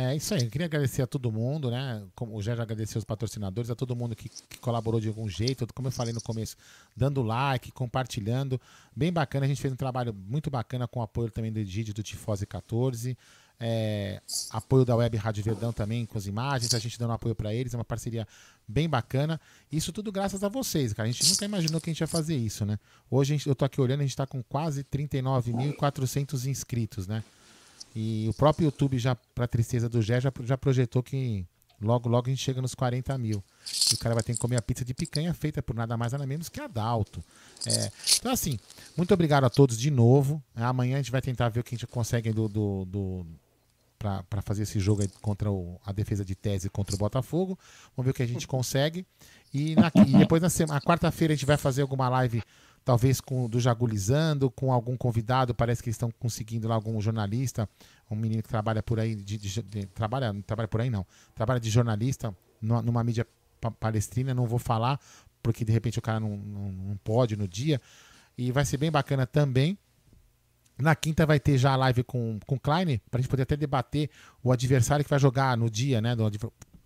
[0.00, 2.02] É isso aí, eu queria agradecer a todo mundo, né?
[2.14, 5.66] Como o já agradeceu os patrocinadores, a todo mundo que, que colaborou de algum jeito,
[5.74, 6.56] como eu falei no começo,
[6.96, 8.60] dando like, compartilhando.
[8.94, 11.94] Bem bacana, a gente fez um trabalho muito bacana com o apoio também do Egídio
[11.94, 13.16] do Tifose 14.
[13.60, 14.20] é,
[14.50, 17.74] apoio da Web Rádio Verdão também com as imagens, a gente dando apoio para eles,
[17.74, 18.24] é uma parceria
[18.68, 19.40] bem bacana.
[19.72, 21.08] Isso tudo graças a vocês, cara.
[21.08, 22.78] A gente nunca imaginou que a gente ia fazer isso, né?
[23.10, 27.24] Hoje gente- eu tô aqui olhando, a gente tá com quase 39.400 inscritos, né?
[28.00, 31.44] E o próprio YouTube, já para tristeza do Gé, já, já projetou que
[31.82, 33.42] logo, logo a gente chega nos 40 mil.
[33.90, 36.12] E o cara vai ter que comer a pizza de picanha feita por nada mais
[36.12, 37.20] nada menos que a Dalto.
[37.66, 38.56] É, então, assim,
[38.96, 40.40] muito obrigado a todos de novo.
[40.54, 43.26] Amanhã a gente vai tentar ver o que a gente consegue do, do, do
[43.98, 47.58] para fazer esse jogo contra o, a defesa de tese contra o Botafogo.
[47.96, 49.04] Vamos ver o que a gente consegue.
[49.52, 52.44] E, na, e depois na semana, quarta-feira a gente vai fazer alguma live,
[52.88, 55.54] talvez com do Jagulizando, com algum convidado.
[55.54, 57.68] Parece que eles estão conseguindo lá algum jornalista,
[58.10, 61.04] um menino que trabalha por aí, de, de- de- trabalha, não trabalha por aí não,
[61.34, 63.26] trabalha de jornalista numa, numa mídia
[63.60, 64.32] pa- palestrina.
[64.32, 64.98] Não vou falar
[65.42, 67.78] porque de repente o cara não, não, não pode no dia.
[68.38, 69.76] E vai ser bem bacana também.
[70.78, 73.54] Na quinta vai ter já a live com, com o Klein, pra gente poder até
[73.54, 74.08] debater
[74.42, 76.16] o adversário que vai jogar no dia, né?
[76.16, 76.24] Do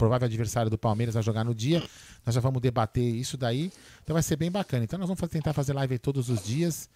[0.03, 1.81] provável adversário do Palmeiras vai jogar no dia.
[2.27, 3.71] Nós já vamos debater isso daí.
[4.03, 4.83] Então vai ser bem bacana.
[4.83, 6.91] Então nós vamos tentar fazer live aí todos os dias.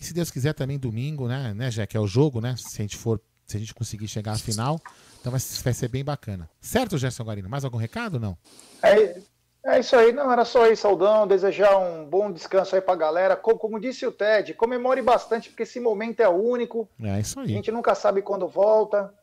[0.00, 2.56] E se Deus quiser também domingo, né, né, que é o jogo, né?
[2.58, 4.80] Se a gente for, se a gente conseguir chegar à final,
[5.20, 6.50] então vai, vai ser bem bacana.
[6.60, 7.48] Certo, Gerson Guarino?
[7.48, 8.36] Mais algum recado não?
[8.82, 9.20] É,
[9.64, 13.36] é isso aí, não, era só isso, Aldão, desejar um bom descanso aí pra galera.
[13.36, 17.42] Como, como disse o Ted, comemore bastante, porque esse momento é único, É isso a
[17.42, 17.48] aí.
[17.48, 19.14] gente nunca sabe quando volta.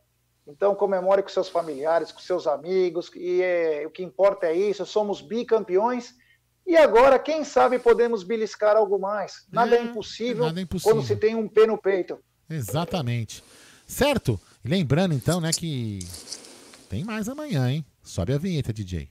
[0.47, 4.85] Então comemore com seus familiares, com seus amigos, e é, o que importa é isso,
[4.85, 6.13] somos bicampeões.
[6.67, 9.45] E agora, quem sabe, podemos beliscar algo mais.
[9.51, 10.95] Nada é, impossível, nada é impossível.
[10.95, 12.19] quando se tem um pé no peito.
[12.49, 13.43] Exatamente.
[13.87, 14.39] Certo?
[14.63, 15.99] Lembrando então, né, que
[16.89, 17.85] tem mais amanhã, hein?
[18.03, 19.09] Sobe a vinheta, DJ.